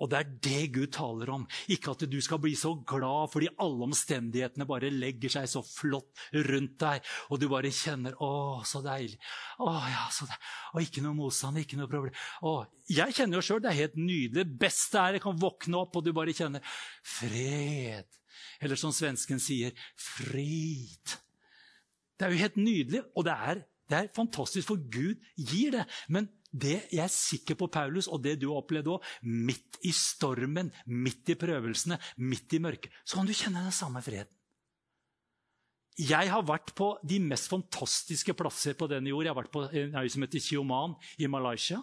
Og 0.00 0.10
det 0.10 0.18
er 0.18 0.30
det 0.42 0.62
Gud 0.74 0.90
taler 0.94 1.30
om. 1.30 1.44
Ikke 1.70 1.92
at 1.92 2.04
du 2.10 2.18
skal 2.24 2.40
bli 2.42 2.54
så 2.58 2.72
glad 2.88 3.30
fordi 3.32 3.50
alle 3.62 3.86
omstendighetene 3.86 4.66
bare 4.68 4.90
legger 4.90 5.34
seg 5.36 5.50
så 5.50 5.62
flott 5.66 6.24
rundt 6.48 6.78
deg, 6.80 7.04
og 7.30 7.40
du 7.40 7.48
bare 7.52 7.70
kjenner 7.70 8.16
'Å, 8.16 8.64
så 8.66 8.82
deilig'. 8.82 9.20
Å, 9.60 9.68
ja, 9.92 10.06
så 10.10 10.26
deilig. 10.26 10.42
Og 10.74 10.82
ikke 10.82 11.04
noe 11.04 11.18
motstand, 11.18 11.60
ikke 11.60 11.78
noe 11.78 11.90
problem. 11.92 12.16
Å, 12.42 12.54
jeg 12.90 13.14
kjenner 13.18 13.38
jo 13.38 13.46
sjøl 13.46 13.62
det 13.62 13.70
er 13.70 13.80
helt 13.84 13.98
nydelig. 14.00 14.34
Det 14.42 14.58
beste 14.64 14.98
er 14.98 15.18
jeg 15.18 15.26
kan 15.26 15.38
våkne 15.38 15.84
opp, 15.84 15.96
og 15.96 16.04
du 16.04 16.12
bare 16.16 16.34
kjenner 16.34 16.64
fred. 17.04 18.08
Eller 18.62 18.78
som 18.80 18.94
svensken 18.94 19.40
sier, 19.42 19.74
frid. 19.98 21.18
Det 22.18 22.26
er 22.26 22.34
jo 22.34 22.42
helt 22.42 22.58
nydelig, 22.60 23.02
og 23.16 23.26
det 23.26 23.34
er, 23.34 23.64
det 23.90 23.98
er 23.98 24.14
fantastisk, 24.14 24.68
for 24.68 24.82
Gud 24.92 25.22
gir 25.36 25.74
det. 25.74 25.86
Men 26.08 26.28
det 26.52 26.76
jeg 26.92 27.00
er 27.00 27.12
sikker 27.12 27.56
på, 27.58 27.70
Paulus, 27.72 28.08
og 28.12 28.20
det 28.24 28.36
du 28.40 28.50
har 28.50 28.60
opplevd 28.60 28.90
òg, 28.92 29.08
midt 29.24 29.80
i 29.88 29.92
stormen, 29.96 30.70
midt 30.86 31.32
i 31.32 31.38
prøvelsene, 31.40 31.98
midt 32.20 32.58
i 32.58 32.60
mørket, 32.62 32.92
så 33.04 33.18
kan 33.18 33.28
du 33.28 33.34
kjenne 33.36 33.64
den 33.64 33.74
samme 33.74 34.04
freden. 34.04 34.30
Jeg 36.00 36.30
har 36.32 36.44
vært 36.48 36.72
på 36.76 36.94
de 37.04 37.18
mest 37.20 37.50
fantastiske 37.52 38.32
plasser 38.36 38.76
på 38.78 38.88
denne 38.88 39.12
jord. 39.12 39.26
Jeg 39.26 39.34
har 39.34 39.42
vært 39.42 39.52
på 39.52 39.66
en 39.68 39.98
øy 40.00 40.08
som 40.08 40.24
heter 40.24 40.40
Chioman 40.40 40.96
i 41.20 41.28
Malaysia. 41.28 41.82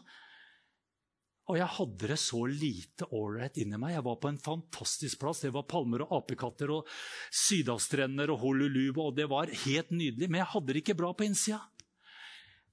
Og 1.49 1.57
jeg 1.57 1.69
hadde 1.77 2.09
det 2.11 2.17
så 2.21 2.43
lite 2.45 3.07
ålreit 3.17 3.57
inni 3.61 3.77
meg. 3.81 3.95
Jeg 3.95 4.05
var 4.05 4.17
på 4.21 4.29
en 4.29 4.41
fantastisk 4.41 5.21
plass. 5.21 5.41
Det 5.45 5.53
var 5.53 5.65
palmer 5.69 6.05
og 6.05 6.15
apekatter 6.19 6.73
og 6.73 6.89
sydhavsstrender 7.33 8.33
og 8.33 8.41
Holuluba, 8.43 9.07
og 9.09 9.17
det 9.17 9.25
var 9.29 9.49
helt 9.65 9.93
nydelig. 9.93 10.29
Men 10.29 10.43
jeg 10.43 10.51
hadde 10.53 10.73
det 10.73 10.83
ikke 10.83 10.97
bra 10.99 11.13
på 11.13 11.25
innsida. 11.25 11.63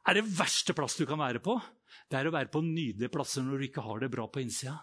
Er 0.07 0.19
det 0.19 0.29
verste 0.39 0.75
plass 0.77 0.99
du 0.99 1.07
kan 1.09 1.19
være 1.19 1.43
på? 1.43 1.57
Det 2.07 2.19
er 2.19 2.29
å 2.29 2.35
være 2.35 2.53
på 2.53 2.63
nydelige 2.63 3.11
plasser 3.11 3.43
når 3.43 3.59
du 3.59 3.69
ikke 3.69 3.83
har 3.87 4.03
det 4.03 4.13
bra 4.13 4.29
på 4.31 4.43
innsida. 4.45 4.79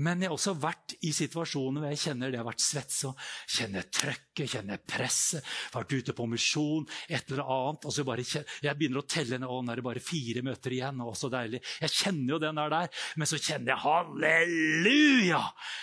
Men 0.00 0.22
jeg 0.22 0.30
har 0.30 0.34
også 0.38 0.54
vært 0.56 0.94
i 1.04 1.10
situasjoner 1.12 1.82
hvor 1.82 1.92
jeg 1.92 2.00
kjenner 2.00 2.32
det 2.32 2.38
har 2.40 2.46
vært 2.46 2.64
svetse. 2.64 3.10
Kjenner 3.52 3.84
trøkket, 3.92 4.54
kjenner 4.54 4.80
presset. 4.88 5.44
Vært 5.74 5.92
ute 5.92 6.14
på 6.16 6.26
misjon, 6.32 6.86
et 7.12 7.28
eller 7.28 7.44
annet. 7.44 7.84
og 7.84 7.92
så 7.92 8.04
bare 8.08 8.24
kjenner, 8.24 8.48
Jeg 8.64 8.78
begynner 8.78 9.02
å 9.02 9.06
telle 9.06 9.38
ned. 9.38 9.50
Å, 9.52 9.60
nå 9.60 9.72
er 9.72 9.82
det 9.82 9.84
bare 9.84 10.02
fire 10.02 10.42
møter 10.46 10.72
igjen. 10.78 11.04
Å, 11.04 11.12
så 11.18 11.28
deilig. 11.32 11.60
Jeg 11.84 11.94
kjenner 11.98 12.34
jo 12.34 12.40
den 12.40 12.62
der. 12.62 13.04
Men 13.20 13.28
så 13.28 13.36
kjenner 13.36 13.74
jeg 13.74 13.82
halleluja! 13.84 15.42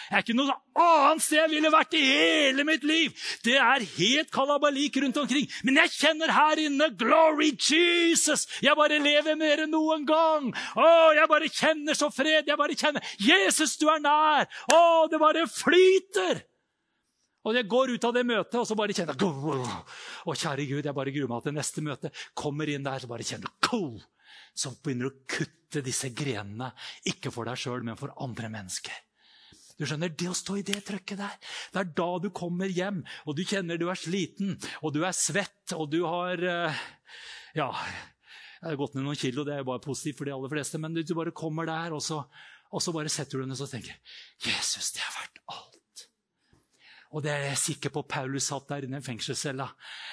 Jeg 0.09 0.17
er 0.17 0.25
ikke 0.25 0.39
noe 0.39 0.57
annet 0.77 1.23
sted 1.23 1.39
jeg 1.39 1.51
ville 1.53 1.71
vært 1.73 1.95
i 1.97 2.01
hele 2.03 2.65
mitt 2.67 2.83
liv. 2.87 3.15
Det 3.45 3.55
er 3.59 3.85
helt 3.95 4.31
kalabalik 4.33 4.99
rundt 5.03 5.17
omkring. 5.21 5.47
Men 5.67 5.81
jeg 5.83 5.95
kjenner 5.95 6.33
her 6.35 6.61
inne 6.65 6.89
glory 6.99 7.51
Jesus! 7.55 8.45
Jeg 8.63 8.77
bare 8.79 8.99
lever 9.01 9.39
mer 9.39 9.65
enn 9.65 9.73
noen 9.73 10.05
gang. 10.07 10.51
Å, 10.75 10.91
jeg 11.17 11.31
bare 11.31 11.49
kjenner 11.53 11.97
så 11.97 12.11
fred. 12.13 12.47
Jeg 12.47 12.59
bare 12.59 12.77
kjenner 12.77 13.15
Jesus, 13.21 13.77
du 13.81 13.87
er 13.91 14.03
nær. 14.03 14.47
Å, 14.73 14.79
det 15.11 15.21
bare 15.21 15.47
flyter! 15.49 16.45
Og 17.47 17.55
jeg 17.55 17.69
går 17.71 17.93
ut 17.95 18.05
av 18.05 18.13
det 18.13 18.25
møtet 18.27 18.57
og 18.59 18.65
så 18.67 18.75
bare 18.77 18.93
kjenner 18.93 19.15
jeg 19.15 19.67
Å, 20.27 20.33
kjære 20.35 20.65
Gud, 20.67 20.85
jeg 20.85 20.95
bare 20.95 21.13
gruer 21.15 21.31
meg 21.31 21.45
til 21.45 21.55
neste 21.55 21.83
møte. 21.85 22.11
Kommer 22.37 22.69
inn 22.69 22.85
der, 22.85 22.99
så 22.99 23.09
bare 23.09 23.25
kjenner 23.25 23.49
jeg 23.49 24.07
Så 24.53 24.75
begynner 24.83 25.07
du 25.07 25.13
å 25.13 25.27
kutte 25.29 25.83
disse 25.85 26.11
grenene. 26.11 26.73
Ikke 27.07 27.31
for 27.31 27.47
deg 27.47 27.59
sjøl, 27.59 27.85
men 27.87 27.97
for 27.99 28.11
andre 28.19 28.51
mennesker. 28.51 29.08
Du 29.79 29.85
skjønner, 29.87 30.11
Det 30.11 30.27
å 30.27 30.35
stå 30.35 30.59
i 30.59 30.65
det 30.67 30.81
trøkket 30.87 31.21
der, 31.21 31.35
det 31.73 31.81
er 31.81 31.91
da 31.95 32.09
du 32.19 32.29
kommer 32.35 32.67
hjem, 32.67 33.01
og 33.25 33.37
du 33.37 33.45
kjenner 33.47 33.79
du 33.79 33.87
er 33.89 33.99
sliten, 33.99 34.57
og 34.83 34.93
du 34.93 35.05
er 35.07 35.15
svett, 35.15 35.71
og 35.77 35.87
du 35.93 36.01
har 36.03 36.43
eh, 36.43 36.85
Ja, 37.55 37.71
jeg 38.59 38.67
har 38.67 38.79
gått 38.79 38.97
ned 38.97 39.07
noen 39.07 39.17
kilo, 39.17 39.45
det 39.47 39.55
er 39.55 39.67
bare 39.67 39.81
positivt 39.81 40.19
for 40.19 40.27
de 40.27 40.35
aller 40.35 40.51
fleste, 40.51 40.81
men 40.83 40.97
du 40.99 41.15
bare 41.15 41.31
kommer 41.31 41.69
der, 41.69 41.95
og 41.95 42.03
så 42.03 42.25
og 42.69 42.83
så 42.83 42.93
bare 42.93 43.09
setter 43.09 43.39
du 43.39 43.45
den 43.45 43.55
og 43.55 43.69
tenker 43.71 43.95
Jesus, 44.45 44.91
det 44.93 45.01
har 45.01 45.15
vært 45.15 45.39
alt. 45.55 46.03
Og 47.09 47.23
det 47.25 47.31
er 47.33 47.47
jeg 47.47 47.61
sikker 47.63 47.93
på 47.93 48.03
Paulus 48.05 48.51
satt 48.51 48.67
der 48.69 48.85
inne 48.85 48.99
i 49.01 49.05
fengselscella. 49.05 49.65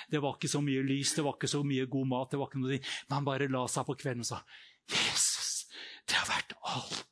Det 0.08 0.22
var 0.24 0.38
ikke 0.38 0.48
så 0.48 0.62
mye 0.64 0.84
lys, 0.86 1.12
det 1.18 1.24
var 1.26 1.36
ikke 1.36 1.50
så 1.52 1.60
mye 1.66 1.84
god 1.92 2.08
mat. 2.08 2.30
det 2.30 2.40
var 2.40 2.48
ikke 2.48 2.62
noe, 2.62 2.78
Men 3.08 3.18
han 3.18 3.28
bare 3.28 3.50
la 3.52 3.66
seg 3.68 3.84
på 3.84 3.98
kvelden 4.00 4.24
og 4.24 4.30
sa 4.30 4.40
Jesus, 4.88 5.66
det 6.08 6.16
har 6.16 6.30
vært 6.30 6.56
alt. 6.62 7.04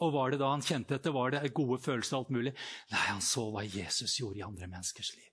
Og 0.00 0.14
var 0.14 0.32
det 0.32 0.40
da 0.40 0.52
han 0.52 0.64
kjente 0.64 0.96
dette? 0.96 1.12
Var 1.12 1.34
det 1.34 1.52
gode 1.56 1.80
følelser 1.82 2.16
og 2.16 2.22
alt 2.22 2.36
mulig? 2.36 2.54
Nei, 2.92 3.02
han 3.10 3.24
så 3.24 3.46
hva 3.52 3.66
Jesus 3.66 4.16
gjorde 4.20 4.40
i 4.40 4.46
andre 4.46 4.68
menneskers 4.70 5.12
liv. 5.16 5.28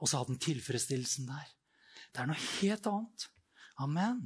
Og 0.00 0.10
så 0.10 0.20
hadde 0.20 0.34
han 0.34 0.44
tilfredsstillelsen 0.46 1.26
der. 1.30 1.50
Det 2.12 2.22
er 2.22 2.30
noe 2.30 2.46
helt 2.60 2.86
annet. 2.90 3.26
Amen. 3.82 4.22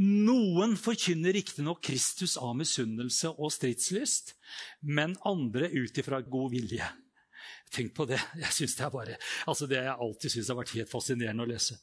Noen 0.00 0.76
forkynner 0.78 1.34
riktignok 1.34 1.82
Kristus 1.84 2.36
av 2.40 2.54
misunnelse 2.56 3.32
og 3.34 3.50
stridslyst, 3.52 4.36
men 4.86 5.16
andre 5.26 5.68
ut 5.74 5.98
ifra 5.98 6.22
god 6.22 6.54
vilje. 6.54 6.86
Tenk 7.74 7.92
på 7.94 8.06
det. 8.08 8.18
Jeg 8.38 8.54
synes 8.54 8.76
Det 8.76 8.86
er 8.86 8.94
bare, 8.94 9.16
altså 9.46 9.66
det 9.66 9.82
jeg 9.82 9.94
alltid 9.94 10.32
syns 10.34 10.48
har 10.48 10.58
vært 10.58 10.74
helt 10.78 10.90
fascinerende 10.90 11.44
å 11.44 11.50
lese. 11.50 11.76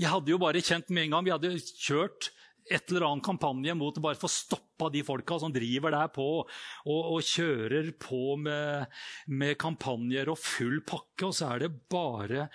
Jeg 0.00 0.10
hadde 0.10 0.32
jo 0.32 0.38
bare 0.40 0.62
kjent 0.64 0.90
med 0.90 1.04
en 1.04 1.16
gang, 1.16 1.24
Vi 1.24 1.34
hadde 1.34 1.58
kjørt 1.78 2.30
et 2.68 2.90
eller 2.90 3.06
annet 3.08 3.24
kampanje 3.26 3.74
mot 3.78 3.96
å 3.96 4.02
bare 4.04 4.18
få 4.18 4.30
stoppa 4.30 4.90
de 4.92 5.02
folka 5.06 5.38
som 5.42 5.52
driver 5.54 5.94
der 5.94 6.10
på 6.14 6.26
og, 6.40 7.00
og 7.00 7.24
kjører 7.26 7.92
på 8.00 8.36
med, 8.40 9.00
med, 9.32 9.56
kampanjer 9.60 10.30
og 10.32 10.40
full 10.40 10.80
pakke, 10.86 11.28
og 11.28 11.34
så 11.36 11.54
er 11.54 11.64
det 11.64 11.72
bare 11.90 12.46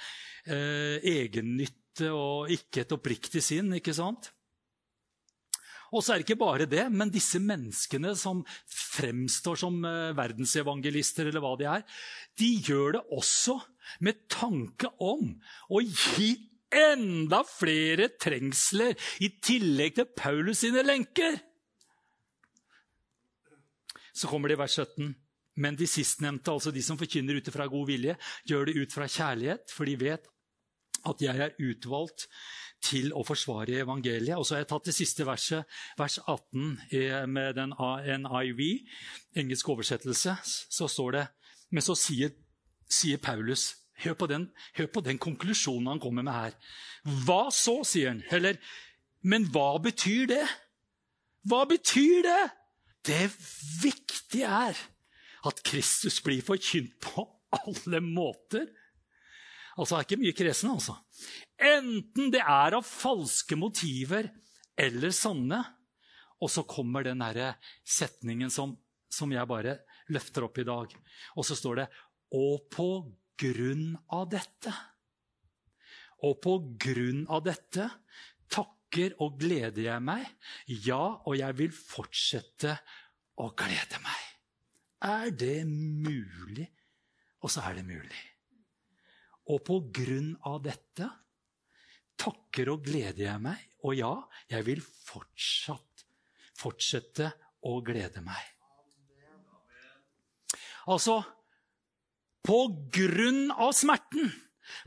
eh, 0.45 1.01
egennytte 1.15 2.11
og 2.11 2.51
ikke 2.51 2.83
et 2.83 2.95
oppriktig 2.95 3.43
sinn. 3.43 3.75
ikke 3.77 3.95
sant? 3.95 4.31
Og 5.95 6.03
så 6.03 6.13
er 6.13 6.19
det 6.19 6.25
ikke 6.25 6.41
bare 6.41 6.67
det, 6.69 6.87
men 6.91 7.13
disse 7.13 7.39
menneskene 7.39 8.15
som 8.19 8.41
fremstår 8.67 9.59
som 9.61 9.77
eh, 9.87 10.15
verdensevangelister, 10.17 11.29
eller 11.29 11.43
hva 11.43 11.53
de 11.59 11.69
er, 11.71 11.85
de 12.39 12.49
gjør 12.65 12.97
det 12.97 13.05
også 13.15 13.59
med 14.03 14.25
tanke 14.31 14.91
om 15.03 15.29
å 15.71 15.81
gi 15.83 16.33
enda 16.75 17.41
flere 17.47 18.09
trengsler 18.21 18.95
i 19.23 19.31
tillegg 19.43 19.97
til 19.99 20.09
Paulus 20.17 20.63
sine 20.63 20.83
lenker. 20.85 21.39
Så 24.15 24.29
kommer 24.31 24.49
det 24.51 24.57
i 24.57 24.63
vers 24.63 24.77
17. 24.79 25.15
Men 25.55 25.77
de 25.79 25.87
sistnevnte, 25.87 26.51
altså 26.51 26.71
de 26.75 26.83
som 26.83 26.99
forkynner 26.99 27.39
ut 27.39 27.51
fra 27.51 27.67
god 27.71 27.87
vilje, 27.87 28.15
gjør 28.47 28.67
det 28.67 28.79
ut 28.81 28.95
fra 28.95 29.07
kjærlighet, 29.07 29.71
for 29.71 29.87
de 29.87 29.95
vet 29.99 30.27
at 31.05 31.21
jeg 31.21 31.37
er 31.37 31.55
utvalgt 31.61 32.25
til 32.85 33.11
å 33.15 33.23
forsvare 33.25 33.79
evangeliet. 33.83 34.35
Og 34.37 34.45
så 34.45 34.55
har 34.55 34.63
jeg 34.63 34.71
tatt 34.73 34.89
det 34.89 34.95
siste 34.97 35.27
verset, 35.27 35.77
vers 35.99 36.17
18 36.25 37.29
med 37.31 37.55
den 37.57 37.75
NIV, 38.25 38.61
engelsk 39.37 39.69
oversettelse. 39.75 40.37
Så 40.43 40.89
står 40.91 41.19
det 41.19 41.25
Men 41.71 41.81
så 41.81 41.95
sier, 41.97 42.29
sier 42.87 43.17
Paulus 43.17 43.73
hør 44.03 44.17
på, 44.19 44.27
den, 44.31 44.49
hør 44.77 44.89
på, 44.91 45.03
den, 45.05 45.19
konklusjonen 45.21 45.93
han 45.93 46.01
kommer 46.03 46.25
med 46.25 46.35
her. 46.35 46.57
Hva 47.25 47.47
så, 47.53 47.79
sier 47.87 48.11
han. 48.11 48.23
Eller, 48.33 48.59
men 49.23 49.47
hva 49.53 49.75
betyr 49.83 50.27
det? 50.31 50.43
Hva 51.47 51.63
betyr 51.69 52.25
det? 52.25 52.43
Det 53.05 53.23
viktige 53.83 54.49
er 54.49 54.79
at 55.45 55.61
Kristus 55.65 56.17
blir 56.25 56.41
forkynt 56.45 56.95
på 57.03 57.25
alle 57.55 58.01
måter. 58.01 58.65
Altså, 59.75 59.97
er 59.97 60.07
ikke 60.07 60.21
mye 60.21 60.35
kresen, 60.35 60.71
altså. 60.73 60.95
Enten 61.61 62.31
det 62.33 62.41
er 62.41 62.77
av 62.77 62.85
falske 62.87 63.57
motiver 63.59 64.31
eller 64.79 65.13
sanne. 65.15 65.61
Og 66.43 66.51
så 66.51 66.65
kommer 66.67 67.05
den 67.05 67.21
derre 67.23 67.53
setningen 67.87 68.51
som, 68.51 68.73
som 69.11 69.31
jeg 69.31 69.47
bare 69.47 69.77
løfter 70.11 70.47
opp 70.47 70.59
i 70.59 70.67
dag. 70.67 70.91
Og 71.39 71.47
så 71.47 71.55
står 71.55 71.75
det 71.79 71.87
'Og 72.35 72.67
på 72.71 72.89
grunn 73.37 73.95
av 74.09 74.29
dette'. 74.31 74.73
Og 76.25 76.39
på 76.41 76.53
grunn 76.79 77.25
av 77.29 77.43
dette 77.45 77.89
takker 78.49 79.17
og 79.21 79.39
gleder 79.39 79.83
jeg 79.83 80.01
meg. 80.01 80.25
Ja, 80.67 81.21
og 81.25 81.35
jeg 81.37 81.57
vil 81.59 81.73
fortsette 81.75 82.77
å 83.41 83.49
glede 83.57 83.99
meg. 84.03 84.23
Er 85.05 85.29
det 85.29 85.65
mulig? 85.67 86.69
Og 87.43 87.51
så 87.51 87.61
er 87.67 87.77
det 87.77 87.85
mulig. 87.85 88.23
Og 89.53 89.61
på 89.65 89.77
grunn 89.93 90.33
av 90.49 90.63
dette 90.65 91.09
takker 92.17 92.71
og 92.73 92.85
gleder 92.87 93.27
jeg 93.27 93.43
meg. 93.43 93.61
Og 93.85 93.97
ja, 93.99 94.13
jeg 94.49 94.65
vil 94.65 94.81
fortsatt 94.81 96.05
fortsette 96.55 97.29
å 97.67 97.77
glede 97.85 98.23
meg. 98.25 98.41
Altså 100.89 101.19
på 102.45 102.59
grunn 102.93 103.51
av 103.51 103.73
smerten, 103.73 104.31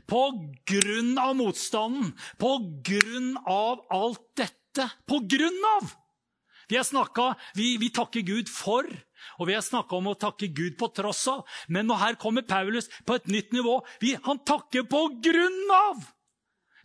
på 0.07 0.23
grunn 0.67 1.17
av 1.19 1.35
motstanden, 1.39 2.13
på 2.39 2.57
grunn 2.85 3.35
av 3.45 3.85
alt 3.93 4.23
dette. 4.39 4.89
På 5.07 5.19
grunn 5.27 5.65
av! 5.77 5.91
Vi, 6.69 6.77
snakket, 6.85 7.39
vi, 7.57 7.77
vi 7.81 7.89
takker 7.89 8.21
Gud 8.21 8.49
for, 8.53 8.85
og 9.41 9.47
vi 9.49 9.55
har 9.57 9.63
snakka 9.65 9.97
om 9.97 10.11
å 10.11 10.17
takke 10.19 10.51
Gud 10.53 10.77
på 10.77 10.91
tross 10.93 11.23
av. 11.31 11.41
Men 11.67 11.89
nå 11.89 11.97
her 11.97 12.19
kommer 12.21 12.45
Paulus 12.45 12.91
på 13.07 13.17
et 13.17 13.27
nytt 13.31 13.55
nivå. 13.55 13.79
Vi, 14.03 14.13
han 14.23 14.43
takker 14.45 14.85
på 14.89 15.07
grunn 15.23 15.73
av! 15.73 16.03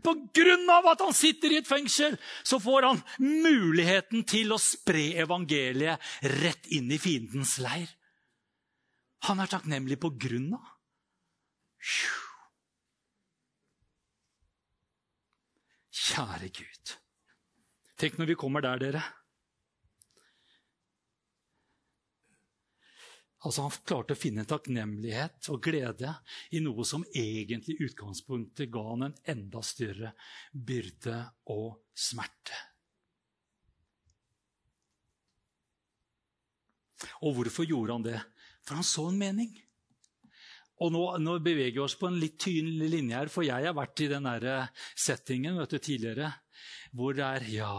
På 0.05 0.13
grunn 0.37 0.69
av 0.69 0.89
at 0.91 1.01
han 1.01 1.15
sitter 1.17 1.53
i 1.53 1.59
et 1.63 1.69
fengsel, 1.69 2.17
så 2.45 2.59
får 2.61 2.89
han 2.91 2.99
muligheten 3.25 4.25
til 4.29 4.53
å 4.53 4.61
spre 4.61 5.15
evangeliet 5.23 6.01
rett 6.43 6.69
inn 6.77 6.91
i 6.93 7.01
fiendens 7.01 7.57
leir. 7.65 7.89
Han 9.25 9.41
er 9.41 9.49
takknemlig 9.49 9.97
på 10.03 10.11
grunn 10.21 10.51
av. 10.57 10.73
Kjære 16.05 16.51
Gud. 16.53 16.93
Tenk 18.01 18.19
når 18.21 18.29
vi 18.33 18.37
kommer 18.39 18.65
der, 18.65 18.83
dere. 18.83 19.05
Altså 23.45 23.65
Han 23.65 23.81
klarte 23.85 24.17
å 24.17 24.19
finne 24.19 24.45
takknemlighet 24.49 25.51
og 25.53 25.65
glede 25.65 26.13
i 26.57 26.61
noe 26.65 26.85
som 26.89 27.05
egentlig 27.13 27.77
i 27.79 27.89
utgangspunktet 27.89 28.73
ga 28.73 28.85
han 28.91 29.09
en 29.09 29.19
enda 29.35 29.61
større 29.65 30.13
byrde 30.53 31.19
og 31.53 31.83
smerte. 31.93 32.61
Og 37.25 37.37
hvorfor 37.37 37.69
gjorde 37.69 37.99
han 37.99 38.07
det? 38.07 38.21
For 38.65 38.81
han 38.81 38.87
så 38.87 39.09
en 39.11 39.21
mening. 39.21 39.53
Og 40.83 40.91
nå, 40.91 41.03
nå, 41.23 41.37
beveger 41.45 41.77
vi 41.77 41.83
oss 41.85 41.97
på 42.01 42.09
en 42.11 42.19
litt 42.19 42.39
tynn 42.43 42.73
linje 42.83 43.17
her, 43.17 43.31
for 43.31 43.47
jeg 43.47 43.69
har 43.69 43.77
vært 43.77 44.03
i 44.03 44.09
den 44.11 44.27
der 44.27 44.73
settingen 44.99 45.61
vet 45.61 45.77
du, 45.77 45.79
tidligere 45.79 46.33
hvor 46.95 47.15
det 47.15 47.27
er 47.27 47.47
Ja, 47.53 47.75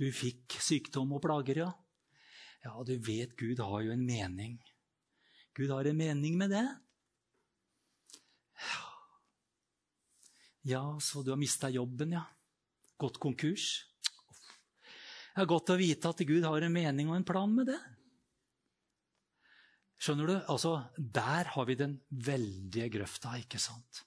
du 0.00 0.06
fikk 0.16 0.56
sykdom 0.64 1.10
og 1.12 1.20
plager, 1.20 1.58
ja. 1.60 1.70
Ja, 2.64 2.72
du 2.88 2.94
vet 3.04 3.34
Gud 3.36 3.60
har 3.60 3.82
jo 3.84 3.92
en 3.92 4.06
mening. 4.06 4.54
Gud 5.56 5.68
har 5.74 5.84
en 5.84 5.98
mening 5.98 6.38
med 6.40 6.54
det. 6.54 6.64
Ja, 10.64 10.82
så 11.04 11.20
du 11.24 11.32
har 11.32 11.40
mista 11.40 11.68
jobben, 11.72 12.16
ja. 12.16 12.24
Gått 13.00 13.20
konkurs. 13.20 13.89
Det 15.30 15.44
er 15.44 15.50
godt 15.50 15.70
å 15.72 15.78
vite 15.78 16.10
at 16.10 16.22
Gud 16.26 16.44
har 16.46 16.66
en 16.66 16.74
mening 16.74 17.10
og 17.10 17.20
en 17.20 17.26
plan 17.26 17.50
med 17.54 17.70
det. 17.70 17.78
Skjønner 20.00 20.30
du? 20.30 20.36
Altså, 20.50 20.76
Der 20.96 21.50
har 21.54 21.66
vi 21.68 21.76
den 21.78 21.98
veldige 22.10 22.88
grøfta, 22.96 23.36
ikke 23.38 23.60
sant? 23.60 24.02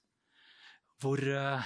Hvor 1.00 1.18
uh, 1.18 1.64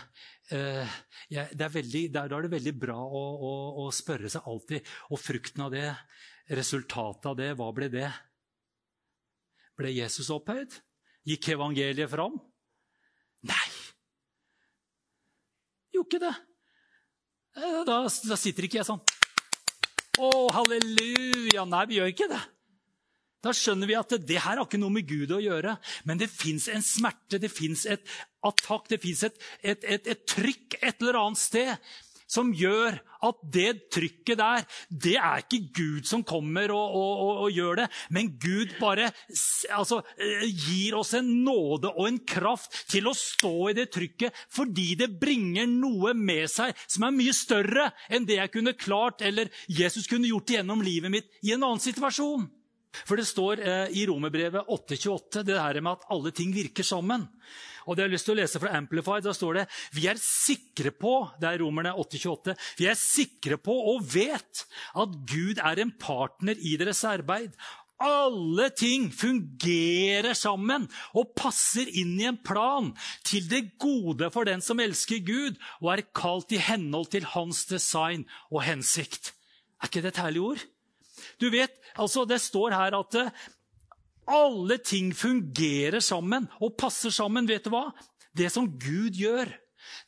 uh, 0.53 0.97
ja, 1.33 1.47
er 1.49 1.73
veldig, 1.73 2.05
der, 2.13 2.29
Da 2.31 2.39
er 2.39 2.47
det 2.47 2.55
veldig 2.55 2.75
bra 2.81 2.97
å, 2.97 3.23
å, 3.49 3.53
å, 3.85 3.89
spørre 3.95 4.31
seg 4.33 4.47
alltid. 4.49 4.89
Og 5.13 5.21
frukten 5.21 5.65
av 5.67 5.73
det, 5.75 5.87
resultatet 6.55 7.31
av 7.33 7.39
det, 7.41 7.53
hva 7.59 7.71
ble 7.75 7.91
det? 7.93 8.09
Ble 9.79 9.93
Jesus 9.95 10.31
opphøyd? 10.35 10.77
Gikk 11.29 11.53
evangeliet 11.57 12.11
fram? 12.13 12.39
Nei! 13.49 13.69
Gjorde 15.95 16.09
ikke 16.09 16.25
det. 16.25 16.35
Eh, 17.59 17.81
da, 17.89 18.03
da 18.05 18.39
sitter 18.39 18.69
ikke 18.69 18.81
jeg 18.81 18.89
sånn 18.89 19.03
å, 20.19 20.31
halleluja! 20.55 21.65
Nei, 21.69 21.85
vi 21.91 21.99
gjør 21.99 22.13
ikke 22.15 22.31
det. 22.31 22.45
Da 23.45 23.53
skjønner 23.55 23.87
vi 23.87 23.95
at 23.95 24.17
det 24.27 24.41
her 24.43 24.59
har 24.59 24.65
ikke 24.65 24.81
noe 24.83 24.91
med 24.91 25.07
Gud 25.07 25.31
å 25.31 25.39
gjøre. 25.39 25.77
Men 26.09 26.19
det 26.19 26.31
fins 26.33 26.67
en 26.73 26.83
smerte, 26.83 27.39
det 27.39 27.53
fins 27.55 27.85
et 27.87 28.03
attakk, 28.45 28.89
det 28.91 28.99
fins 29.03 29.23
et, 29.29 29.39
et, 29.63 29.85
et, 29.85 30.11
et, 30.11 30.25
trykk 30.27 30.79
et 30.81 31.03
eller 31.03 31.21
annet 31.21 31.41
sted 31.41 31.93
som 32.31 32.53
gjør 32.55 32.99
at 33.25 33.39
det 33.51 33.89
trykket 33.91 34.39
der, 34.39 34.65
det 34.91 35.17
er 35.19 35.43
ikke 35.43 35.73
Gud 35.75 36.09
som 36.09 36.23
kommer 36.27 36.71
og, 36.75 36.95
og, 36.95 37.23
og, 37.25 37.33
og 37.47 37.57
gjør 37.57 37.81
det, 37.81 37.87
men 38.15 38.31
Gud 38.39 38.77
bare 38.79 39.09
altså, 39.75 40.03
eh, 40.21 40.45
gir 40.47 40.99
oss 41.01 41.15
en 41.19 41.31
nåde 41.45 41.91
og 41.95 42.05
en 42.07 42.21
kraft 42.29 42.85
til 42.93 43.09
å 43.11 43.17
stå 43.17 43.55
i 43.73 43.77
det 43.79 43.89
trykket 43.95 44.37
fordi 44.55 44.93
det 45.01 45.11
bringer 45.21 45.67
noe 45.71 46.15
med 46.15 46.47
seg 46.53 46.77
som 46.87 47.09
er 47.09 47.17
mye 47.17 47.35
større 47.37 47.89
enn 48.13 48.29
det 48.29 48.39
jeg 48.39 48.55
kunne 48.55 48.77
klart 48.79 49.25
eller 49.27 49.51
Jesus 49.67 50.07
kunne 50.11 50.31
gjort 50.31 50.55
gjennom 50.55 50.85
livet 50.85 51.13
mitt 51.13 51.35
i 51.43 51.55
en 51.57 51.65
annen 51.65 51.83
situasjon. 51.83 52.47
For 53.05 53.21
det 53.21 53.29
står 53.29 53.63
eh, 53.63 53.97
i 54.01 54.05
Romerbrevet 54.09 54.69
8,28 54.69 55.45
det 55.47 55.59
her 55.59 55.81
med 55.81 55.99
at 55.99 56.07
alle 56.15 56.33
ting 56.35 56.55
virker 56.55 56.87
sammen. 56.87 57.27
Og 57.89 57.97
det 57.97 58.05
har 58.05 58.11
jeg 58.11 58.17
lyst 58.19 58.29
til 58.29 58.37
å 58.37 58.41
lese 58.43 58.61
fra 58.61 58.75
Amplified. 58.77 59.25
Da 59.25 59.35
står 59.37 59.61
det 59.61 59.67
vi 59.97 60.07
er 60.11 60.21
sikre 60.21 60.93
på 60.93 61.15
det 61.41 61.51
er 61.51 61.63
romerne 61.63 61.95
828, 61.97 62.57
vi 62.81 62.89
er 62.91 62.99
sikre 63.01 63.59
på 63.61 63.75
og 63.93 64.05
vet 64.13 64.65
at 64.99 65.21
Gud 65.29 65.61
er 65.65 65.83
en 65.83 65.93
partner 66.01 66.59
i 66.61 66.77
deres 66.81 67.05
arbeid. 67.09 67.57
Alle 67.99 68.69
ting 68.79 69.09
fungerer 69.11 70.37
sammen 70.39 70.85
og 71.19 71.33
passer 71.35 71.89
inn 71.99 72.13
i 72.21 72.29
en 72.29 72.39
plan 72.39 72.93
til 73.27 73.49
det 73.51 73.65
gode 73.83 74.29
for 74.31 74.47
den 74.47 74.63
som 74.63 74.79
elsker 74.79 75.25
Gud 75.27 75.59
og 75.81 75.91
er 75.97 76.05
kalt 76.15 76.55
i 76.55 76.63
henhold 76.63 77.11
til 77.17 77.27
hans 77.35 77.65
design 77.73 78.29
og 78.53 78.63
hensikt. 78.69 79.33
Er 79.83 79.91
ikke 79.91 80.05
det 80.05 80.15
et 80.15 80.23
herlig 80.23 80.45
ord? 80.53 80.63
Du 81.41 81.51
vet, 81.53 81.75
altså 82.01 82.25
Det 82.29 82.41
står 82.41 82.77
her 82.77 82.99
at 82.99 83.21
alle 84.29 84.79
ting 84.85 85.15
fungerer 85.17 86.03
sammen 86.05 86.49
og 86.61 86.77
passer 86.81 87.13
sammen. 87.15 87.49
Vet 87.49 87.65
du 87.65 87.73
hva? 87.73 87.89
Det 88.37 88.51
som 88.53 88.69
Gud 88.79 89.17
gjør, 89.17 89.49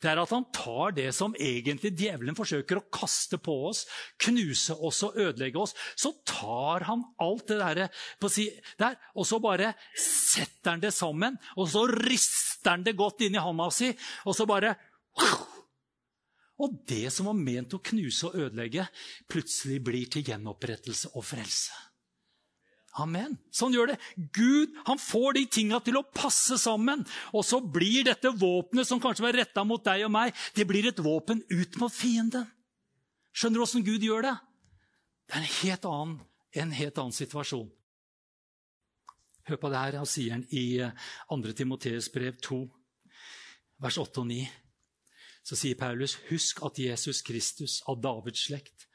det 0.01 0.11
er 0.11 0.21
at 0.21 0.33
han 0.33 0.45
tar 0.53 0.93
det 0.95 1.07
som 1.15 1.33
egentlig 1.39 1.93
djevelen 1.97 2.37
forsøker 2.37 2.79
å 2.79 2.85
kaste 2.93 3.39
på 3.41 3.55
oss, 3.69 3.83
knuse 4.21 4.75
oss 4.77 5.01
og 5.07 5.17
ødelegge 5.19 5.61
oss. 5.61 5.75
Så 5.97 6.13
tar 6.27 6.85
han 6.89 7.03
alt 7.21 7.47
det 7.49 7.59
der, 7.61 7.81
si, 8.29 8.47
der 8.81 8.97
og 9.15 9.27
så 9.27 9.41
bare 9.43 9.73
setter 9.97 10.75
han 10.75 10.83
det 10.83 10.93
sammen. 10.95 11.37
Og 11.57 11.69
så 11.73 11.87
rister 11.89 12.75
han 12.75 12.85
det 12.85 12.97
godt 12.99 13.25
inn 13.25 13.37
i 13.37 13.41
hånda 13.41 13.71
si, 13.73 13.91
og 14.25 14.37
så 14.37 14.47
bare 14.49 14.75
Og 16.61 16.81
det 16.89 17.07
som 17.13 17.29
var 17.29 17.37
ment 17.37 17.73
å 17.73 17.81
knuse 17.81 18.29
og 18.29 18.35
ødelegge, 18.37 18.85
plutselig 19.31 19.79
blir 19.85 20.11
til 20.11 20.27
gjenopprettelse 20.27 21.15
og 21.15 21.25
frelse. 21.25 21.73
Amen. 22.99 23.37
Sånn 23.55 23.71
gjør 23.71 23.93
det. 23.93 23.97
Gud 24.35 24.73
han 24.87 24.99
får 24.99 25.37
de 25.37 25.45
tinga 25.55 25.79
til 25.83 25.97
å 25.99 26.03
passe 26.03 26.57
sammen. 26.59 27.05
Og 27.31 27.45
så 27.47 27.61
blir 27.63 28.03
dette 28.07 28.33
våpenet 28.35 28.87
som 28.87 28.99
kanskje 29.01 29.25
var 29.25 29.37
retta 29.39 29.63
mot 29.67 29.83
deg 29.85 30.03
og 30.07 30.11
meg, 30.11 30.35
det 30.57 30.67
blir 30.67 30.89
et 30.89 30.99
våpen 30.99 31.39
ut 31.49 31.79
mot 31.79 31.93
fienden. 31.93 32.49
Skjønner 33.31 33.61
du 33.61 33.63
åssen 33.63 33.85
Gud 33.87 34.03
gjør 34.03 34.27
det? 34.27 34.35
Det 35.31 35.37
er 35.37 35.45
en 35.45 35.53
helt 35.61 35.87
annen, 35.87 36.17
en 36.59 36.73
helt 36.75 36.99
annen 36.99 37.15
situasjon. 37.15 37.69
Hør 39.47 39.61
på 39.61 39.71
det 39.71 39.79
her, 39.79 39.97
sier 40.05 40.35
han 40.35 40.43
i 40.51 40.65
2. 40.83 41.37
Eh, 41.39 41.53
Timoteus 41.55 42.11
brev 42.13 42.35
2, 42.43 42.59
vers 43.81 43.97
8 44.03 44.21
og 44.21 44.27
9. 44.29 44.41
Så 45.41 45.57
sier 45.57 45.75
Paulus, 45.75 46.17
husk 46.29 46.61
at 46.65 46.77
Jesus 46.79 47.23
Kristus 47.25 47.81
av 47.89 48.01
Davids 48.01 48.47
slekt 48.47 48.87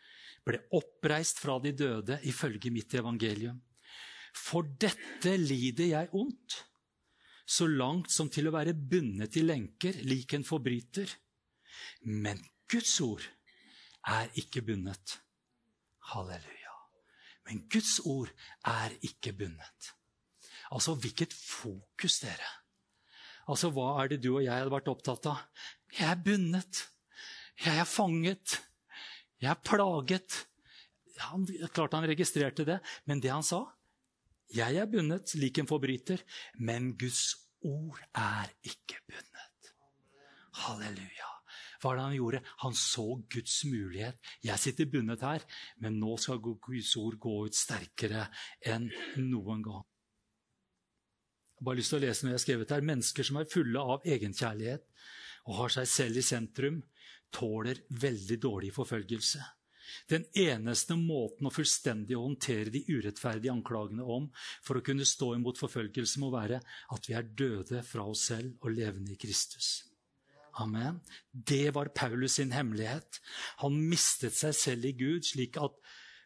ble 0.46 0.60
oppreist 0.78 1.40
fra 1.42 1.58
de 1.58 1.72
døde 1.74 2.20
ifølge 2.30 2.70
mitt 2.70 2.94
evangelium 2.94 3.58
for 4.36 4.68
dette 4.80 5.32
lider 5.40 5.90
jeg 5.92 6.12
ondt, 6.16 6.58
så 7.46 7.68
langt 7.70 8.10
som 8.12 8.28
til 8.32 8.48
å 8.48 8.54
være 8.54 8.74
bundet 8.76 9.38
i 9.40 9.44
lenker 9.46 9.96
lik 10.06 10.34
en 10.36 10.44
forbryter. 10.46 11.08
Men 12.10 12.40
Guds 12.70 12.98
ord 13.04 13.24
er 14.12 14.30
ikke 14.42 14.64
bundet. 14.66 15.16
Halleluja. 16.12 16.74
Men 17.46 17.64
Guds 17.70 18.00
ord 18.04 18.32
er 18.66 18.94
ikke 19.06 19.32
bundet. 19.38 19.92
Altså, 20.74 20.96
hvilket 20.98 21.32
fokus, 21.32 22.18
dere. 22.24 22.50
Altså, 23.46 23.70
Hva 23.70 23.92
er 24.02 24.10
det 24.10 24.22
du 24.24 24.32
og 24.34 24.42
jeg 24.42 24.52
hadde 24.52 24.74
vært 24.74 24.90
opptatt 24.90 25.30
av? 25.30 25.44
Jeg 25.96 26.10
er 26.10 26.20
bundet. 26.24 26.82
Jeg 27.64 27.80
er 27.80 27.88
fanget. 27.88 28.60
Jeg 29.40 29.50
er 29.50 29.60
plaget. 29.64 30.42
Han, 31.30 31.46
klart 31.72 31.94
han 31.96 32.08
registrerte 32.08 32.66
det, 32.68 32.80
men 33.08 33.22
det 33.24 33.32
han 33.32 33.44
sa, 33.46 33.62
jeg 34.54 34.76
er 34.76 34.90
bundet 34.90 35.32
lik 35.40 35.58
en 35.58 35.68
forbryter, 35.68 36.20
men 36.60 36.92
Guds 36.98 37.34
ord 37.64 37.98
er 38.14 38.52
ikke 38.62 39.00
bundet. 39.08 39.72
Halleluja. 40.66 41.32
Hva 41.80 41.92
er 41.92 41.98
det 41.98 42.04
han 42.04 42.16
gjorde? 42.16 42.42
Han 42.62 42.76
så 42.76 43.06
Guds 43.32 43.56
mulighet. 43.68 44.20
Jeg 44.44 44.60
sitter 44.60 44.88
bundet 44.92 45.24
her, 45.24 45.44
men 45.82 45.98
nå 46.00 46.16
skal 46.20 46.40
Guds 46.40 46.94
ord 47.00 47.18
gå 47.20 47.34
ut 47.48 47.56
sterkere 47.56 48.28
enn 48.64 48.88
noen 49.24 49.64
gang. 49.64 49.84
Jeg 51.56 51.62
har 51.62 51.68
bare 51.70 51.80
lyst 51.80 51.92
til 51.92 51.98
å 52.02 52.04
lese 52.04 52.24
noe 52.24 52.34
jeg 52.34 52.36
har 52.36 52.44
skrevet 52.44 52.72
her. 52.76 52.84
Mennesker 52.84 53.26
som 53.26 53.40
er 53.40 53.48
fulle 53.48 53.80
av 53.96 54.04
egenkjærlighet 54.04 54.84
og 55.46 55.60
har 55.60 55.74
seg 55.78 55.90
selv 55.90 56.20
i 56.20 56.24
sentrum, 56.26 56.80
tåler 57.34 57.82
veldig 58.02 58.38
dårlig 58.42 58.72
forfølgelse. 58.74 59.42
Den 60.10 60.24
eneste 60.38 60.96
måten 60.98 61.46
å 61.46 61.54
fullstendig 61.54 62.16
håndtere 62.18 62.72
de 62.74 62.82
urettferdige 62.88 63.52
anklagene 63.54 64.02
om 64.02 64.28
for 64.64 64.78
å 64.78 64.84
kunne 64.86 65.06
stå 65.06 65.32
imot 65.36 65.60
forfølgelse, 65.62 66.20
må 66.22 66.32
være 66.34 66.60
at 66.94 67.08
vi 67.08 67.14
er 67.18 67.28
døde 67.38 67.82
fra 67.86 68.06
oss 68.10 68.26
selv 68.32 68.66
og 68.66 68.74
levende 68.74 69.14
i 69.14 69.20
Kristus. 69.20 69.86
Amen. 70.62 71.02
Det 71.30 71.74
var 71.76 71.92
Paulus 71.94 72.38
sin 72.38 72.54
hemmelighet. 72.56 73.20
Han 73.62 73.76
mistet 73.90 74.34
seg 74.38 74.56
selv 74.56 74.88
i 74.88 74.94
Gud, 74.96 75.26
slik 75.28 75.58
at 75.60 75.76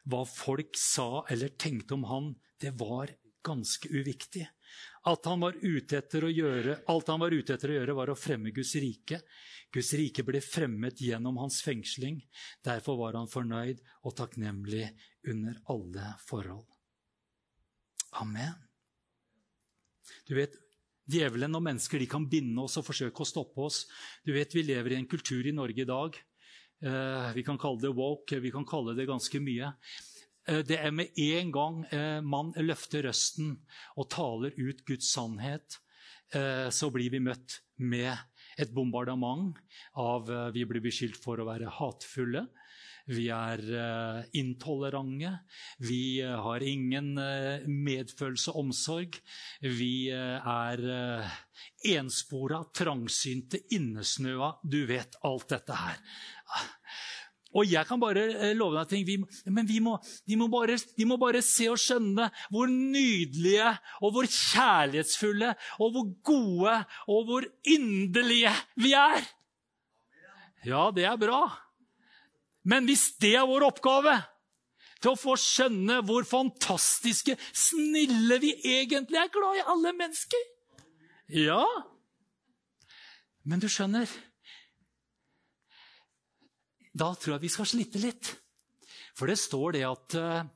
hva 0.08 0.22
folk 0.28 0.78
sa 0.78 1.24
eller 1.32 1.52
tenkte 1.60 1.96
om 1.98 2.06
han, 2.08 2.30
det 2.62 2.72
var 2.80 3.10
ganske 3.44 3.90
uviktig. 3.90 4.46
At 5.08 5.24
han 5.24 5.40
var 5.40 5.56
ute 5.56 5.96
etter 5.96 6.26
å 6.26 6.32
gjøre, 6.32 6.82
alt 6.92 7.08
han 7.08 7.22
var 7.22 7.32
ute 7.32 7.54
etter 7.54 7.72
å 7.72 7.76
gjøre, 7.78 7.96
var 7.96 8.12
å 8.12 8.18
fremme 8.18 8.52
Guds 8.52 8.74
rike. 8.82 9.22
Guds 9.72 9.92
rike 9.96 10.24
ble 10.26 10.42
fremmet 10.44 11.00
gjennom 11.00 11.38
hans 11.40 11.62
fengsling. 11.64 12.18
Derfor 12.66 12.98
var 13.00 13.16
han 13.16 13.30
fornøyd 13.30 13.80
og 14.04 14.16
takknemlig 14.18 14.90
under 15.30 15.56
alle 15.72 16.10
forhold. 16.26 16.66
Amen. 18.20 18.58
Du 20.28 20.34
vet, 20.36 20.58
Djevelen 21.10 21.56
og 21.58 21.64
mennesker 21.64 21.98
de 21.98 22.06
kan 22.10 22.26
binde 22.30 22.62
oss 22.62 22.76
og 22.78 22.86
forsøke 22.86 23.24
å 23.24 23.28
stoppe 23.28 23.64
oss. 23.64 23.84
Du 24.26 24.34
vet, 24.34 24.52
Vi 24.54 24.62
lever 24.62 24.92
i 24.92 25.00
en 25.00 25.08
kultur 25.08 25.46
i 25.46 25.54
Norge 25.54 25.82
i 25.82 25.88
dag. 25.88 26.18
Eh, 26.82 27.32
vi 27.34 27.42
kan 27.42 27.58
kalle 27.58 27.80
det 27.80 27.94
woke, 27.96 28.38
vi 28.40 28.50
kan 28.50 28.64
kalle 28.64 28.94
det 28.94 29.08
ganske 29.08 29.40
mye. 29.40 29.72
Eh, 30.50 30.64
det 30.66 30.80
er 30.80 30.94
med 30.94 31.14
en 31.20 31.52
gang 31.54 31.84
eh, 31.94 32.18
man 32.26 32.52
løfter 32.58 33.06
røsten 33.06 33.54
og 33.96 34.10
taler 34.10 34.56
ut 34.58 34.82
Guds 34.88 35.12
sannhet, 35.14 35.78
eh, 36.34 36.68
så 36.74 36.90
blir 36.90 37.12
vi 37.14 37.22
møtt 37.22 37.60
med 37.78 38.12
et 38.60 38.72
bombardement 38.74 39.54
av 39.96 40.26
Vi 40.52 40.66
blir 40.68 40.82
beskyldt 40.84 41.16
for 41.22 41.40
å 41.40 41.46
være 41.46 41.70
hatefulle. 41.78 42.42
Vi 43.08 43.30
er 43.32 43.62
intolerante. 44.36 45.30
Vi 45.80 46.20
har 46.20 46.60
ingen 46.60 47.14
medfølelse 47.64 48.52
og 48.52 48.66
omsorg. 48.66 49.16
Vi 49.62 50.10
er 50.10 50.84
enspora, 51.94 52.60
trangsynte, 52.76 53.62
innesnøa. 53.78 54.52
Du 54.60 54.82
vet 54.90 55.16
alt 55.24 55.48
dette 55.54 55.80
her. 55.80 56.04
Og 57.50 57.66
jeg 57.66 57.82
kan 57.88 57.98
bare 57.98 58.52
love 58.54 58.78
deg 58.78 58.90
ting, 58.92 59.06
vi, 59.06 59.16
men 59.50 59.66
vi 59.66 59.80
må, 59.82 59.96
de, 60.28 60.36
må 60.38 60.46
bare, 60.52 60.76
de 60.78 61.06
må 61.08 61.16
bare 61.18 61.42
se 61.42 61.66
og 61.70 61.80
skjønne 61.82 62.28
hvor 62.52 62.70
nydelige 62.70 63.72
og 64.00 64.14
hvor 64.14 64.28
kjærlighetsfulle 64.30 65.50
og 65.80 65.96
hvor 65.96 66.06
gode 66.30 66.76
og 67.10 67.24
hvor 67.26 67.48
inderlige 67.66 68.54
vi 68.78 68.94
er. 68.94 69.26
Ja, 70.66 70.90
det 70.94 71.08
er 71.08 71.18
bra. 71.18 71.42
Men 72.62 72.86
hvis 72.86 73.08
det 73.18 73.34
er 73.40 73.48
vår 73.48 73.66
oppgave, 73.70 74.20
til 75.00 75.14
å 75.14 75.18
få 75.18 75.32
skjønne 75.40 76.02
hvor 76.04 76.26
fantastiske, 76.28 77.36
snille 77.56 78.36
vi 78.42 78.52
egentlig 78.76 79.16
er 79.16 79.30
glad 79.32 79.56
i 79.56 79.68
alle 79.72 79.94
mennesker 79.96 80.48
Ja. 81.30 81.62
Men 83.46 83.62
du 83.62 83.68
skjønner 83.70 84.10
Da 86.90 87.12
tror 87.14 87.36
jeg 87.36 87.44
vi 87.44 87.52
skal 87.52 87.68
slite 87.68 88.02
litt. 88.02 88.30
For 89.16 89.30
det 89.30 89.38
står 89.38 89.76
det 89.76 89.84
at 89.86 90.16
uh, 90.18 90.48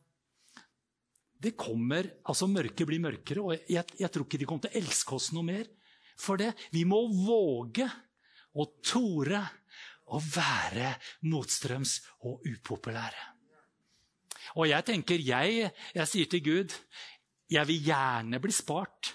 det 1.45 1.55
kommer, 1.59 2.09
altså 2.25 2.49
Mørket 2.51 2.89
blir 2.89 3.03
mørkere, 3.03 3.43
og 3.43 3.69
jeg, 3.71 3.85
jeg, 3.99 4.11
tror 4.11 4.27
ikke 4.27 4.41
de 4.41 4.49
kommer 4.49 4.67
til 4.67 4.75
å 4.75 4.83
elske 4.83 5.17
oss 5.19 5.31
noe 5.37 5.47
mer. 5.47 5.69
For 6.21 6.41
det. 6.41 6.53
Vi 6.73 6.85
må 6.87 7.03
våge 7.11 7.87
å 8.55 8.69
tore 8.87 9.43
å 10.15 10.21
være 10.21 10.95
motstrøms 11.27 11.97
og 12.29 12.45
upopulære. 12.47 13.31
Og 14.61 14.69
jeg 14.71 14.87
tenker, 14.87 15.23
jeg, 15.25 15.71
jeg 15.97 16.11
sier 16.11 16.31
til 16.31 16.43
Gud, 16.45 16.75
jeg 17.51 17.69
vil 17.69 17.89
gjerne 17.91 18.41
bli 18.43 18.55
spart 18.55 19.15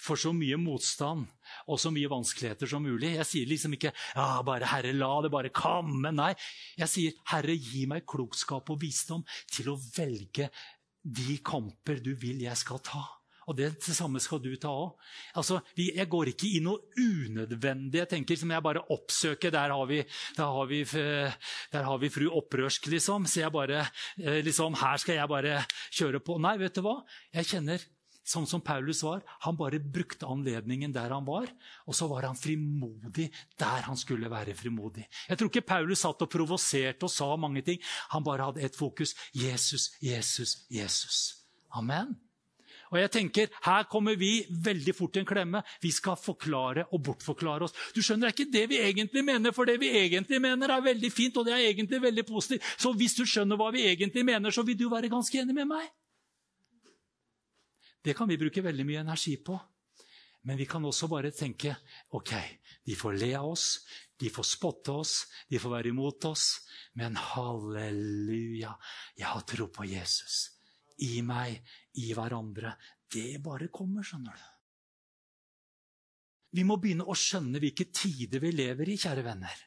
for 0.00 0.20
så 0.20 0.32
mye 0.36 0.58
motstand 0.60 1.28
og 1.68 1.80
så 1.80 1.92
mye 1.94 2.10
vanskeligheter 2.10 2.70
som 2.70 2.84
mulig. 2.84 3.14
Jeg 3.18 3.28
sier 3.28 3.50
liksom 3.50 3.76
ikke 3.76 3.92
ja, 3.92 4.42
bare 4.46 4.68
'Herre, 4.70 4.96
la 4.96 5.12
det 5.22 5.30
bare 5.32 5.52
komme'. 5.54 6.14
Nei, 6.14 6.32
jeg 6.78 6.88
sier 6.88 7.12
'Herre, 7.30 7.56
gi 7.56 7.86
meg 7.86 8.06
klokskap 8.06 8.70
og 8.70 8.80
visdom 8.80 9.24
til 9.50 9.72
å 9.72 9.78
velge 9.96 10.50
de 11.00 11.38
kamper 11.44 12.00
du 12.04 12.14
vil 12.14 12.42
jeg 12.44 12.56
skal 12.56 12.80
ta'. 12.84 13.20
Og 13.50 13.56
det, 13.58 13.70
det 13.82 13.94
samme 13.96 14.20
skal 14.22 14.38
du 14.38 14.52
ta 14.60 14.70
òg. 14.70 14.92
Altså, 15.40 15.58
jeg 15.74 16.06
går 16.10 16.30
ikke 16.30 16.46
i 16.54 16.60
noe 16.62 16.78
unødvendig. 16.94 17.98
Jeg 17.98 18.10
tenker 18.12 18.38
som 18.38 18.52
jeg 18.54 18.62
bare 18.62 18.84
oppsøker. 18.94 19.50
Der 19.50 19.72
har 19.74 19.86
vi, 19.90 20.04
der 20.36 20.52
har 20.54 20.68
vi, 20.70 20.84
der 21.72 21.88
har 21.88 21.98
vi 21.98 22.12
fru 22.14 22.28
Opprørsk, 22.38 22.86
liksom. 22.94 23.26
Så 23.26 23.42
jeg 23.42 23.50
bare 23.50 23.80
eh, 24.20 24.38
liksom, 24.46 24.78
Her 24.78 25.02
skal 25.02 25.18
jeg 25.18 25.32
bare 25.32 25.64
kjøre 25.90 26.22
på. 26.22 26.38
Nei, 26.38 26.58
vet 26.62 26.78
du 26.78 26.84
hva? 26.86 27.00
Jeg 27.34 27.50
kjenner 27.50 27.88
sånn 28.30 28.46
som 28.48 28.62
Paulus 28.64 29.02
var. 29.04 29.24
Han 29.46 29.58
bare 29.58 29.80
brukte 29.82 30.28
anledningen 30.30 30.94
der 30.94 31.12
han 31.14 31.26
var, 31.26 31.50
og 31.86 31.96
så 31.96 32.08
var 32.10 32.28
han 32.28 32.38
frimodig 32.38 33.28
der 33.60 33.86
han 33.88 33.98
skulle 33.98 34.30
være 34.30 34.54
frimodig. 34.58 35.06
Jeg 35.28 35.38
tror 35.40 35.50
ikke 35.52 35.66
Paulus 35.74 36.04
satt 36.06 36.22
og 36.24 36.32
provoserte 36.32 37.08
og 37.08 37.14
sa 37.14 37.28
mange 37.36 37.64
ting. 37.66 37.82
Han 38.14 38.26
bare 38.26 38.50
hadde 38.50 38.64
ett 38.64 38.78
fokus. 38.78 39.16
Jesus, 39.34 39.90
Jesus, 40.00 40.64
Jesus. 40.70 41.20
Amen. 41.74 42.16
Og 42.90 42.98
jeg 42.98 43.10
tenker, 43.14 43.50
Her 43.62 43.84
kommer 43.86 44.16
vi 44.18 44.44
veldig 44.50 44.94
fort 44.94 45.16
i 45.16 45.20
en 45.20 45.26
klemme. 45.26 45.62
Vi 45.82 45.92
skal 45.94 46.18
forklare 46.18 46.88
og 46.90 47.02
bortforklare 47.06 47.64
oss. 47.64 47.74
Du 47.94 48.02
skjønner, 48.02 48.30
Det 48.30 48.34
er 48.34 48.38
ikke 48.38 48.52
det 48.52 48.68
vi 48.68 48.78
egentlig 48.78 49.24
mener, 49.24 49.52
for 49.52 49.64
det 49.64 49.78
vi 49.80 49.90
egentlig 49.90 50.40
mener, 50.40 50.68
er 50.68 50.80
veldig 50.80 51.12
fint 51.12 51.36
og 51.36 51.46
det 51.46 51.54
er 51.54 51.70
egentlig 51.70 52.02
veldig 52.02 52.26
positivt. 52.26 52.62
Så 52.78 52.92
hvis 52.92 53.14
du 53.14 53.24
skjønner 53.24 53.56
hva 53.56 53.70
vi 53.70 53.86
egentlig 53.86 54.24
mener, 54.24 54.50
så 54.50 54.62
vil 54.62 54.76
du 54.76 54.88
være 54.88 55.08
ganske 55.08 55.38
enig 55.38 55.54
med 55.54 55.66
meg. 55.66 55.86
Det 58.02 58.14
kan 58.16 58.28
vi 58.28 58.38
bruke 58.40 58.64
veldig 58.64 58.86
mye 58.88 59.02
energi 59.04 59.36
på. 59.44 59.58
Men 60.48 60.56
vi 60.56 60.64
kan 60.64 60.84
også 60.88 61.08
bare 61.12 61.34
tenke 61.36 61.74
ok, 62.16 62.30
de 62.88 62.94
får 62.96 63.18
le 63.20 63.34
av 63.36 63.50
oss, 63.50 63.66
de 64.16 64.30
får 64.32 64.46
spotte 64.48 64.94
oss, 65.02 65.26
de 65.50 65.60
får 65.60 65.74
være 65.74 65.90
imot 65.92 66.24
oss. 66.30 66.46
Men 66.96 67.18
halleluja, 67.20 68.72
jeg 69.20 69.28
har 69.28 69.44
tro 69.48 69.68
på 69.68 69.84
Jesus 69.90 70.46
i 71.04 71.20
meg, 71.24 71.60
i 72.00 72.10
hverandre. 72.16 72.74
Det 73.10 73.40
bare 73.44 73.68
kommer, 73.72 74.04
skjønner 74.04 74.36
du. 74.36 74.48
Vi 76.58 76.64
må 76.66 76.76
begynne 76.82 77.06
å 77.06 77.14
skjønne 77.16 77.60
hvilke 77.62 77.86
tider 77.94 78.42
vi 78.42 78.50
lever 78.52 78.88
i, 78.90 78.98
kjære 78.98 79.24
venner. 79.24 79.66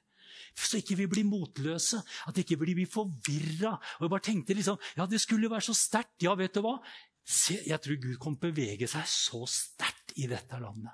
Så 0.53 0.77
ikke 0.81 0.97
vi 0.99 1.07
blir 1.09 1.25
motløse, 1.25 2.01
at 2.29 2.37
ikke 2.37 2.59
vi 2.61 2.75
blir 2.77 2.89
forvirra. 2.89 3.73
Og 3.97 4.05
jeg 4.05 4.11
bare 4.13 4.25
tenkte 4.27 4.57
liksom, 4.57 4.77
ja, 4.99 5.07
det 5.09 5.21
skulle 5.23 5.49
være 5.49 5.65
så 5.65 5.75
sterkt. 5.77 6.19
Ja, 6.25 6.35
vet 6.37 6.53
du 6.53 6.61
hva? 6.65 6.75
Se, 7.23 7.55
jeg 7.63 7.79
tror 7.79 7.99
Gud 8.03 8.17
kommer 8.19 8.41
til 8.41 8.51
å 8.51 8.55
bevege 8.55 8.89
seg 8.91 9.07
så 9.07 9.45
sterkt 9.47 10.15
i 10.19 10.27
dette 10.31 10.59
landet. 10.59 10.91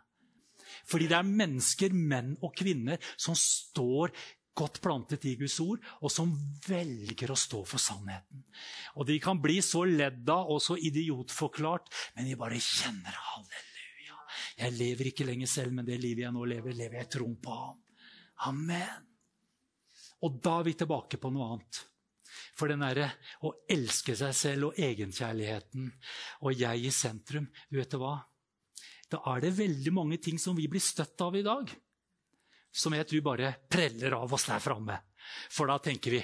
Fordi 0.90 1.08
det 1.10 1.18
er 1.18 1.26
mennesker, 1.26 1.94
menn 1.94 2.36
og 2.46 2.54
kvinner, 2.58 3.02
som 3.18 3.38
står 3.38 4.14
godt 4.60 4.80
plantet 4.84 5.26
i 5.30 5.36
Guds 5.40 5.58
ord, 5.64 5.82
og 6.04 6.12
som 6.14 6.32
velger 6.68 7.32
å 7.32 7.38
stå 7.40 7.64
for 7.68 7.82
sannheten. 7.82 8.44
Og 9.00 9.08
De 9.08 9.18
kan 9.24 9.40
bli 9.42 9.60
så 9.66 9.86
ledda 9.88 10.42
og 10.52 10.62
så 10.64 10.78
idiotforklart, 10.78 11.92
men 12.16 12.30
de 12.30 12.40
bare 12.40 12.62
kjenner 12.62 13.20
halleluja. 13.32 14.18
Jeg 14.60 14.78
lever 14.78 15.12
ikke 15.12 15.28
lenger 15.30 15.50
selv, 15.50 15.76
men 15.78 15.88
det 15.88 16.00
livet 16.02 16.28
jeg 16.28 16.36
nå 16.36 16.48
lever, 16.50 16.76
lever 16.76 17.00
jeg 17.00 17.10
i 17.10 17.14
troen 17.18 17.38
på 17.42 17.56
ham. 17.56 17.80
Amen. 18.50 19.08
Og 20.26 20.42
da 20.44 20.60
er 20.60 20.68
vi 20.68 20.76
tilbake 20.80 21.20
på 21.20 21.32
noe 21.32 21.54
annet. 21.54 21.86
For 22.60 22.72
den 22.72 22.84
derre 22.84 23.08
å 23.48 23.54
elske 23.72 24.18
seg 24.20 24.36
selv 24.36 24.72
og 24.72 24.80
egenkjærligheten 24.84 25.92
og 26.44 26.58
jeg 26.60 26.90
i 26.90 26.92
sentrum, 26.92 27.48
vet 27.72 27.94
du 27.94 28.02
hva? 28.02 28.18
Da 29.10 29.22
er 29.32 29.46
det 29.46 29.58
veldig 29.58 29.94
mange 29.96 30.20
ting 30.22 30.38
som 30.42 30.58
vi 30.58 30.68
blir 30.70 30.84
støtt 30.84 31.22
av 31.24 31.38
i 31.40 31.46
dag 31.46 31.72
som 32.72 32.94
jeg 32.94 33.08
tror 33.10 33.26
bare 33.32 33.54
preller 33.72 34.14
av 34.18 34.34
oss 34.34 34.46
der 34.50 34.62
framme. 34.62 34.98
For 35.52 35.70
da 35.70 35.78
tenker 35.84 36.16
vi 36.16 36.22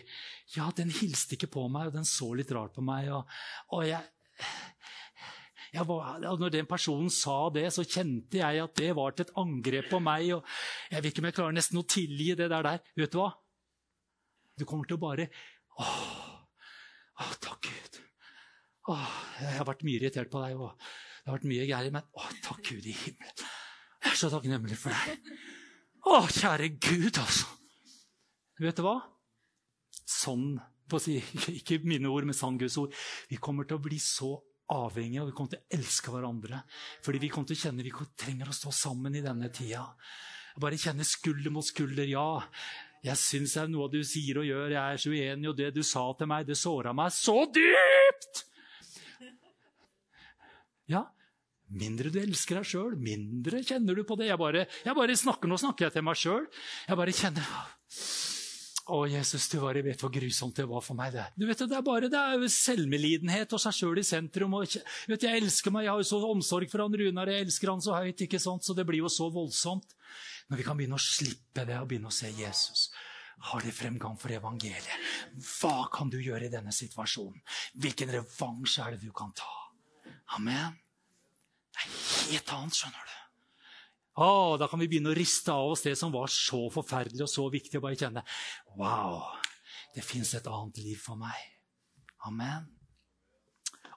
ja, 0.56 0.70
den 0.78 0.92
hilste 0.94 1.36
ikke 1.38 1.52
på 1.52 1.66
meg, 1.72 1.90
og 1.90 1.98
den 1.98 2.08
så 2.08 2.32
litt 2.38 2.52
rart 2.56 2.76
på 2.76 2.84
meg. 2.86 3.10
Og, 3.14 3.24
og 3.76 3.86
jeg 3.90 5.88
var, 5.90 6.22
når 6.24 6.54
den 6.54 6.70
personen 6.70 7.12
sa 7.14 7.50
det, 7.54 7.68
så 7.74 7.86
kjente 7.86 8.40
jeg 8.40 8.62
at 8.64 8.78
det 8.80 8.94
var 8.98 9.16
til 9.16 9.28
et 9.28 9.36
angrep 9.42 9.90
på 9.92 10.02
meg. 10.04 10.30
og 10.38 10.46
Jeg 10.92 11.02
vet 11.02 11.12
ikke 11.12 11.26
om 11.26 11.30
jeg 11.30 11.40
klarer 11.40 11.58
nesten 11.58 11.82
å 11.82 11.90
tilgi 11.96 12.32
det 12.38 12.50
der. 12.52 12.70
der. 12.70 12.86
Vet 12.96 13.14
du 13.14 13.20
hva? 13.22 13.34
Du 14.56 14.64
kommer 14.64 14.88
til 14.88 14.96
å 14.96 15.04
bare 15.04 15.28
Åh, 15.82 16.46
åh 17.24 17.34
takk 17.44 17.68
Gud. 17.68 18.00
Åh, 18.94 19.10
jeg 19.42 19.58
har 19.58 19.68
vært 19.68 19.84
mye 19.88 20.00
irritert 20.00 20.32
på 20.32 20.44
deg, 20.44 20.60
og 20.62 20.76
det 20.78 21.32
har 21.32 21.38
vært 21.40 21.50
mye 21.52 21.68
gærent, 21.68 21.96
men 21.96 22.08
åh, 22.22 22.32
takk 22.46 22.62
Gud 22.70 22.86
i 22.86 22.96
himmelen. 22.96 23.46
Jeg 24.06 24.14
er 24.14 24.20
så 24.20 24.30
takknemlig 24.32 24.78
for 24.80 24.94
deg. 24.94 25.30
Å, 26.06 26.22
kjære 26.30 26.70
Gud, 26.78 27.18
altså. 27.18 27.50
Vet 28.62 28.78
du 28.78 28.86
hva? 28.86 29.00
Sånn, 30.06 30.54
på 30.88 31.00
å 31.00 31.02
si, 31.02 31.18
ikke 31.60 31.82
mine 31.84 32.12
ord, 32.14 32.28
men 32.30 32.38
sann 32.38 32.60
Guds 32.62 32.78
ord. 32.80 32.94
Vi 33.32 33.42
kommer 33.42 33.68
til 33.68 33.80
å 33.80 33.84
bli 33.84 33.98
så 34.00 34.36
avhengige, 34.72 35.24
og 35.24 35.32
vi 35.32 35.36
kommer 35.38 35.56
til 35.56 35.62
å 35.64 35.80
elske 35.80 36.14
hverandre. 36.14 36.62
Fordi 37.06 37.22
vi 37.22 37.32
kommer 37.34 37.50
til 37.50 37.58
å 37.58 37.64
kjenne 37.66 37.86
vi 37.86 37.94
trenger 38.18 38.50
å 38.50 38.56
stå 38.56 38.74
sammen 38.74 39.18
i 39.18 39.24
denne 39.26 39.50
tida. 39.54 39.84
Bare 40.62 40.80
kjenne 40.80 41.06
skulder 41.08 41.52
mot 41.52 41.66
skulder. 41.68 42.08
Ja, 42.08 42.40
jeg 43.06 43.22
syns 43.22 43.56
noe 43.70 43.86
av 43.86 43.94
det 43.94 44.02
du 44.02 44.08
sier 44.08 44.40
og 44.42 44.48
gjør, 44.48 44.74
jeg 44.74 44.82
er 44.82 45.02
så 45.02 45.12
uenig, 45.14 45.50
og 45.52 45.58
det 45.60 45.72
du 45.76 45.82
sa 45.86 46.06
til 46.18 46.30
meg, 46.32 46.48
det 46.48 46.58
såra 46.58 46.94
meg 46.98 47.14
så 47.14 47.38
dypt! 47.54 48.44
Ja, 50.90 51.04
mindre 51.74 52.12
du 52.14 52.20
elsker 52.22 52.60
deg 52.60 52.70
sjøl, 52.70 52.98
mindre 53.02 53.62
kjenner 53.66 53.98
du 53.98 54.04
på 54.06 54.18
det. 54.20 54.30
Jeg 54.30 54.42
bare, 54.42 54.66
jeg 54.86 54.98
bare 54.98 55.18
snakker, 55.18 55.50
Nå 55.50 55.58
snakker 55.62 55.88
jeg 55.88 55.96
til 55.98 56.06
meg 56.06 56.20
sjøl. 56.22 56.46
Jeg 56.86 57.00
bare 57.00 57.16
kjenner 57.18 57.56
å, 58.86 59.00
Jesus, 59.10 59.48
du 59.50 59.58
bare 59.64 59.82
vet 59.82 60.02
hvor 60.02 60.12
grusomt 60.14 60.60
det 60.60 60.68
var 60.70 60.84
for 60.86 60.98
meg. 60.98 61.16
Det, 61.16 61.24
du 61.34 61.48
vet, 61.50 61.64
det 61.66 61.78
er 61.78 61.86
bare 61.86 62.10
det 62.12 62.20
er 62.22 62.44
selvmedlidenhet 62.54 63.56
og 63.58 63.62
seg 63.64 63.74
sjøl 63.80 64.02
i 64.02 64.06
sentrum. 64.06 64.54
Og, 64.60 64.78
vet, 65.10 65.26
jeg 65.26 65.42
elsker 65.42 65.74
meg, 65.74 65.88
jeg 65.88 65.94
har 65.96 66.04
jo 66.04 66.10
så 66.12 66.20
omsorg 66.30 66.70
for 66.70 66.84
han 66.84 66.98
Runar, 67.02 67.32
jeg 67.34 67.48
elsker 67.48 67.74
han 67.74 67.82
så 67.82 67.98
høyt. 67.98 68.22
ikke 68.28 68.42
sant? 68.42 68.66
Så 68.66 68.78
det 68.78 68.86
blir 68.86 69.02
jo 69.02 69.10
så 69.10 69.32
voldsomt. 69.34 69.98
Når 70.52 70.62
vi 70.62 70.68
kan 70.68 70.78
begynne 70.78 71.00
å 71.00 71.02
slippe 71.02 71.66
det 71.66 71.80
og 71.82 71.90
begynne 71.90 72.14
å 72.14 72.16
se 72.16 72.30
Jesus. 72.30 72.92
Har 73.50 73.66
det 73.66 73.74
fremgang 73.76 74.16
for 74.22 74.32
evangeliet? 74.32 75.10
Hva 75.58 75.90
kan 75.94 76.14
du 76.14 76.20
gjøre 76.22 76.46
i 76.46 76.54
denne 76.54 76.74
situasjonen? 76.74 77.42
Hvilken 77.82 78.14
revansj 78.14 78.80
er 78.86 78.96
det 78.96 79.02
du 79.04 79.12
kan 79.18 79.34
ta? 79.36 79.52
Amen. 80.38 80.78
Det 81.74 81.84
er 81.84 82.36
helt 82.36 82.54
annet, 82.56 82.78
skjønner 82.78 83.10
du. 83.10 83.25
Å, 84.16 84.56
da 84.56 84.70
kan 84.72 84.80
vi 84.80 84.88
begynne 84.88 85.12
å 85.12 85.18
riste 85.18 85.52
av 85.52 85.74
oss 85.74 85.84
det 85.84 85.96
som 86.00 86.14
var 86.14 86.32
så 86.32 86.62
forferdelig 86.72 87.26
og 87.26 87.32
så 87.32 87.50
viktig. 87.52 87.76
og 87.80 87.88
bare 87.88 88.00
kjenne 88.00 88.24
Wow, 88.80 89.26
det 89.96 90.06
fins 90.08 90.34
et 90.38 90.48
annet 90.48 90.80
liv 90.80 91.02
for 91.04 91.20
meg. 91.20 91.36
Amen. 92.26 92.70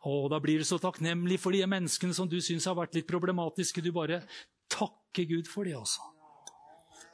Og 0.09 0.29
da 0.31 0.39
blir 0.43 0.59
du 0.59 0.67
så 0.67 0.79
takknemlig 0.83 1.39
for 1.43 1.55
de 1.55 1.63
menneskene 1.67 2.15
som 2.15 2.29
du 2.31 2.39
syns 2.43 2.67
har 2.67 2.77
vært 2.79 2.99
litt 2.99 3.09
problematiske. 3.11 3.83
Du 3.83 3.93
bare 3.95 4.23
takker 4.71 5.27
Gud 5.31 5.51
for 5.51 5.67
de, 5.67 5.75
også. 5.79 6.03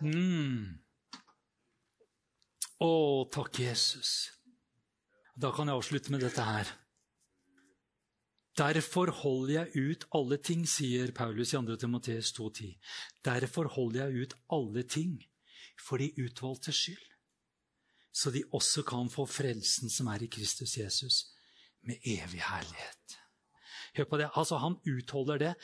Mm. 0.04 0.80
Å, 2.84 2.92
takk, 3.32 3.60
Jesus. 3.60 4.14
Da 5.36 5.52
kan 5.54 5.68
jeg 5.68 5.80
avslutte 5.80 6.12
med 6.14 6.24
dette 6.24 6.44
her. 6.44 6.72
Derfor 8.58 9.10
holder 9.10 9.54
jeg 9.54 9.90
ut 9.90 10.04
alle 10.14 10.38
ting, 10.38 10.62
sier 10.68 11.10
Paulus 11.12 11.52
i 11.52 11.58
2. 11.58 11.76
Timoteus 11.76 12.30
2,10. 12.36 12.76
Derfor 13.26 13.66
holder 13.74 14.04
jeg 14.04 14.22
ut 14.22 14.36
alle 14.52 14.84
ting 14.86 15.16
for 15.80 15.98
de 15.98 16.12
utvalgtes 16.22 16.76
skyld, 16.84 17.08
så 18.14 18.30
de 18.30 18.44
også 18.54 18.84
kan 18.86 19.10
få 19.10 19.26
frelsen 19.26 19.90
som 19.90 20.06
er 20.12 20.22
i 20.22 20.30
Kristus 20.30 20.76
Jesus, 20.78 21.24
med 21.82 21.98
evig 22.06 22.44
herlighet. 22.46 23.18
Hør 23.96 24.06
på 24.10 24.18
det. 24.18 24.30
Altså, 24.36 24.56
han 24.58 24.78
utholder 24.86 25.38
det 25.38 25.54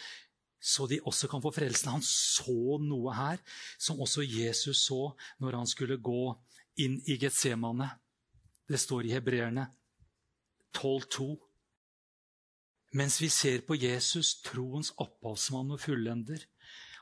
så 0.60 0.86
de 0.86 1.00
også 1.08 1.28
kan 1.28 1.42
få 1.42 1.50
frelsen. 1.56 1.88
Han 1.88 2.04
så 2.04 2.78
noe 2.84 3.14
her 3.16 3.40
som 3.80 4.00
også 4.00 4.22
Jesus 4.26 4.84
så 4.84 5.14
når 5.40 5.56
han 5.56 5.70
skulle 5.70 5.96
gå 5.96 6.34
inn 6.84 6.98
i 7.08 7.16
Getsemane. 7.20 7.88
Det 8.68 8.80
står 8.80 9.08
i 9.08 9.14
Hebreerne 9.16 9.70
12,2. 10.76 11.32
Mens 12.96 13.20
vi 13.22 13.28
ser 13.30 13.62
på 13.66 13.76
Jesus, 13.78 14.40
troens 14.42 14.90
opphavsmann 14.98 15.70
og 15.76 15.82
fullender. 15.82 16.42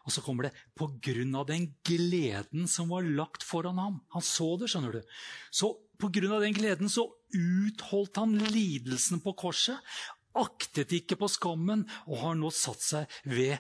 Og 0.05 0.13
så 0.13 0.23
kommer 0.25 0.49
det 0.49 0.55
på 0.77 0.89
grunn 1.05 1.35
av 1.37 1.49
den 1.51 1.67
gleden 1.85 2.69
som 2.71 2.89
var 2.93 3.05
lagt 3.05 3.45
foran 3.45 3.81
ham. 3.81 3.99
Han 4.15 4.25
så 4.25 4.55
det, 4.61 4.71
skjønner 4.73 4.99
du. 4.99 5.17
Så 5.53 5.75
på 6.01 6.09
grunn 6.15 6.33
av 6.37 6.45
den 6.45 6.57
gleden 6.57 6.93
så 6.93 7.07
utholdt 7.37 8.21
han 8.21 8.37
lidelsen 8.53 9.21
på 9.25 9.35
korset. 9.37 9.77
Aktet 10.39 10.95
ikke 10.97 11.19
på 11.21 11.29
skammen 11.33 11.85
og 12.07 12.23
har 12.23 12.39
nå 12.41 12.53
satt 12.55 12.85
seg 12.85 13.19
ved, 13.29 13.59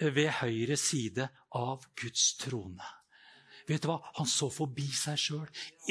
ved 0.00 0.30
høyre 0.40 0.78
side 0.80 1.28
av 1.56 1.84
Guds 2.00 2.30
trone. 2.40 2.97
Vet 3.68 3.84
du 3.84 3.90
hva? 3.90 3.98
Han 4.16 4.28
så 4.28 4.48
forbi 4.52 4.86
seg 4.96 5.20
sjøl. 5.20 5.44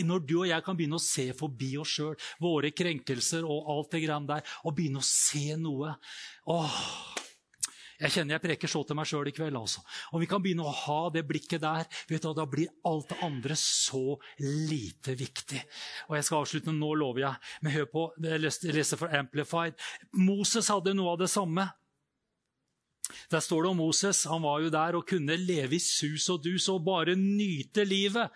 Når 0.08 0.26
du 0.26 0.36
og 0.40 0.50
jeg 0.50 0.66
kan 0.66 0.78
begynne 0.78 0.98
å 0.98 1.04
se 1.04 1.30
forbi 1.38 1.76
oss 1.78 1.94
sjøl, 2.00 2.18
våre 2.42 2.74
krenkelser 2.74 3.46
og 3.46 3.70
alt 3.74 3.94
det 3.94 4.04
greiene 4.08 4.32
der, 4.34 4.58
og 4.66 4.76
begynne 4.78 5.04
å 5.04 5.06
se 5.06 5.54
noe 5.62 5.94
Åh, 6.50 6.82
Jeg 7.98 8.14
kjenner 8.14 8.36
jeg 8.36 8.44
preker 8.44 8.70
så 8.70 8.84
til 8.86 8.98
meg 8.98 9.08
sjøl 9.10 9.30
i 9.30 9.34
kveld. 9.34 9.58
altså. 9.58 9.82
Om 10.14 10.22
vi 10.22 10.28
kan 10.30 10.42
begynne 10.42 10.66
å 10.66 10.74
ha 10.84 11.10
det 11.10 11.24
blikket 11.26 11.64
der, 11.64 11.88
vet 12.10 12.22
du, 12.22 12.30
da 12.38 12.46
blir 12.46 12.70
alt 12.86 13.10
det 13.10 13.18
andre 13.26 13.58
så 13.58 14.20
lite 14.38 15.16
viktig. 15.18 15.64
Og 16.10 16.16
Jeg 16.16 16.28
skal 16.28 16.44
avslutte 16.44 16.76
nå, 16.76 16.92
lover 16.94 17.24
jeg. 17.26 17.50
Men 17.62 17.74
hør 17.74 17.90
på, 17.90 18.06
jeg 18.22 18.44
leser 18.78 19.02
for 19.02 19.10
Amplified. 19.18 19.74
Moses 20.14 20.70
hadde 20.70 20.94
noe 20.94 21.16
av 21.16 21.24
det 21.24 21.32
samme. 21.34 21.66
Der 23.32 23.44
står 23.44 23.66
det 23.66 23.72
om 23.72 23.82
Moses. 23.82 24.24
Han 24.30 24.44
var 24.46 24.62
jo 24.64 24.72
der 24.74 24.98
og 25.00 25.08
kunne 25.10 25.38
leve 25.40 25.78
i 25.78 25.82
sus 25.84 26.28
og 26.34 26.44
dus 26.46 26.68
og 26.74 26.84
bare 26.88 27.18
nyte 27.20 27.86
livet 27.88 28.34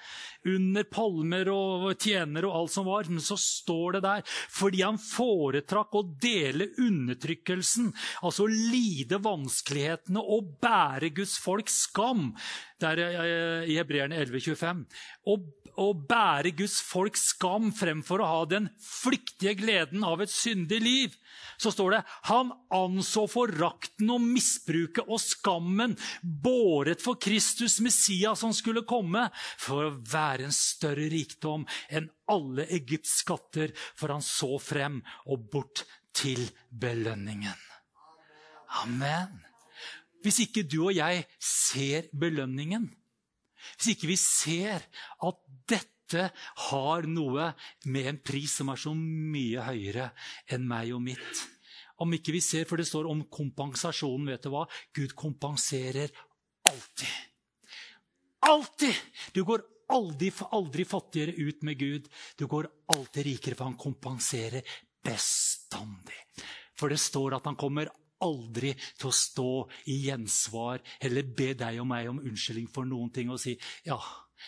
under 0.47 0.87
palmer 0.89 1.51
og 1.53 1.87
tjenere 2.01 2.49
og 2.49 2.57
alt 2.61 2.75
som 2.75 2.87
var. 2.89 3.09
Men 3.09 3.23
så 3.23 3.37
står 3.39 3.97
det 3.97 4.03
der 4.07 4.25
fordi 4.51 4.83
han 4.83 4.99
foretrakk 5.01 5.95
å 5.97 6.03
dele 6.21 6.71
undertrykkelsen, 6.81 7.91
altså 8.25 8.47
lide 8.49 9.21
vanskelighetene 9.23 10.21
og 10.21 10.55
bære 10.63 11.11
Guds 11.15 11.37
folks 11.41 11.81
skam. 11.87 12.31
Det 12.81 12.93
er 12.93 13.01
eh, 13.07 13.71
i 13.71 13.77
Hebreerne 13.79 14.19
11,25. 14.23 14.85
Og 15.31 15.49
å 15.79 15.91
bære 15.95 16.53
Guds 16.57 16.79
folks 16.83 17.29
skam 17.31 17.71
fremfor 17.75 18.21
å 18.21 18.31
ha 18.31 18.41
den 18.49 18.69
flyktige 18.83 19.55
gleden 19.61 20.03
av 20.07 20.23
et 20.23 20.33
syndig 20.33 20.81
liv. 20.83 21.15
Så 21.61 21.71
står 21.73 21.95
det 21.95 22.01
han 22.29 22.51
anså 22.73 23.27
forakten 23.29 24.09
og 24.13 24.23
misbruket 24.23 25.05
og 25.05 25.21
skammen 25.21 25.95
båret 26.21 27.03
for 27.03 27.19
Kristus 27.21 27.79
Messias 27.83 28.41
som 28.41 28.53
skulle 28.55 28.85
komme, 28.87 29.27
for 29.61 29.87
å 29.89 29.97
være 30.11 30.47
en 30.47 30.55
større 30.55 31.09
rikdom 31.11 31.67
enn 31.89 32.09
alle 32.31 32.65
Egypts 32.73 33.19
skatter, 33.21 33.75
for 33.95 34.13
han 34.15 34.25
så 34.25 34.57
frem 34.61 35.01
og 35.29 35.47
bort 35.53 35.85
til 36.17 36.43
belønningen. 36.69 37.67
Amen. 38.81 39.41
Hvis 40.21 40.43
ikke 40.45 40.63
du 40.69 40.83
og 40.87 40.95
jeg 40.95 41.25
ser 41.41 42.09
belønningen, 42.17 42.89
hvis 43.77 43.95
ikke 43.95 44.09
vi 44.09 44.17
ser 44.17 44.83
at 45.25 45.41
dette 45.69 45.90
har 46.69 47.07
noe 47.09 47.51
med 47.85 48.09
en 48.11 48.19
pris 48.23 48.57
som 48.59 48.71
er 48.73 48.81
så 48.81 48.93
mye 48.97 49.63
høyere 49.65 50.11
enn 50.51 50.67
meg 50.67 50.93
og 50.95 51.03
mitt 51.05 51.47
Om 52.01 52.15
ikke 52.17 52.33
vi 52.33 52.39
ser, 52.41 52.65
for 52.65 52.81
det 52.81 52.87
står 52.89 53.05
om 53.05 53.19
kompensasjonen, 53.29 54.31
vet 54.33 54.47
du 54.47 54.49
hva? 54.49 54.63
Gud 54.89 55.11
kompenserer 55.13 56.09
alltid. 56.65 57.11
Alltid! 58.49 58.95
Du 59.35 59.43
går 59.45 59.61
aldri, 59.93 60.31
aldri 60.49 60.85
fattigere 60.89 61.35
ut 61.37 61.61
med 61.67 61.77
Gud. 61.77 62.07
Du 62.39 62.47
går 62.49 62.71
alltid 62.95 63.27
rikere, 63.27 63.59
for 63.59 63.69
han 63.69 63.77
kompenserer 63.77 64.65
bestandig. 65.05 66.17
For 66.73 66.89
det 66.89 66.97
står 66.97 67.37
at 67.37 67.45
han 67.45 67.59
kommer 67.59 67.91
aldri 68.21 68.73
til 68.97 69.09
å 69.09 69.15
stå 69.15 69.51
i 69.93 70.01
gjensvar 70.07 70.81
eller 71.01 71.31
be 71.37 71.53
deg 71.57 71.79
og 71.81 71.87
meg 71.89 72.09
om 72.11 72.21
unnskyldning 72.21 72.69
for 72.73 72.87
noen 72.87 73.09
ting 73.13 73.31
og 73.33 73.41
si 73.41 73.55
ja, 73.85 73.97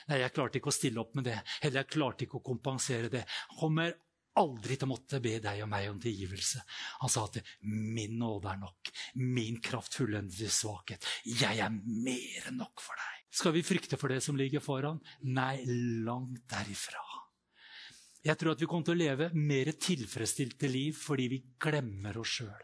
nei, 0.09 0.21
jeg 0.23 0.33
klarte 0.35 0.59
ikke 0.59 0.71
å 0.71 0.75
stille 0.75 1.03
opp 1.03 1.13
med 1.19 1.29
det, 1.29 1.37
eller 1.61 1.81
jeg 1.81 1.93
klarte 1.95 2.25
ikke 2.25 2.39
å 2.41 2.47
kompensere 2.53 3.11
det. 3.13 3.23
Han 3.53 3.59
kommer 3.59 3.95
aldri 4.39 4.77
til 4.77 4.87
å 4.87 4.93
måtte 4.93 5.19
be 5.23 5.37
deg 5.43 5.61
og 5.63 5.69
meg 5.69 5.89
om 5.91 5.99
tilgivelse. 6.01 6.63
Han 7.03 7.11
sa 7.11 7.25
at 7.25 7.37
'min 7.61 8.17
nåde 8.17 8.49
er 8.49 8.57
nok', 8.57 8.91
'min 9.15 9.61
kraft 9.61 9.93
fullendes 9.93 10.63
svakhet'. 10.63 11.05
'Jeg 11.25 11.59
er 11.59 11.69
mer 11.69 12.47
enn 12.47 12.57
nok 12.57 12.81
for 12.81 12.95
deg'. 12.95 13.21
Skal 13.29 13.53
vi 13.53 13.63
frykte 13.63 13.97
for 13.97 14.09
det 14.09 14.21
som 14.23 14.37
ligger 14.37 14.59
foran? 14.59 15.01
Nei, 15.21 15.63
langt 16.05 16.47
derifra. 16.47 17.01
Jeg 18.23 18.37
tror 18.37 18.53
at 18.53 18.61
vi 18.61 18.65
kommer 18.65 18.85
til 18.85 18.95
å 18.95 19.03
leve 19.03 19.33
mer 19.33 19.65
tilfredsstilte 19.65 20.69
liv 20.69 20.93
fordi 20.95 21.27
vi 21.27 21.43
glemmer 21.59 22.17
oss 22.17 22.39
sjøl. 22.39 22.61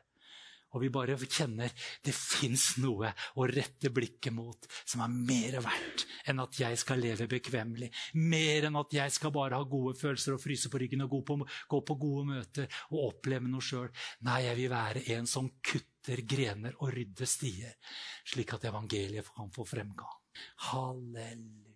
Og 0.73 0.83
vi 0.83 0.91
bare 0.93 1.17
kjenner 1.19 1.73
det 2.05 2.13
fins 2.15 2.75
noe 2.81 3.11
å 3.35 3.47
rette 3.49 3.91
blikket 3.93 4.33
mot 4.35 4.67
som 4.83 5.03
er 5.05 5.13
mer 5.13 5.59
verdt 5.65 6.05
enn 6.29 6.41
at 6.43 6.59
jeg 6.61 6.79
skal 6.79 7.01
leve 7.01 7.29
bekvemmelig. 7.31 7.89
Mer 8.21 8.69
enn 8.69 8.79
at 8.79 8.93
jeg 8.93 9.15
skal 9.15 9.33
bare 9.35 9.59
ha 9.59 9.69
gode 9.69 9.95
følelser 9.99 10.35
og 10.35 10.43
fryse 10.43 10.71
på 10.71 10.81
ryggen 10.81 11.05
og 11.05 11.15
gå 11.15 11.21
på, 11.29 11.39
gå 11.73 11.81
på 11.85 11.99
gode 12.01 12.27
møter 12.33 12.81
og 12.91 13.07
oppleve 13.09 13.49
noe 13.49 13.65
sjøl. 13.65 13.89
Nei, 14.27 14.43
jeg 14.47 14.59
vil 14.61 14.73
være 14.73 15.05
en 15.15 15.29
som 15.29 15.49
kutter 15.59 16.23
grener 16.25 16.77
og 16.79 16.93
rydder 16.95 17.29
stier, 17.29 17.75
slik 18.27 18.55
at 18.55 18.69
evangeliet 18.69 19.33
kan 19.35 19.51
få 19.53 19.67
fremgang. 19.67 20.15
Halleluja. 20.69 21.68